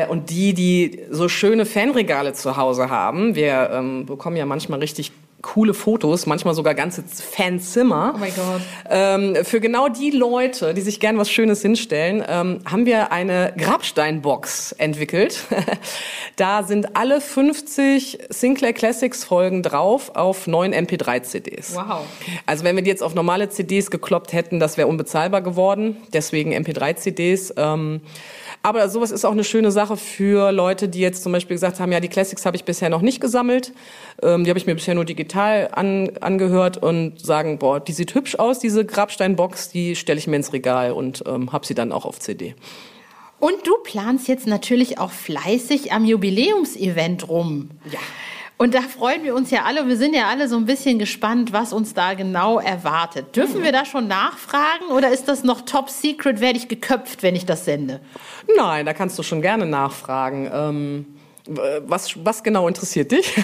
und 0.08 0.30
die, 0.30 0.54
die 0.54 1.00
so 1.10 1.28
schöne 1.28 1.66
Fanregale 1.66 2.32
zu 2.32 2.56
Hause 2.56 2.90
haben, 2.90 3.34
wir 3.34 3.70
ähm, 3.72 4.06
bekommen 4.06 4.36
ja 4.36 4.46
manchmal 4.46 4.80
richtig 4.80 5.12
coole 5.42 5.74
Fotos, 5.74 6.26
manchmal 6.26 6.54
sogar 6.54 6.74
ganze 6.74 7.04
Fanzimmer. 7.04 8.12
Oh 8.14 8.18
mein 8.18 8.32
Gott. 8.34 8.62
Ähm, 8.88 9.36
für 9.44 9.60
genau 9.60 9.88
die 9.88 10.10
Leute, 10.10 10.74
die 10.74 10.80
sich 10.80 10.98
gern 10.98 11.18
was 11.18 11.30
Schönes 11.30 11.62
hinstellen, 11.62 12.24
ähm, 12.26 12.60
haben 12.64 12.86
wir 12.86 13.12
eine 13.12 13.54
Grabsteinbox 13.56 14.72
entwickelt. 14.72 15.44
da 16.36 16.62
sind 16.62 16.96
alle 16.96 17.20
50 17.20 18.18
Sinclair 18.28 18.72
Classics 18.72 19.24
Folgen 19.24 19.62
drauf 19.62 20.16
auf 20.16 20.46
neun 20.46 20.74
MP3-CDs. 20.74 21.76
Wow. 21.76 22.00
Also 22.46 22.64
wenn 22.64 22.74
wir 22.76 22.82
die 22.82 22.90
jetzt 22.90 23.02
auf 23.02 23.14
normale 23.14 23.48
CDs 23.48 23.90
gekloppt 23.90 24.32
hätten, 24.32 24.58
das 24.58 24.76
wäre 24.76 24.88
unbezahlbar 24.88 25.42
geworden. 25.42 25.96
Deswegen 26.12 26.52
MP3-CDs. 26.52 27.54
Ähm, 27.56 28.00
aber 28.62 28.88
sowas 28.88 29.12
ist 29.12 29.24
auch 29.24 29.32
eine 29.32 29.44
schöne 29.44 29.70
Sache 29.70 29.96
für 29.96 30.50
Leute, 30.50 30.88
die 30.88 30.98
jetzt 30.98 31.22
zum 31.22 31.30
Beispiel 31.30 31.54
gesagt 31.54 31.78
haben, 31.78 31.92
ja, 31.92 32.00
die 32.00 32.08
Classics 32.08 32.44
habe 32.44 32.56
ich 32.56 32.64
bisher 32.64 32.88
noch 32.88 33.02
nicht 33.02 33.20
gesammelt. 33.20 33.72
Ähm, 34.22 34.42
die 34.42 34.50
habe 34.50 34.58
ich 34.58 34.66
mir 34.66 34.74
bisher 34.74 34.94
nur 34.94 35.04
digital 35.04 35.35
an, 35.36 36.10
angehört 36.20 36.76
und 36.78 37.24
sagen, 37.24 37.58
boah, 37.58 37.80
die 37.80 37.92
sieht 37.92 38.14
hübsch 38.14 38.36
aus, 38.36 38.58
diese 38.58 38.84
Grabsteinbox, 38.84 39.70
die 39.70 39.96
stelle 39.96 40.18
ich 40.18 40.26
mir 40.26 40.36
ins 40.36 40.52
Regal 40.52 40.92
und 40.92 41.24
ähm, 41.26 41.52
habe 41.52 41.66
sie 41.66 41.74
dann 41.74 41.92
auch 41.92 42.04
auf 42.04 42.18
CD. 42.18 42.54
Und 43.38 43.66
du 43.66 43.74
planst 43.84 44.28
jetzt 44.28 44.46
natürlich 44.46 44.98
auch 44.98 45.10
fleißig 45.10 45.92
am 45.92 46.04
Jubiläumsevent 46.04 47.28
rum. 47.28 47.70
Ja. 47.90 47.98
Und 48.58 48.74
da 48.74 48.80
freuen 48.80 49.22
wir 49.22 49.34
uns 49.34 49.50
ja 49.50 49.64
alle. 49.64 49.86
Wir 49.86 49.98
sind 49.98 50.14
ja 50.14 50.28
alle 50.28 50.48
so 50.48 50.56
ein 50.56 50.64
bisschen 50.64 50.98
gespannt, 50.98 51.52
was 51.52 51.74
uns 51.74 51.92
da 51.92 52.14
genau 52.14 52.58
erwartet. 52.58 53.36
Dürfen 53.36 53.62
wir 53.62 53.70
da 53.70 53.84
schon 53.84 54.08
nachfragen 54.08 54.86
oder 54.96 55.10
ist 55.10 55.28
das 55.28 55.44
noch 55.44 55.60
top 55.60 55.90
secret? 55.90 56.40
Werde 56.40 56.58
ich 56.58 56.66
geköpft, 56.66 57.22
wenn 57.22 57.36
ich 57.36 57.44
das 57.44 57.66
sende? 57.66 58.00
Nein, 58.56 58.86
da 58.86 58.94
kannst 58.94 59.18
du 59.18 59.22
schon 59.22 59.42
gerne 59.42 59.66
nachfragen. 59.66 60.50
Ähm, 60.50 61.06
was, 61.86 62.24
was 62.24 62.42
genau 62.42 62.66
interessiert 62.66 63.12
dich? 63.12 63.36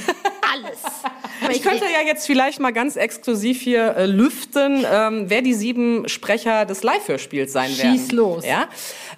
Alles. 0.54 0.80
Ich 1.50 1.62
könnte 1.62 1.84
ja 1.84 2.06
jetzt 2.06 2.26
vielleicht 2.26 2.60
mal 2.60 2.72
ganz 2.72 2.96
exklusiv 2.96 3.60
hier 3.60 3.96
äh, 3.96 4.06
lüften, 4.06 4.84
ähm, 4.90 5.24
wer 5.28 5.42
die 5.42 5.54
sieben 5.54 6.08
Sprecher 6.08 6.64
des 6.64 6.82
Live-Hörspiels 6.82 7.52
sein 7.52 7.76
werden. 7.76 7.92
Schieß 7.92 8.12
los. 8.12 8.44
Ja? 8.46 8.68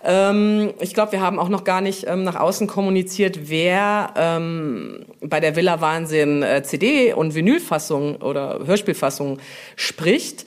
Ähm, 0.05 0.73
ich 0.81 0.95
glaube, 0.95 1.13
wir 1.13 1.21
haben 1.21 1.39
auch 1.39 1.49
noch 1.49 1.65
gar 1.65 1.81
nicht 1.81 2.07
ähm, 2.07 2.25
nach 2.25 2.37
außen 2.37 2.67
kommuniziert, 2.67 3.49
wer 3.49 4.15
ähm, 4.17 5.07
bei 5.21 5.41
der 5.41 5.57
Villa 5.57 5.81
Wahnsinn 5.81 6.43
äh, 6.43 6.63
CD- 6.63 7.13
und 7.13 7.35
Vinylfassung 7.35 8.17
oder 8.17 8.61
Hörspielfassung 8.67 9.39
spricht. 9.77 10.47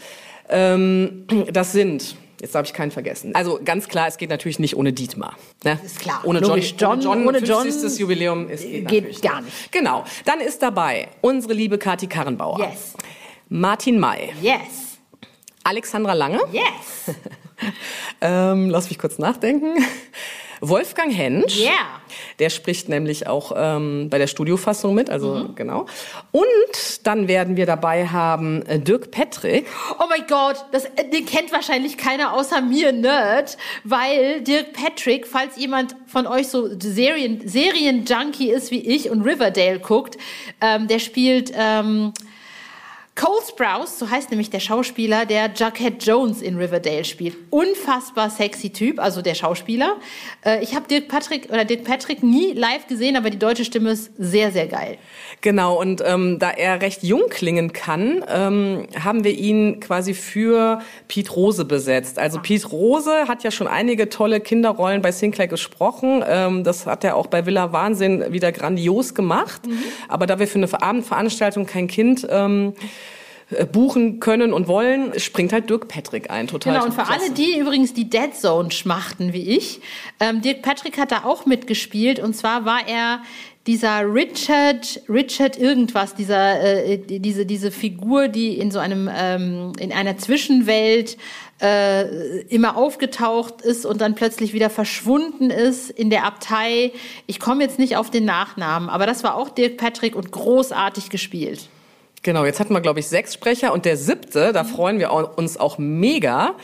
Ähm, 0.49 1.27
das 1.51 1.71
sind 1.71 2.15
Jetzt 2.41 2.55
habe 2.55 2.65
ich 2.65 2.73
keinen 2.73 2.91
vergessen. 2.91 3.33
Also 3.35 3.59
ganz 3.63 3.87
klar, 3.87 4.07
es 4.07 4.17
geht 4.17 4.29
natürlich 4.29 4.59
nicht 4.59 4.75
ohne 4.75 4.93
Dietmar. 4.93 5.35
Ne? 5.63 5.79
Ist 5.83 5.99
klar. 5.99 6.21
Ohne 6.23 6.39
Logisch. 6.39 6.75
John, 6.77 7.01
John, 7.01 7.27
ohne 7.27 7.39
John, 7.39 7.63
50. 7.63 7.99
Jubiläum 7.99 8.49
ist, 8.49 8.63
geht, 8.63 8.87
geht 8.87 9.21
gar 9.21 9.41
nicht. 9.41 9.71
Genau. 9.71 10.03
Dann 10.25 10.39
ist 10.39 10.61
dabei 10.61 11.09
unsere 11.21 11.53
liebe 11.53 11.77
Kathi 11.77 12.07
Karrenbauer. 12.07 12.59
Yes. 12.59 12.93
Martin 13.49 13.99
May. 13.99 14.33
Yes. 14.41 14.99
Alexandra 15.63 16.13
Lange. 16.13 16.39
Yes. 16.51 17.15
ähm, 18.21 18.69
lass 18.69 18.89
mich 18.89 18.99
kurz 18.99 19.17
nachdenken. 19.17 19.83
Wolfgang 20.61 21.13
Hensch. 21.15 21.59
Yeah. 21.59 21.71
Der 22.39 22.49
spricht 22.49 22.89
nämlich 22.89 23.27
auch 23.27 23.51
ähm, 23.55 24.09
bei 24.09 24.17
der 24.17 24.27
Studiofassung 24.27 24.93
mit, 24.93 25.09
also 25.09 25.49
genau. 25.55 25.85
Und 26.31 27.05
dann 27.05 27.27
werden 27.27 27.57
wir 27.57 27.65
dabei 27.65 28.07
haben 28.07 28.61
äh, 28.63 28.79
Dirk 28.79 29.11
Petrick. 29.11 29.67
Oh 29.99 30.05
mein 30.09 30.25
Gott, 30.27 30.65
das, 30.71 30.85
äh, 30.85 31.09
den 31.11 31.25
kennt 31.25 31.51
wahrscheinlich 31.51 31.97
keiner 31.97 32.33
außer 32.33 32.61
mir, 32.61 32.91
Nerd, 32.91 33.57
weil 33.83 34.41
Dirk 34.41 34.73
Patrick, 34.73 35.27
falls 35.27 35.57
jemand 35.57 35.95
von 36.07 36.27
euch 36.27 36.47
so 36.47 36.69
Serien, 36.79 37.47
Serien-Junkie 37.47 38.51
ist 38.51 38.71
wie 38.71 38.79
ich 38.79 39.09
und 39.09 39.21
Riverdale 39.21 39.79
guckt, 39.79 40.17
ähm, 40.61 40.87
der 40.87 40.99
spielt 40.99 41.51
ähm, 41.55 42.13
Cole 43.17 43.41
Sprouse, 43.49 43.97
so 43.97 44.11
heißt 44.11 44.29
nämlich 44.29 44.51
der 44.51 44.59
Schauspieler, 44.59 45.25
der 45.25 45.49
Jughead 45.55 46.05
Jones 46.05 46.43
in 46.43 46.55
Riverdale 46.55 47.03
spielt. 47.03 47.35
Unfassbar 47.49 48.29
sexy 48.29 48.69
Typ, 48.69 48.99
also 48.99 49.23
der 49.23 49.33
Schauspieler. 49.33 49.95
Äh, 50.45 50.61
ich 50.63 50.75
habe 50.75 50.87
Dirk 50.87 51.07
Patrick 51.07 51.49
oder 51.49 51.65
Dirk 51.65 51.83
Patrick 51.83 52.21
nie 52.21 52.53
live 52.53 52.85
gesehen, 52.85 53.15
aber 53.15 53.31
die 53.31 53.39
deutsche 53.39 53.65
Stimme 53.65 53.89
ist 53.89 54.11
sehr, 54.19 54.51
sehr 54.51 54.67
geil. 54.67 54.99
Genau, 55.41 55.81
und 55.81 56.03
ähm, 56.05 56.37
da 56.37 56.51
er 56.51 56.79
recht 56.81 57.01
jung 57.01 57.23
klingen 57.31 57.73
kann, 57.73 58.23
ähm, 58.27 58.87
haben 59.03 59.23
wir 59.23 59.31
ihn 59.31 59.79
quasi 59.79 60.13
für 60.13 60.81
Piet 61.07 61.35
Rose 61.35 61.65
besetzt. 61.65 62.19
Also 62.19 62.39
Piet 62.39 62.71
Rose 62.71 63.27
hat 63.27 63.43
ja 63.43 63.49
schon 63.49 63.67
einige 63.67 64.09
tolle 64.09 64.41
Kinderrollen 64.41 65.01
bei 65.01 65.11
Sinclair 65.11 65.47
gesprochen. 65.47 66.23
Ähm, 66.27 66.63
das 66.63 66.85
hat 66.85 67.03
er 67.03 67.15
auch 67.15 67.25
bei 67.25 67.47
Villa 67.47 67.73
Wahnsinn 67.73 68.31
wieder 68.31 68.51
grandios 68.51 69.15
gemacht. 69.15 69.61
Aber 70.07 70.27
da 70.27 70.37
wir 70.37 70.47
für 70.47 70.59
eine 70.59 70.67
Abendveranstaltung 70.81 71.65
kein 71.65 71.87
Kind 71.87 72.27
ähm, 72.29 72.73
äh, 72.77 73.06
buchen 73.71 74.19
können 74.19 74.51
und 74.51 74.67
wollen, 74.67 75.17
springt 75.19 75.53
halt 75.53 75.69
Dirk 75.69 75.87
Patrick 75.87 76.29
ein. 76.29 76.47
Total 76.47 76.73
Genau, 76.73 76.85
und 76.85 76.93
für 76.93 77.03
klasse. 77.03 77.21
alle 77.25 77.31
die 77.31 77.57
übrigens 77.57 77.93
die 77.93 78.09
Dead 78.09 78.35
Zone 78.35 78.71
schmachten 78.71 79.31
wie 79.31 79.55
ich, 79.55 79.79
ähm, 80.19 80.41
Dirk 80.41 80.61
Patrick 80.61 80.97
hat 80.97 81.11
da 81.11 81.23
auch 81.23 81.45
mitgespielt 81.45 82.19
und 82.19 82.35
zwar 82.35 82.65
war 82.65 82.87
er 82.87 83.21
dieser 83.65 84.01
Richard, 84.01 85.01
Richard 85.09 85.57
irgendwas, 85.57 86.15
dieser, 86.15 86.61
äh, 86.61 86.97
diese, 86.97 87.45
diese 87.45 87.69
Figur, 87.69 88.29
die 88.29 88.57
in 88.57 88.71
so 88.71 88.79
einem, 88.79 89.09
ähm, 89.13 89.73
in 89.77 89.91
einer 89.91 90.17
Zwischenwelt 90.17 91.17
äh, 91.61 92.39
immer 92.43 92.77
aufgetaucht 92.77 93.61
ist 93.61 93.85
und 93.85 93.99
dann 93.99 94.15
plötzlich 94.15 94.53
wieder 94.53 94.69
verschwunden 94.69 95.49
ist 95.49 95.89
in 95.89 96.09
der 96.09 96.25
Abtei. 96.25 96.91
Ich 97.25 97.39
komme 97.39 97.63
jetzt 97.63 97.77
nicht 97.77 97.97
auf 97.97 98.09
den 98.09 98.25
Nachnamen, 98.25 98.89
aber 98.89 99.05
das 99.05 99.23
war 99.23 99.35
auch 99.35 99.49
Dirk 99.49 99.77
Patrick 99.77 100.15
und 100.15 100.31
großartig 100.31 101.09
gespielt. 101.09 101.67
Genau, 102.27 102.43
jetzt 102.43 102.59
hatten 102.59 102.73
wir, 102.73 102.81
glaube 102.81 102.99
ich, 102.99 103.07
sechs 103.07 103.33
Sprecher 103.33 103.71
und 103.71 103.85
der 103.85 103.95
siebte, 103.95 104.49
Mhm. 104.49 104.53
da 104.53 104.65
freuen 104.65 104.99
wir 104.99 105.13
uns 105.13 105.55
auch 105.57 105.77
mega, 105.77 106.55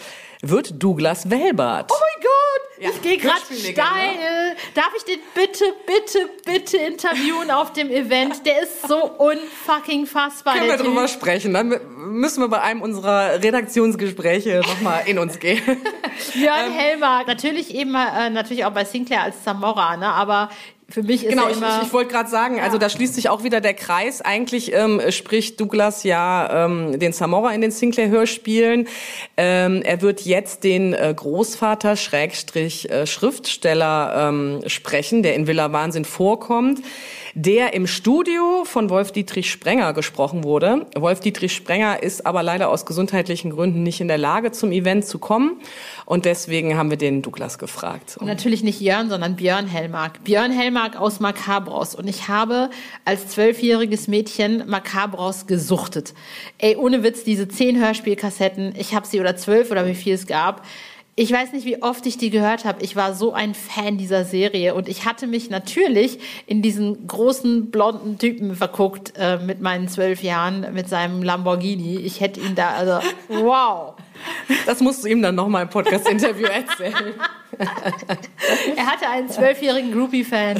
wird 0.42 0.84
Douglas 0.84 1.30
Welbert. 1.30 1.90
Oh 1.90 1.96
mein 1.98 2.22
Gott, 2.22 2.84
Ja, 2.84 2.90
ich 2.90 3.02
gehe 3.02 3.16
gerade 3.18 3.40
steil. 3.58 4.58
Darf 4.74 4.90
ich 4.98 5.04
den 5.06 5.20
bitte, 5.34 5.64
bitte, 5.88 6.30
bitte 6.44 6.76
interviewen 6.76 7.50
auf 7.50 7.72
dem 7.72 7.90
Event? 7.90 8.46
Der 8.46 8.64
ist 8.64 8.86
so 8.90 8.98
unfucking 9.06 10.06
fassbar. 10.06 10.56
Können 10.58 10.68
wir 10.68 10.76
drüber 10.76 11.08
sprechen? 11.08 11.54
Dann 11.54 11.80
müssen 11.96 12.42
wir 12.44 12.50
bei 12.50 12.60
einem 12.60 12.82
unserer 12.82 13.42
Redaktionsgespräche 13.42 14.60
nochmal 14.68 15.04
in 15.06 15.18
uns 15.18 15.40
gehen. 15.40 15.62
Björn 16.34 16.66
Ähm, 16.68 16.74
Helmer, 16.74 17.24
natürlich 17.26 17.74
eben 17.74 17.96
äh, 17.96 18.30
natürlich 18.30 18.66
auch 18.66 18.72
bei 18.74 18.84
Sinclair 18.84 19.22
als 19.24 19.42
Zamora, 19.46 19.96
ne? 19.96 20.08
aber 20.08 20.50
für 20.94 21.02
mich 21.02 21.24
ist 21.24 21.32
Genau, 21.32 21.50
ich, 21.50 21.58
immer... 21.58 21.80
ich, 21.82 21.88
ich 21.88 21.94
wollte 21.94 22.12
gerade 22.12 22.30
sagen, 22.30 22.60
also 22.60 22.78
da 22.78 22.88
schließt 22.88 23.16
sich 23.16 23.28
auch 23.28 23.44
wieder 23.44 23.62
der 23.62 23.74
Kreis. 23.74 24.22
Eigentlich 24.22 24.74
ähm, 24.74 25.02
spricht 25.10 25.60
Douglas 25.60 26.04
ja 26.04 26.66
ähm, 26.66 27.00
den 27.00 27.14
Samora 27.14 27.52
in 27.54 27.62
den 27.62 27.72
Sinclair-Hörspielen. 27.72 28.88
Ähm, 29.36 29.82
er 29.84 30.02
wird 30.04 30.22
jetzt 30.22 30.64
den 30.64 30.94
äh, 30.94 31.12
Großvater 31.16 31.96
Schrägstrich 31.96 32.92
äh, 32.92 33.08
Schriftsteller 33.08 34.30
ähm, 34.30 34.62
sprechen, 34.68 35.24
der 35.24 35.34
in 35.34 35.48
Villa 35.48 35.72
Wahnsinn 35.72 36.06
vorkommt, 36.06 36.82
der 37.34 37.74
im 37.74 37.88
Studio 37.88 38.64
von 38.64 38.92
Wolf-Dietrich 38.92 39.50
Sprenger 39.50 39.94
gesprochen 39.94 40.44
wurde. 40.44 40.86
Wolf-Dietrich 40.96 41.56
Sprenger 41.56 42.04
ist 42.04 42.28
aber 42.28 42.44
leider 42.44 42.70
aus 42.70 42.86
gesundheitlichen 42.86 43.50
Gründen 43.50 43.82
nicht 43.82 44.00
in 44.00 44.08
der 44.08 44.20
Lage, 44.20 44.52
zum 44.52 44.72
Event 44.72 45.08
zu 45.08 45.18
kommen. 45.18 45.60
Und 46.06 46.26
deswegen 46.26 46.78
haben 46.78 46.90
wir 46.90 46.98
den 46.98 47.22
Douglas 47.22 47.58
gefragt. 47.58 48.18
Und 48.18 48.28
natürlich 48.28 48.64
nicht 48.64 48.82
Jörn, 48.82 49.10
sondern 49.10 49.36
Björn 49.36 49.68
Hellmark. 49.68 50.24
Björn 50.24 50.52
Hellmark 50.52 51.00
aus 51.00 51.20
Macabros. 51.20 51.96
Und 51.96 52.08
ich 52.08 52.28
habe 52.28 52.70
als 53.06 53.30
zwölfjähriges 53.30 54.08
Mädchen 54.08 54.68
Macabros 54.68 55.48
gesuchtet. 55.48 56.14
Ey, 56.58 56.76
ohne 56.76 57.04
Witz, 57.04 57.24
diese 57.24 57.48
zehn 57.48 57.80
Hörspielkassetten, 57.80 58.74
ich 58.78 58.94
habe 58.94 59.08
sie 59.08 59.20
oder 59.20 59.36
zwölf 59.36 59.72
oder 59.72 59.86
wie 59.88 59.96
viel 59.96 60.14
es 60.14 60.28
gab. 60.28 60.66
Ich 61.16 61.32
weiß 61.32 61.54
nicht, 61.54 61.68
wie 61.68 61.84
oft 61.84 62.08
ich 62.08 62.18
die 62.18 62.32
gehört 62.32 62.66
habe. 62.66 62.84
Ich 62.84 62.96
war 62.96 63.14
so 63.14 63.34
ein 63.34 63.54
Fan 63.54 64.00
dieser 64.00 64.26
Serie 64.26 64.74
und 64.74 64.90
ich 64.90 65.06
hatte 65.06 65.28
mich 65.28 65.52
natürlich 65.52 66.18
in 66.48 66.64
diesen 66.64 67.06
großen 67.06 67.70
blonden 67.70 68.18
Typen 68.18 68.56
verguckt 68.56 69.14
äh, 69.16 69.38
mit 69.38 69.62
meinen 69.62 69.88
zwölf 69.88 70.24
Jahren 70.24 70.74
mit 70.74 70.90
seinem 70.90 71.22
Lamborghini. 71.22 71.98
Ich 71.98 72.20
hätte 72.20 72.40
ihn 72.40 72.56
da, 72.56 72.70
also 72.70 73.08
wow. 73.30 73.94
Das 74.66 74.80
musst 74.80 75.04
du 75.04 75.08
ihm 75.08 75.22
dann 75.22 75.36
nochmal 75.36 75.64
im 75.64 75.70
Podcast-Interview 75.70 76.48
erzählen. 76.48 77.14
Er 78.76 78.86
hatte 78.88 79.08
einen 79.08 79.30
zwölfjährigen 79.30 79.92
Groupie-Fan. 79.92 80.58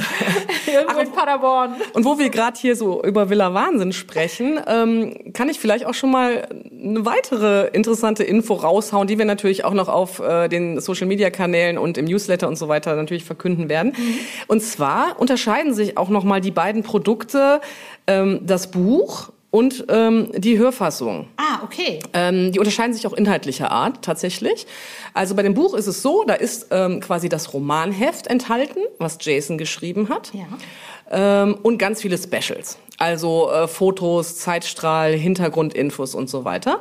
Irgendwo 0.72 1.00
in 1.00 1.12
Paderborn. 1.12 1.74
Und 1.92 2.04
wo 2.04 2.18
wir 2.18 2.30
gerade 2.30 2.58
hier 2.58 2.76
so 2.76 3.02
über 3.02 3.30
Villa 3.30 3.52
Wahnsinn 3.52 3.92
sprechen, 3.92 4.60
ähm, 4.66 5.32
kann 5.32 5.48
ich 5.48 5.58
vielleicht 5.58 5.86
auch 5.86 5.94
schon 5.94 6.10
mal 6.10 6.48
eine 6.70 7.04
weitere 7.04 7.68
interessante 7.68 8.22
Info 8.22 8.54
raushauen, 8.54 9.08
die 9.08 9.18
wir 9.18 9.24
natürlich 9.24 9.64
auch 9.64 9.74
noch 9.74 9.88
auf 9.88 10.20
äh, 10.20 10.48
den 10.48 10.80
Social-Media-Kanälen 10.80 11.78
und 11.78 11.98
im 11.98 12.04
Newsletter 12.04 12.48
und 12.48 12.56
so 12.56 12.68
weiter 12.68 12.94
natürlich 12.94 13.24
verkünden 13.24 13.68
werden. 13.68 13.94
Und 14.46 14.62
zwar 14.62 15.18
unterscheiden 15.18 15.74
sich 15.74 15.98
auch 15.98 16.08
noch 16.08 16.24
mal 16.24 16.40
die 16.40 16.52
beiden 16.52 16.82
Produkte, 16.82 17.60
ähm, 18.06 18.40
das 18.42 18.70
Buch 18.70 19.30
und 19.54 19.84
ähm, 19.88 20.32
die 20.36 20.58
Hörfassung. 20.58 21.28
Ah, 21.36 21.60
okay. 21.62 22.00
Ähm, 22.12 22.50
die 22.50 22.58
unterscheiden 22.58 22.92
sich 22.92 23.06
auch 23.06 23.12
inhaltlicher 23.12 23.70
Art 23.70 24.02
tatsächlich. 24.02 24.66
Also 25.12 25.36
bei 25.36 25.44
dem 25.44 25.54
Buch 25.54 25.74
ist 25.74 25.86
es 25.86 26.02
so, 26.02 26.24
da 26.24 26.34
ist 26.34 26.66
ähm, 26.72 26.98
quasi 26.98 27.28
das 27.28 27.54
Romanheft 27.54 28.26
enthalten, 28.26 28.80
was 28.98 29.16
Jason 29.20 29.56
geschrieben 29.56 30.08
hat. 30.08 30.32
Ja. 30.34 31.44
Ähm, 31.44 31.56
und 31.62 31.78
ganz 31.78 32.02
viele 32.02 32.18
Specials. 32.18 32.78
Also 32.98 33.48
äh, 33.48 33.68
Fotos, 33.68 34.38
Zeitstrahl, 34.38 35.12
Hintergrundinfos 35.12 36.16
und 36.16 36.28
so 36.28 36.44
weiter. 36.44 36.80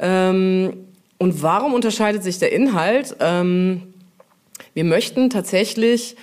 Ähm, 0.00 0.88
und 1.18 1.40
warum 1.40 1.72
unterscheidet 1.72 2.24
sich 2.24 2.40
der 2.40 2.50
Inhalt? 2.50 3.14
Ähm, 3.20 3.94
wir 4.74 4.82
möchten 4.82 5.30
tatsächlich 5.30 6.16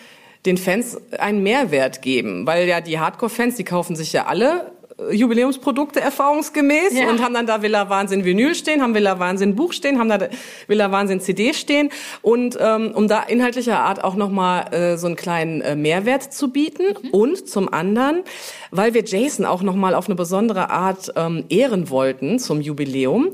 den 0.46 0.58
Fans 0.58 0.98
einen 1.18 1.42
Mehrwert 1.42 2.02
geben, 2.02 2.46
weil 2.46 2.68
ja 2.68 2.82
die 2.82 3.00
Hardcore-Fans, 3.00 3.56
die 3.56 3.64
kaufen 3.64 3.96
sich 3.96 4.12
ja 4.12 4.26
alle 4.26 4.74
Jubiläumsprodukte 5.12 6.02
erfahrungsgemäß 6.02 6.94
Ja. 6.94 7.10
und 7.10 7.24
haben 7.24 7.34
dann 7.34 7.46
da 7.48 7.62
Villa 7.62 7.90
Wahnsinn 7.90 8.26
Vinyl 8.26 8.56
stehen, 8.56 8.82
haben 8.82 8.94
Villa 8.94 9.20
Wahnsinn 9.20 9.56
Buch 9.56 9.74
stehen, 9.74 10.00
haben 10.00 10.10
da 10.10 10.20
Villa 10.68 10.92
Wahnsinn 10.92 11.22
CD 11.22 11.54
stehen. 11.54 11.90
Und 12.22 12.58
ähm, 12.60 12.92
um 12.94 13.08
da 13.08 13.22
inhaltlicher 13.24 13.80
Art 13.80 14.04
auch 14.04 14.16
nochmal 14.16 14.74
äh, 14.74 14.98
so 14.98 15.08
einen 15.08 15.16
kleinen 15.16 15.62
äh, 15.62 15.76
Mehrwert 15.76 16.34
zu 16.34 16.52
bieten. 16.52 16.84
Und 17.12 17.48
zum 17.50 17.72
anderen, 17.72 18.24
weil 18.72 18.94
wir 18.94 19.04
Jason 19.06 19.46
auch 19.46 19.62
nochmal 19.62 19.94
auf 19.96 20.08
eine 20.08 20.16
besondere 20.16 20.70
Art 20.70 21.14
ähm, 21.16 21.46
ehren 21.50 21.90
wollten 21.90 22.40
zum 22.40 22.62
Jubiläum 22.62 23.30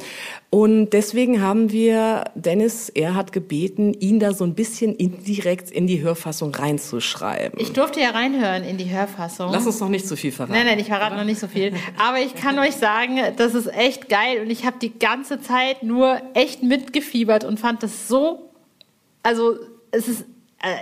und 0.56 0.92
deswegen 0.92 1.42
haben 1.42 1.74
wir 1.74 2.32
Dennis 2.34 2.88
Erhard 2.88 3.34
gebeten, 3.34 3.94
ihn 3.94 4.22
da 4.22 4.34
so 4.34 4.46
ein 4.46 4.56
bisschen 4.56 4.96
indirekt 4.96 5.70
in 5.70 5.86
die 5.86 6.02
Hörfassung 6.02 6.56
reinzuschreiben. 6.56 7.60
Ich 7.60 7.74
durfte 7.74 8.00
ja 8.00 8.12
reinhören 8.12 8.64
in 8.64 8.78
die 8.78 8.90
Hörfassung. 8.90 9.52
Lass 9.52 9.66
uns 9.66 9.82
noch 9.82 9.90
nicht 9.90 10.08
zu 10.08 10.16
viel 10.16 10.32
verraten. 10.32 10.54
Nein, 10.54 10.66
nein, 10.66 10.80
ich 10.80 10.86
verrate 10.86 11.18
noch 11.18 11.26
nicht 11.26 11.42
so 11.42 11.50
viel. 11.50 11.74
Aber 11.98 12.22
ich 12.22 12.36
kann 12.36 12.58
euch 12.58 12.72
sagen, 12.78 13.20
das 13.36 13.54
ist 13.54 13.68
echt 13.68 14.08
geil 14.08 14.44
und 14.44 14.50
ich 14.50 14.66
habe 14.66 14.78
die 14.82 14.98
ganze 14.98 15.42
Zeit 15.42 15.84
nur 15.84 16.22
echt 16.36 16.64
mitgefiebert 16.64 17.44
und 17.44 17.60
fand 17.60 17.84
das 17.84 18.08
so, 18.08 18.54
also 19.24 19.58
es 19.92 20.08
ist 20.08 20.22
äh, 20.62 20.78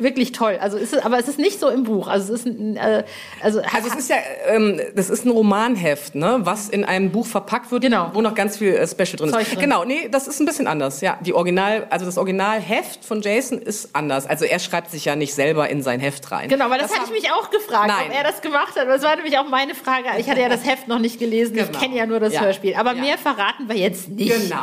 wirklich 0.00 0.32
toll. 0.32 0.58
Also 0.60 0.76
es 0.78 0.92
ist, 0.92 1.04
aber 1.04 1.18
es 1.18 1.28
ist 1.28 1.38
nicht 1.38 1.58
so 1.60 1.68
im 1.68 1.84
Buch. 1.84 2.08
Also 2.08 2.32
es 2.34 2.40
ist 2.40 2.46
ein, 2.46 2.76
äh, 2.76 3.04
also, 3.42 3.60
Also 3.74 3.88
es 3.88 3.94
ist 3.96 4.10
ja, 4.10 4.16
ähm, 4.48 4.80
das 4.94 5.10
ist 5.10 5.24
ein 5.24 5.30
Romanheft, 5.30 6.14
ne, 6.14 6.38
was 6.40 6.68
in 6.68 6.84
einem 6.84 7.10
Buch 7.10 7.26
verpackt 7.26 7.70
wird, 7.70 7.82
Genau. 7.82 8.10
wo 8.14 8.20
noch 8.20 8.34
ganz 8.34 8.56
viel 8.58 8.74
äh, 8.74 8.86
Special 8.86 9.16
drin 9.16 9.30
Zeug 9.30 9.42
ist. 9.42 9.52
drin. 9.52 9.60
Genau, 9.60 9.84
nee, 9.84 10.08
das 10.10 10.28
ist 10.28 10.40
ein 10.40 10.46
bisschen 10.46 10.66
anders. 10.66 11.00
Ja, 11.00 11.18
die 11.20 11.34
Original, 11.34 11.86
also 11.90 12.04
das 12.06 12.18
Originalheft 12.18 13.04
von 13.04 13.20
Jason 13.22 13.58
ist 13.60 13.94
anders. 13.94 14.26
Also 14.26 14.44
er 14.44 14.58
schreibt 14.58 14.90
sich 14.90 15.04
ja 15.04 15.16
nicht 15.16 15.34
selber 15.34 15.68
in 15.68 15.82
sein 15.82 16.00
Heft 16.00 16.30
rein. 16.30 16.48
Genau, 16.48 16.70
weil 16.70 16.78
das, 16.78 16.90
Das 16.90 17.00
hatte 17.00 17.12
ich 17.14 17.22
mich 17.22 17.32
auch 17.32 17.50
gefragt, 17.50 17.88
Nein. 17.88 18.06
ob 18.08 18.14
er 18.16 18.24
das 18.24 18.40
gemacht 18.40 18.76
hat. 18.76 18.88
Das 18.88 19.02
war 19.02 19.16
nämlich 19.16 19.36
auch 19.38 19.48
meine 19.48 19.74
Frage. 19.74 20.04
Ich 20.18 20.28
hatte 20.28 20.40
ja 20.40 20.48
das 20.48 20.64
Heft 20.66 20.88
noch 20.88 20.98
nicht 20.98 21.18
gelesen. 21.18 21.56
Ich 21.58 21.66
Genau. 21.66 21.78
kenne 21.78 21.96
ja 21.96 22.06
nur 22.06 22.20
das 22.20 22.32
Ja. 22.34 22.40
Hörspiel. 22.42 22.74
Aber 22.74 22.94
Ja. 22.94 23.00
mehr 23.02 23.18
verraten 23.18 23.68
wir 23.68 23.76
jetzt 23.76 24.08
nicht. 24.08 24.32
Genau. 24.48 24.62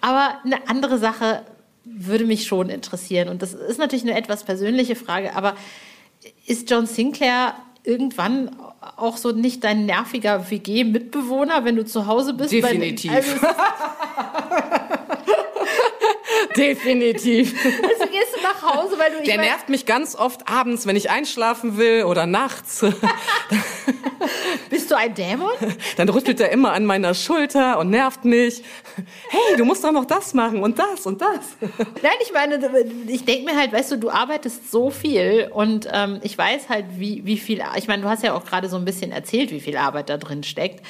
Aber 0.00 0.38
eine 0.44 0.56
andere 0.68 0.98
Sache 0.98 1.42
würde 1.86 2.24
mich 2.24 2.46
schon 2.46 2.68
interessieren. 2.68 3.28
Und 3.28 3.42
das 3.42 3.54
ist 3.54 3.78
natürlich 3.78 4.04
eine 4.04 4.16
etwas 4.16 4.44
persönliche 4.44 4.96
Frage. 4.96 5.34
Aber 5.34 5.54
ist 6.46 6.70
John 6.70 6.86
Sinclair 6.86 7.54
irgendwann 7.84 8.54
auch 8.96 9.16
so 9.16 9.30
nicht 9.30 9.62
dein 9.64 9.86
nerviger 9.86 10.50
WG-Mitbewohner, 10.50 11.64
wenn 11.64 11.76
du 11.76 11.84
zu 11.84 12.06
Hause 12.06 12.34
bist? 12.34 12.52
Definitiv. 12.52 13.12
Also, 13.12 13.30
Definitiv. 16.56 17.54
also 17.64 18.06
gehst 18.10 18.36
du 18.36 18.42
nach 18.42 18.62
Hause, 18.62 18.98
weil 18.98 19.12
du. 19.12 19.22
Der 19.24 19.38
nervt 19.38 19.68
mich 19.68 19.86
ganz 19.86 20.16
oft 20.16 20.48
abends, 20.48 20.86
wenn 20.86 20.96
ich 20.96 21.10
einschlafen 21.10 21.76
will 21.76 22.04
oder 22.04 22.26
nachts. 22.26 22.84
Bist 24.70 24.90
du 24.90 24.96
ein 24.96 25.14
Dämon? 25.14 25.52
Dann 25.96 26.08
rüttelt 26.08 26.40
er 26.40 26.50
immer 26.50 26.72
an 26.72 26.84
meiner 26.84 27.14
Schulter 27.14 27.78
und 27.78 27.90
nervt 27.90 28.24
mich. 28.24 28.62
Hey, 29.28 29.56
du 29.56 29.64
musst 29.64 29.84
doch 29.84 29.92
noch 29.92 30.06
das 30.06 30.32
machen 30.32 30.62
und 30.62 30.78
das 30.78 31.06
und 31.06 31.20
das. 31.20 31.56
Nein, 32.02 32.12
ich 32.22 32.32
meine, 32.32 32.58
ich 33.08 33.24
denke 33.24 33.44
mir 33.44 33.58
halt, 33.58 33.72
weißt 33.72 33.92
du, 33.92 33.98
du 33.98 34.10
arbeitest 34.10 34.70
so 34.70 34.90
viel 34.90 35.50
und 35.52 35.88
ähm, 35.92 36.20
ich 36.22 36.36
weiß 36.36 36.68
halt, 36.68 36.86
wie, 36.96 37.24
wie 37.26 37.36
viel, 37.36 37.62
ich 37.76 37.88
meine, 37.88 38.02
du 38.02 38.08
hast 38.08 38.22
ja 38.22 38.34
auch 38.34 38.44
gerade 38.44 38.68
so 38.68 38.76
ein 38.76 38.84
bisschen 38.84 39.12
erzählt, 39.12 39.50
wie 39.50 39.60
viel 39.60 39.76
Arbeit 39.76 40.08
da 40.08 40.16
drin 40.16 40.42
steckt. 40.42 40.84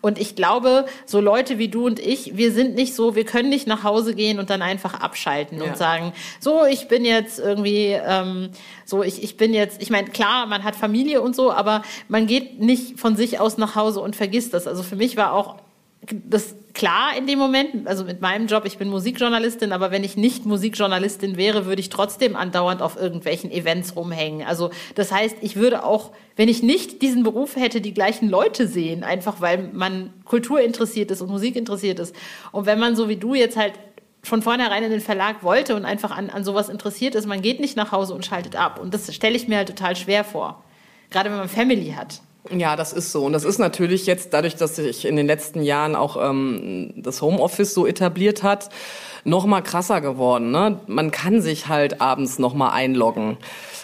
Und 0.00 0.18
ich 0.18 0.34
glaube, 0.34 0.86
so 1.04 1.20
Leute 1.20 1.58
wie 1.58 1.68
du 1.68 1.86
und 1.86 1.98
ich, 1.98 2.36
wir 2.36 2.52
sind 2.52 2.74
nicht 2.74 2.94
so, 2.94 3.14
wir 3.14 3.24
können 3.24 3.50
nicht 3.50 3.66
nach 3.66 3.84
Hause 3.84 4.14
gehen 4.14 4.38
und 4.38 4.48
dann 4.48 4.62
einfach 4.62 4.94
abschalten 4.94 5.58
ja. 5.58 5.64
und 5.64 5.76
sagen, 5.76 6.12
so, 6.40 6.64
ich 6.64 6.88
bin 6.88 7.04
jetzt 7.04 7.38
irgendwie, 7.38 7.98
ähm, 8.02 8.50
so, 8.86 9.02
ich, 9.02 9.22
ich 9.22 9.36
bin 9.36 9.52
jetzt, 9.52 9.82
ich 9.82 9.90
meine, 9.90 10.08
klar, 10.08 10.46
man 10.46 10.64
hat 10.64 10.76
Familie 10.76 11.20
und 11.20 11.36
so, 11.36 11.52
aber 11.52 11.82
man 12.08 12.26
geht 12.26 12.60
nicht 12.60 12.98
von 12.98 13.16
sich 13.16 13.38
aus 13.38 13.58
nach 13.58 13.74
Hause 13.74 14.00
und 14.00 14.16
vergisst 14.16 14.54
das. 14.54 14.66
Also 14.66 14.82
für 14.82 14.96
mich 14.96 15.16
war 15.16 15.34
auch 15.34 15.56
das 16.06 16.54
klar 16.72 17.16
in 17.16 17.26
dem 17.26 17.38
Moment, 17.38 17.86
also 17.86 18.04
mit 18.04 18.20
meinem 18.22 18.46
Job, 18.46 18.64
ich 18.64 18.78
bin 18.78 18.88
Musikjournalistin, 18.88 19.72
aber 19.72 19.90
wenn 19.90 20.02
ich 20.02 20.16
nicht 20.16 20.46
Musikjournalistin 20.46 21.36
wäre, 21.36 21.66
würde 21.66 21.80
ich 21.80 21.90
trotzdem 21.90 22.36
andauernd 22.36 22.80
auf 22.80 22.96
irgendwelchen 22.96 23.50
Events 23.50 23.96
rumhängen. 23.96 24.46
Also 24.46 24.70
das 24.94 25.12
heißt, 25.12 25.36
ich 25.42 25.56
würde 25.56 25.84
auch, 25.84 26.12
wenn 26.36 26.48
ich 26.48 26.62
nicht 26.62 27.02
diesen 27.02 27.22
Beruf 27.22 27.56
hätte, 27.56 27.82
die 27.82 27.92
gleichen 27.92 28.30
Leute 28.30 28.66
sehen, 28.66 29.04
einfach 29.04 29.40
weil 29.40 29.70
man 29.72 30.14
Kultur 30.24 30.60
interessiert 30.60 31.10
ist 31.10 31.20
und 31.20 31.28
Musik 31.28 31.54
interessiert 31.54 31.98
ist. 31.98 32.14
Und 32.50 32.64
wenn 32.64 32.78
man 32.78 32.96
so 32.96 33.08
wie 33.08 33.16
du 33.16 33.34
jetzt 33.34 33.58
halt 33.58 33.74
von 34.22 34.42
vornherein 34.42 34.82
in 34.82 34.90
den 34.90 35.00
Verlag 35.00 35.42
wollte 35.42 35.76
und 35.76 35.84
einfach 35.84 36.10
an, 36.16 36.30
an 36.30 36.44
sowas 36.44 36.68
interessiert 36.68 37.14
ist, 37.14 37.26
man 37.26 37.42
geht 37.42 37.60
nicht 37.60 37.76
nach 37.76 37.92
Hause 37.92 38.14
und 38.14 38.24
schaltet 38.24 38.56
ab. 38.56 38.78
Und 38.80 38.94
das 38.94 39.14
stelle 39.14 39.36
ich 39.36 39.48
mir 39.48 39.58
halt 39.58 39.68
total 39.68 39.96
schwer 39.96 40.24
vor. 40.24 40.64
Gerade 41.10 41.30
wenn 41.30 41.38
man 41.38 41.48
Family 41.48 41.92
hat. 41.92 42.20
Ja, 42.48 42.74
das 42.74 42.92
ist 42.92 43.12
so. 43.12 43.24
Und 43.24 43.32
das 43.32 43.44
ist 43.44 43.58
natürlich 43.58 44.06
jetzt 44.06 44.32
dadurch, 44.32 44.56
dass 44.56 44.76
sich 44.76 45.04
in 45.04 45.16
den 45.16 45.26
letzten 45.26 45.62
Jahren 45.62 45.94
auch 45.94 46.16
ähm, 46.20 46.92
das 46.96 47.20
Homeoffice 47.20 47.74
so 47.74 47.86
etabliert 47.86 48.42
hat, 48.42 48.70
noch 49.24 49.44
mal 49.44 49.60
krasser 49.60 50.00
geworden. 50.00 50.50
Ne? 50.50 50.80
Man 50.86 51.10
kann 51.10 51.42
sich 51.42 51.68
halt 51.68 52.00
abends 52.00 52.38
noch 52.38 52.54
mal 52.54 52.70
einloggen 52.70 53.36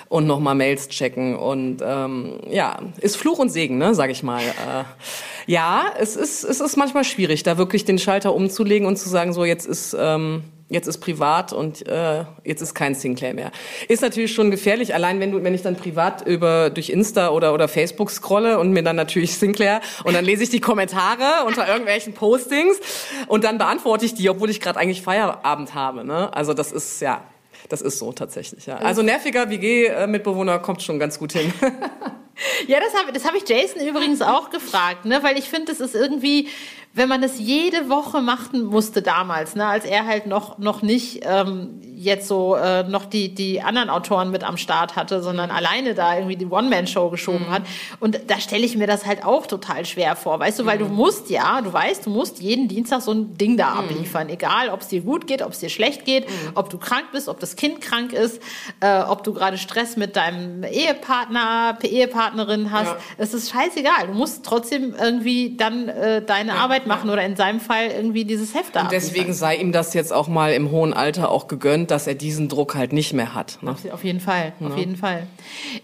und 0.08 0.26
noch 0.26 0.40
mal 0.40 0.54
Mails 0.54 0.88
checken 0.88 1.36
und 1.36 1.78
ähm, 1.84 2.38
ja, 2.48 2.78
ist 3.00 3.16
Fluch 3.16 3.38
und 3.38 3.50
Segen, 3.50 3.76
ne, 3.76 3.94
sag 3.94 4.10
ich 4.10 4.22
mal. 4.22 4.40
Äh, 4.40 4.84
ja, 5.46 5.84
es 5.98 6.16
ist 6.16 6.44
es 6.44 6.60
ist 6.60 6.76
manchmal 6.76 7.04
schwierig, 7.04 7.42
da 7.42 7.58
wirklich 7.58 7.84
den 7.84 7.98
Schalter 7.98 8.34
umzulegen 8.34 8.86
und 8.86 8.96
zu 8.96 9.08
sagen, 9.08 9.32
so 9.32 9.44
jetzt 9.44 9.66
ist 9.66 9.96
ähm, 9.98 10.44
jetzt 10.68 10.88
ist 10.88 10.98
privat 10.98 11.52
und 11.52 11.86
äh, 11.86 12.24
jetzt 12.44 12.60
ist 12.60 12.74
kein 12.74 12.94
Sinclair 12.94 13.34
mehr. 13.34 13.52
Ist 13.88 14.02
natürlich 14.02 14.34
schon 14.34 14.50
gefährlich, 14.50 14.94
allein 14.94 15.20
wenn 15.20 15.30
du, 15.30 15.42
wenn 15.42 15.54
ich 15.54 15.62
dann 15.62 15.76
privat 15.76 16.26
über 16.26 16.70
durch 16.70 16.90
Insta 16.90 17.30
oder 17.30 17.54
oder 17.54 17.68
Facebook 17.68 18.10
scrolle 18.10 18.58
und 18.58 18.72
mir 18.72 18.82
dann 18.82 18.96
natürlich 18.96 19.36
Sinclair 19.36 19.80
und 20.04 20.14
dann 20.14 20.24
lese 20.24 20.42
ich 20.42 20.50
die 20.50 20.60
Kommentare 20.60 21.46
unter 21.46 21.68
irgendwelchen 21.68 22.14
Postings 22.14 22.78
und 23.28 23.44
dann 23.44 23.58
beantworte 23.58 24.04
ich 24.06 24.14
die, 24.14 24.28
obwohl 24.28 24.50
ich 24.50 24.60
gerade 24.60 24.78
eigentlich 24.78 25.02
Feierabend 25.02 25.74
habe. 25.74 26.04
Ne? 26.04 26.34
Also 26.34 26.52
das 26.52 26.72
ist 26.72 27.00
ja, 27.00 27.22
das 27.68 27.80
ist 27.80 27.98
so 27.98 28.12
tatsächlich. 28.12 28.66
Ja. 28.66 28.78
Also 28.78 29.02
nerviger 29.02 29.48
WG-Mitbewohner 29.48 30.58
kommt 30.58 30.82
schon 30.82 30.98
ganz 30.98 31.18
gut 31.18 31.32
hin. 31.32 31.52
Ja, 32.66 32.80
das 32.80 32.94
habe 32.94 33.12
das 33.12 33.24
hab 33.24 33.34
ich 33.34 33.48
Jason 33.48 33.80
übrigens 33.86 34.20
auch 34.20 34.50
gefragt, 34.50 35.06
ne? 35.06 35.22
weil 35.22 35.38
ich 35.38 35.48
finde, 35.48 35.72
das 35.72 35.80
ist 35.80 35.94
irgendwie, 35.94 36.48
wenn 36.96 37.10
man 37.10 37.20
das 37.20 37.38
jede 37.38 37.90
Woche 37.90 38.22
machen 38.22 38.64
musste 38.64 39.02
damals, 39.02 39.54
ne? 39.54 39.66
als 39.66 39.84
er 39.84 40.06
halt 40.06 40.26
noch, 40.26 40.56
noch 40.56 40.80
nicht 40.80 41.20
ähm, 41.24 41.82
jetzt 41.94 42.26
so 42.26 42.56
äh, 42.56 42.84
noch 42.84 43.04
die, 43.04 43.34
die 43.34 43.60
anderen 43.60 43.90
Autoren 43.90 44.30
mit 44.30 44.42
am 44.42 44.56
Start 44.56 44.96
hatte, 44.96 45.22
sondern 45.22 45.50
alleine 45.50 45.94
da 45.94 46.14
irgendwie 46.14 46.36
die 46.36 46.46
One-Man-Show 46.46 47.10
geschoben 47.10 47.48
mhm. 47.48 47.50
hat. 47.50 47.62
Und 48.00 48.20
da 48.28 48.40
stelle 48.40 48.64
ich 48.64 48.78
mir 48.78 48.86
das 48.86 49.04
halt 49.04 49.26
auch 49.26 49.46
total 49.46 49.84
schwer 49.84 50.16
vor, 50.16 50.40
weißt 50.40 50.58
du, 50.58 50.64
weil 50.64 50.78
mhm. 50.78 50.88
du 50.88 50.94
musst 50.94 51.28
ja, 51.28 51.60
du 51.60 51.70
weißt, 51.70 52.06
du 52.06 52.10
musst 52.10 52.40
jeden 52.40 52.66
Dienstag 52.66 53.02
so 53.02 53.12
ein 53.12 53.36
Ding 53.36 53.58
da 53.58 53.72
mhm. 53.72 53.78
abliefern, 53.80 54.30
egal 54.30 54.70
ob 54.70 54.80
es 54.80 54.88
dir 54.88 55.02
gut 55.02 55.26
geht, 55.26 55.42
ob 55.42 55.52
es 55.52 55.58
dir 55.58 55.68
schlecht 55.68 56.06
geht, 56.06 56.26
mhm. 56.26 56.52
ob 56.54 56.70
du 56.70 56.78
krank 56.78 57.08
bist, 57.12 57.28
ob 57.28 57.40
das 57.40 57.56
Kind 57.56 57.82
krank 57.82 58.14
ist, 58.14 58.40
äh, 58.80 59.02
ob 59.02 59.22
du 59.22 59.34
gerade 59.34 59.58
Stress 59.58 59.98
mit 59.98 60.16
deinem 60.16 60.62
Ehepartner, 60.62 61.76
Ehepartnerin 61.82 62.72
hast. 62.72 62.86
Ja. 62.88 62.96
Es 63.18 63.34
ist 63.34 63.50
scheißegal. 63.50 64.06
Du 64.06 64.14
musst 64.14 64.46
trotzdem 64.46 64.94
irgendwie 64.98 65.56
dann 65.58 65.88
äh, 65.88 66.22
deine 66.24 66.52
ja. 66.52 66.58
Arbeit 66.58 66.85
machen 66.86 67.10
oder 67.10 67.22
in 67.22 67.36
seinem 67.36 67.60
Fall 67.60 67.88
irgendwie 67.88 68.24
dieses 68.24 68.54
Heft 68.54 68.76
da. 68.76 68.82
Und 68.82 68.92
deswegen 68.92 69.32
sei 69.32 69.56
ihm 69.56 69.72
das 69.72 69.94
jetzt 69.94 70.12
auch 70.12 70.28
mal 70.28 70.52
im 70.52 70.70
hohen 70.70 70.94
Alter 70.94 71.30
auch 71.30 71.48
gegönnt 71.48 71.86
dass 71.86 72.06
er 72.06 72.14
diesen 72.14 72.48
Druck 72.48 72.74
halt 72.74 72.92
nicht 72.92 73.12
mehr 73.12 73.34
hat. 73.34 73.58
Ne? 73.62 73.74
Auf 73.92 74.04
jeden 74.04 74.20
Fall, 74.20 74.52
ja. 74.60 74.66
auf 74.66 74.76
jeden 74.76 74.96
Fall. 74.96 75.26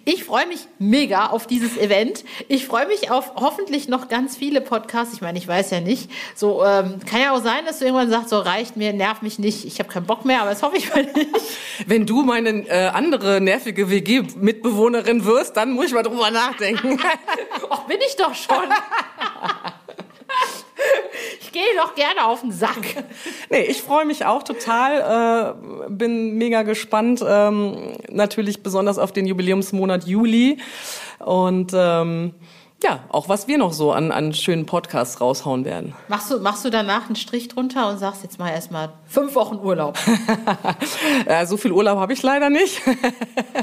Ich 0.04 0.24
freue 0.24 0.46
mich 0.46 0.66
mega 0.78 1.26
auf 1.26 1.46
dieses 1.46 1.76
Event. 1.76 2.24
Ich 2.48 2.66
freue 2.66 2.86
mich 2.86 3.10
auf 3.10 3.34
hoffentlich 3.36 3.88
noch 3.88 4.08
ganz 4.08 4.36
viele 4.36 4.60
Podcasts. 4.60 5.14
Ich 5.14 5.20
meine, 5.20 5.38
ich 5.38 5.46
weiß 5.46 5.70
ja 5.70 5.80
nicht. 5.80 6.10
So 6.34 6.64
ähm, 6.64 7.00
kann 7.06 7.20
ja 7.20 7.34
auch 7.34 7.42
sein, 7.42 7.64
dass 7.66 7.78
du 7.78 7.84
irgendwann 7.84 8.10
sagst, 8.10 8.30
so 8.30 8.38
reicht 8.38 8.76
mir, 8.76 8.92
nerv 8.92 9.22
mich 9.22 9.38
nicht, 9.38 9.64
ich 9.64 9.78
habe 9.78 9.88
keinen 9.88 10.06
Bock 10.06 10.24
mehr, 10.24 10.40
aber 10.40 10.50
das 10.50 10.62
hoffe 10.62 10.76
ich 10.76 10.92
mal 10.94 11.04
nicht. 11.04 11.28
Wenn 11.86 12.06
du 12.06 12.22
meine 12.22 12.50
äh, 12.68 12.88
andere 12.88 13.40
nervige 13.40 13.90
WG-Mitbewohnerin 13.90 15.24
wirst, 15.24 15.56
dann 15.56 15.72
muss 15.72 15.86
ich 15.86 15.92
mal 15.92 16.02
drüber 16.02 16.30
nachdenken. 16.30 16.98
Ach, 17.70 17.80
bin 17.84 17.98
ich 18.06 18.16
doch 18.16 18.34
schon. 18.34 18.54
ich 21.40 21.52
gehe 21.52 21.62
doch 21.76 21.94
gerne 21.94 22.26
auf 22.26 22.40
den 22.40 22.52
Sack. 22.52 23.04
nee, 23.50 23.62
ich 23.62 23.82
freue 23.82 24.04
mich 24.04 24.24
auch 24.24 24.42
total, 24.42 25.56
äh, 25.56 25.88
bin 25.90 26.36
mega 26.36 26.62
gespannt, 26.62 27.24
ähm, 27.26 27.96
natürlich 28.10 28.62
besonders 28.62 28.98
auf 28.98 29.12
den 29.12 29.26
Jubiläumsmonat 29.26 30.04
Juli 30.04 30.58
und 31.18 31.72
ähm, 31.74 32.34
ja, 32.82 33.00
auch 33.08 33.28
was 33.28 33.48
wir 33.48 33.58
noch 33.58 33.72
so 33.72 33.92
an, 33.92 34.12
an 34.12 34.34
schönen 34.34 34.66
Podcasts 34.66 35.20
raushauen 35.20 35.64
werden. 35.64 35.94
Machst 36.08 36.30
du, 36.30 36.38
machst 36.38 36.64
du 36.64 36.70
danach 36.70 37.06
einen 37.06 37.16
Strich 37.16 37.48
drunter 37.48 37.88
und 37.88 37.98
sagst 37.98 38.22
jetzt 38.22 38.38
mal 38.38 38.50
erstmal 38.50 38.92
fünf 39.06 39.34
Wochen 39.34 39.56
Urlaub? 39.56 39.98
ja, 41.28 41.46
so 41.46 41.56
viel 41.56 41.72
Urlaub 41.72 41.98
habe 41.98 42.12
ich 42.12 42.22
leider 42.22 42.50
nicht. 42.50 42.80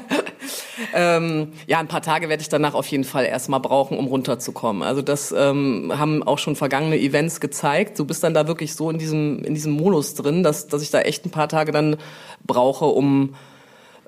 ähm, 0.93 1.53
ja, 1.67 1.79
ein 1.79 1.87
paar 1.87 2.01
Tage 2.01 2.29
werde 2.29 2.41
ich 2.41 2.49
danach 2.49 2.73
auf 2.73 2.87
jeden 2.87 3.03
Fall 3.03 3.25
erstmal 3.25 3.59
brauchen, 3.59 3.97
um 3.97 4.07
runterzukommen. 4.07 4.83
Also 4.83 5.01
das 5.01 5.31
ähm, 5.31 5.91
haben 5.95 6.23
auch 6.23 6.39
schon 6.39 6.55
vergangene 6.55 6.97
Events 6.97 7.39
gezeigt. 7.39 7.99
Du 7.99 8.05
bist 8.05 8.23
dann 8.23 8.33
da 8.33 8.47
wirklich 8.47 8.75
so 8.75 8.89
in 8.89 8.97
diesem, 8.97 9.43
in 9.43 9.53
diesem 9.53 9.73
Modus 9.73 10.15
drin, 10.15 10.43
dass, 10.43 10.67
dass 10.67 10.81
ich 10.81 10.91
da 10.91 11.01
echt 11.01 11.25
ein 11.25 11.31
paar 11.31 11.49
Tage 11.49 11.71
dann 11.71 11.97
brauche, 12.45 12.85
um 12.85 13.35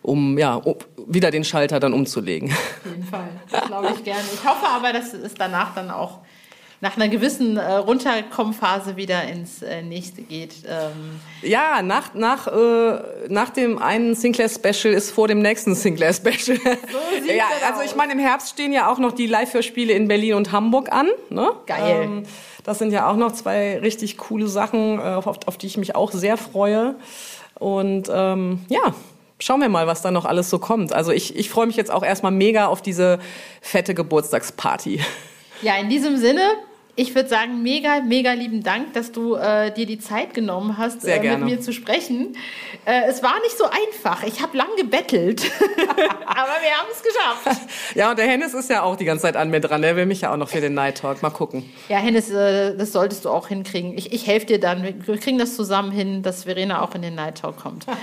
um 0.02 0.38
ja 0.38 0.56
um 0.56 0.76
wieder 1.08 1.32
den 1.32 1.43
Schalter 1.43 1.80
dann 1.80 1.93
umzulegen. 1.93 2.52
Auf 2.52 2.86
jeden 2.86 3.04
Fall, 3.04 3.30
das 3.52 3.66
glaube 3.66 3.89
ich 3.95 4.04
gerne. 4.04 4.24
Ich 4.34 4.43
hoffe 4.45 4.68
aber, 4.68 4.93
dass 4.93 5.14
es 5.14 5.34
danach 5.34 5.74
dann 5.76 5.89
auch 5.89 6.20
nach 6.82 6.95
einer 6.95 7.10
gewissen 7.10 7.58
äh, 7.58 7.74
Runterkommphase 7.74 8.97
wieder 8.97 9.24
ins 9.24 9.62
äh, 9.62 9.84
nächste 9.84 10.24
geht. 10.24 10.56
Ähm. 10.68 11.20
Ja, 11.43 11.84
nach, 11.84 12.16
nach, 12.16 12.47
äh, 12.47 12.99
nach 13.30 13.52
dem 13.52 13.78
einen 13.78 14.16
Sinclair-Special 14.16 14.91
ist 14.91 15.12
vor 15.12 15.28
dem 15.28 15.39
nächsten 15.39 15.76
Sinclair-Special. 15.76 16.58
So 16.58 17.32
ja, 17.32 17.45
also 17.68 17.84
ich 17.86 17.95
meine, 17.95 18.14
im 18.14 18.20
Herbst 18.20 18.49
stehen 18.49 18.74
ja 18.74 18.91
auch 18.91 18.97
noch 18.97 19.12
die 19.12 19.28
Live-Hörspiele 19.28 19.93
in 19.93 20.08
Berlin 20.08 20.34
und 20.34 20.52
Hamburg 20.52 20.91
an. 20.91 21.08
Ne? 21.30 21.52
Geil. 21.68 22.02
Ähm, 22.04 22.24
das 22.64 22.80
sind 22.80 22.91
ja 22.91 23.08
auch 23.10 23.16
noch 23.16 23.32
zwei 23.32 23.78
richtig 23.78 24.18
coole 24.18 24.47
Sachen, 24.47 24.97
äh, 24.97 25.04
auf, 25.04 25.28
auf 25.28 25.58
die 25.60 25.68
ich 25.68 25.78
mich 25.78 25.95
auch 25.95 26.12
sehr 26.12 26.36
freue. 26.36 26.95
Und 27.60 28.10
ähm, 28.12 28.66
ja, 28.70 28.95
schauen 29.42 29.60
wir 29.60 29.70
mal, 29.70 29.88
was 29.88 30.02
da 30.02 30.12
noch 30.12 30.26
alles 30.26 30.50
so 30.50 30.60
kommt. 30.60 30.94
Also 30.94 31.12
ich, 31.12 31.36
ich 31.36 31.50
freue 31.50 31.68
mich 31.68 31.76
jetzt 31.76 31.92
auch 31.92 32.04
erstmal 32.04 32.32
mega 32.32 32.68
auf 32.68 32.82
diese 32.82 33.20
fette 33.62 33.94
Geburtstagsparty. 33.94 35.02
Ja, 35.62 35.78
in 35.78 35.89
diesem 35.89 36.18
Sinne, 36.18 36.42
ich 36.96 37.16
würde 37.16 37.30
sagen, 37.30 37.64
mega, 37.64 38.02
mega 38.02 38.34
lieben 38.34 38.64
Dank, 38.64 38.94
dass 38.94 39.12
du 39.12 39.36
äh, 39.36 39.72
dir 39.72 39.86
die 39.86 40.00
Zeit 40.00 40.34
genommen 40.34 40.78
hast, 40.78 41.06
äh, 41.06 41.20
mit 41.20 41.46
mir 41.46 41.62
zu 41.62 41.74
sprechen. 41.74 42.36
Äh, 42.86 43.04
es 43.08 43.24
war 43.24 43.39
nicht 43.44 43.58
so 43.58 43.66
einfach. 43.66 44.24
Ich 44.24 44.42
habe 44.42 44.58
lang 44.58 44.68
gebettelt, 44.78 45.44
aber 46.26 46.52
wir 46.62 46.72
haben 46.72 46.89
es 46.92 47.02
geschafft. 47.02 47.62
Ja, 47.96 48.12
und 48.12 48.20
der 48.20 48.28
Hennes 48.28 48.54
ist 48.54 48.70
ja 48.70 48.84
auch 48.84 48.96
die 48.96 49.06
ganze 49.06 49.24
Zeit 49.24 49.36
an 49.36 49.50
mir 49.50 49.62
dran. 49.62 49.82
Der 49.82 49.96
will 49.96 50.06
mich 50.06 50.22
ja 50.22 50.34
auch 50.34 50.38
noch 50.38 50.50
für 50.50 50.62
den 50.62 50.74
Night 50.74 50.98
Talk. 51.00 51.22
Mal 51.22 51.30
gucken. 51.30 51.72
Ja, 51.89 51.98
Hennes, 51.98 52.30
äh, 52.30 52.76
das 52.76 52.92
solltest 52.92 53.26
du 53.26 53.30
auch 53.30 53.48
hinkriegen. 53.48 53.98
Ich, 53.98 54.12
ich 54.12 54.28
helfe 54.28 54.48
dir 54.48 54.60
dann. 54.60 54.84
Wir 54.84 55.18
kriegen 55.18 55.38
das 55.38 55.56
zusammen 55.56 55.92
hin, 55.92 56.24
dass 56.24 56.44
Verena 56.44 56.82
auch 56.82 56.96
in 56.96 57.02
den 57.02 57.16
Night 57.16 57.39
Talk 57.39 57.58
kommt. 57.58 57.86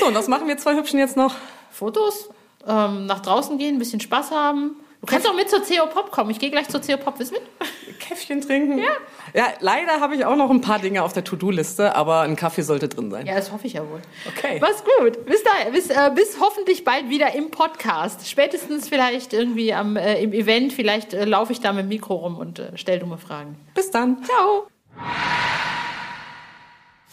so, 0.00 0.06
und 0.06 0.14
was 0.14 0.28
machen 0.28 0.48
wir 0.48 0.56
zwei 0.58 0.74
Hübschen 0.76 0.98
jetzt 0.98 1.16
noch? 1.16 1.34
Fotos, 1.70 2.30
ähm, 2.66 3.06
nach 3.06 3.20
draußen 3.20 3.58
gehen, 3.58 3.76
ein 3.76 3.78
bisschen 3.78 4.00
Spaß 4.00 4.30
haben 4.30 4.76
Du 5.06 5.12
kannst 5.12 5.28
auch 5.28 5.34
mit 5.34 5.48
zur 5.48 5.60
CO 5.60 5.86
Pop 5.86 6.10
kommen. 6.10 6.30
Ich 6.30 6.40
gehe 6.40 6.50
gleich 6.50 6.68
zur 6.68 6.80
CO 6.80 6.96
Pop. 6.96 7.18
Willst 7.18 7.32
du 7.32 7.38
mit? 7.38 7.48
Käffchen 8.00 8.40
trinken? 8.40 8.78
Ja. 8.78 8.90
Ja, 9.34 9.46
leider 9.60 10.00
habe 10.00 10.16
ich 10.16 10.24
auch 10.24 10.34
noch 10.34 10.50
ein 10.50 10.60
paar 10.60 10.80
Dinge 10.80 11.02
auf 11.02 11.12
der 11.12 11.22
To-Do-Liste, 11.22 11.94
aber 11.94 12.22
ein 12.22 12.34
Kaffee 12.34 12.62
sollte 12.62 12.88
drin 12.88 13.10
sein. 13.10 13.26
Ja, 13.26 13.36
das 13.36 13.52
hoffe 13.52 13.66
ich 13.66 13.74
ja 13.74 13.88
wohl. 13.88 14.00
Okay. 14.26 14.60
Was 14.60 14.82
gut. 14.84 15.24
Bis, 15.26 15.44
da, 15.44 15.70
bis, 15.70 15.90
äh, 15.90 16.10
bis 16.14 16.40
hoffentlich 16.40 16.84
bald 16.84 17.08
wieder 17.08 17.34
im 17.34 17.50
Podcast. 17.50 18.28
Spätestens 18.28 18.88
vielleicht 18.88 19.32
irgendwie 19.32 19.72
am, 19.72 19.96
äh, 19.96 20.20
im 20.22 20.32
Event. 20.32 20.72
Vielleicht 20.72 21.14
äh, 21.14 21.24
laufe 21.24 21.52
ich 21.52 21.60
da 21.60 21.72
mit 21.72 21.84
dem 21.84 21.88
Mikro 21.88 22.14
rum 22.14 22.36
und 22.36 22.58
äh, 22.58 22.76
stelle 22.76 22.98
dumme 22.98 23.18
Fragen. 23.18 23.56
Bis 23.74 23.90
dann. 23.90 24.24
Ciao. 24.24 24.66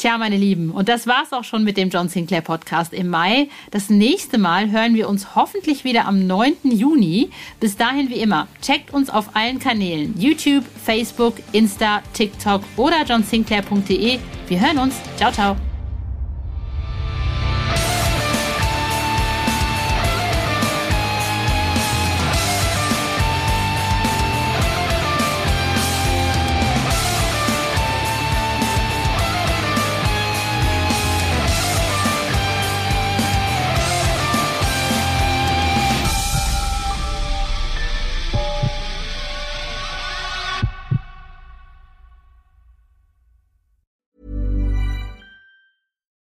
Tja, 0.04 0.18
meine 0.18 0.36
Lieben, 0.36 0.70
und 0.72 0.90
das 0.90 1.08
war's 1.08 1.32
auch 1.32 1.46
schon 1.46 1.64
mit 1.64 1.78
dem 1.78 1.88
John 1.90 2.10
Sinclair 2.10 2.42
Podcast 2.42 2.92
im 2.92 3.08
Mai. 3.08 3.48
Das 3.72 3.90
nächste 3.90 4.38
Mal 4.38 4.70
hören 4.70 4.96
wir 4.96 5.08
uns 5.08 5.34
hoffentlich 5.34 5.86
wieder 5.86 6.08
am 6.08 6.28
9. 6.28 6.56
Juni. 6.64 7.30
Bis 7.62 7.78
dahin 7.78 8.10
wie 8.10 8.20
immer, 8.20 8.50
checkt 8.62 8.94
uns 8.94 9.10
auf 9.10 9.34
allen 9.34 9.60
Kanälen: 9.60 10.14
YouTube, 10.20 10.66
Facebook, 10.84 11.36
Insta, 11.54 12.02
TikTok 12.12 12.64
oder 12.76 13.06
johnsinclair.de. 13.06 14.20
Wir 14.50 14.60
hören 14.60 14.80
uns. 14.80 14.96
Ciao, 15.16 15.32
ciao. 15.32 15.56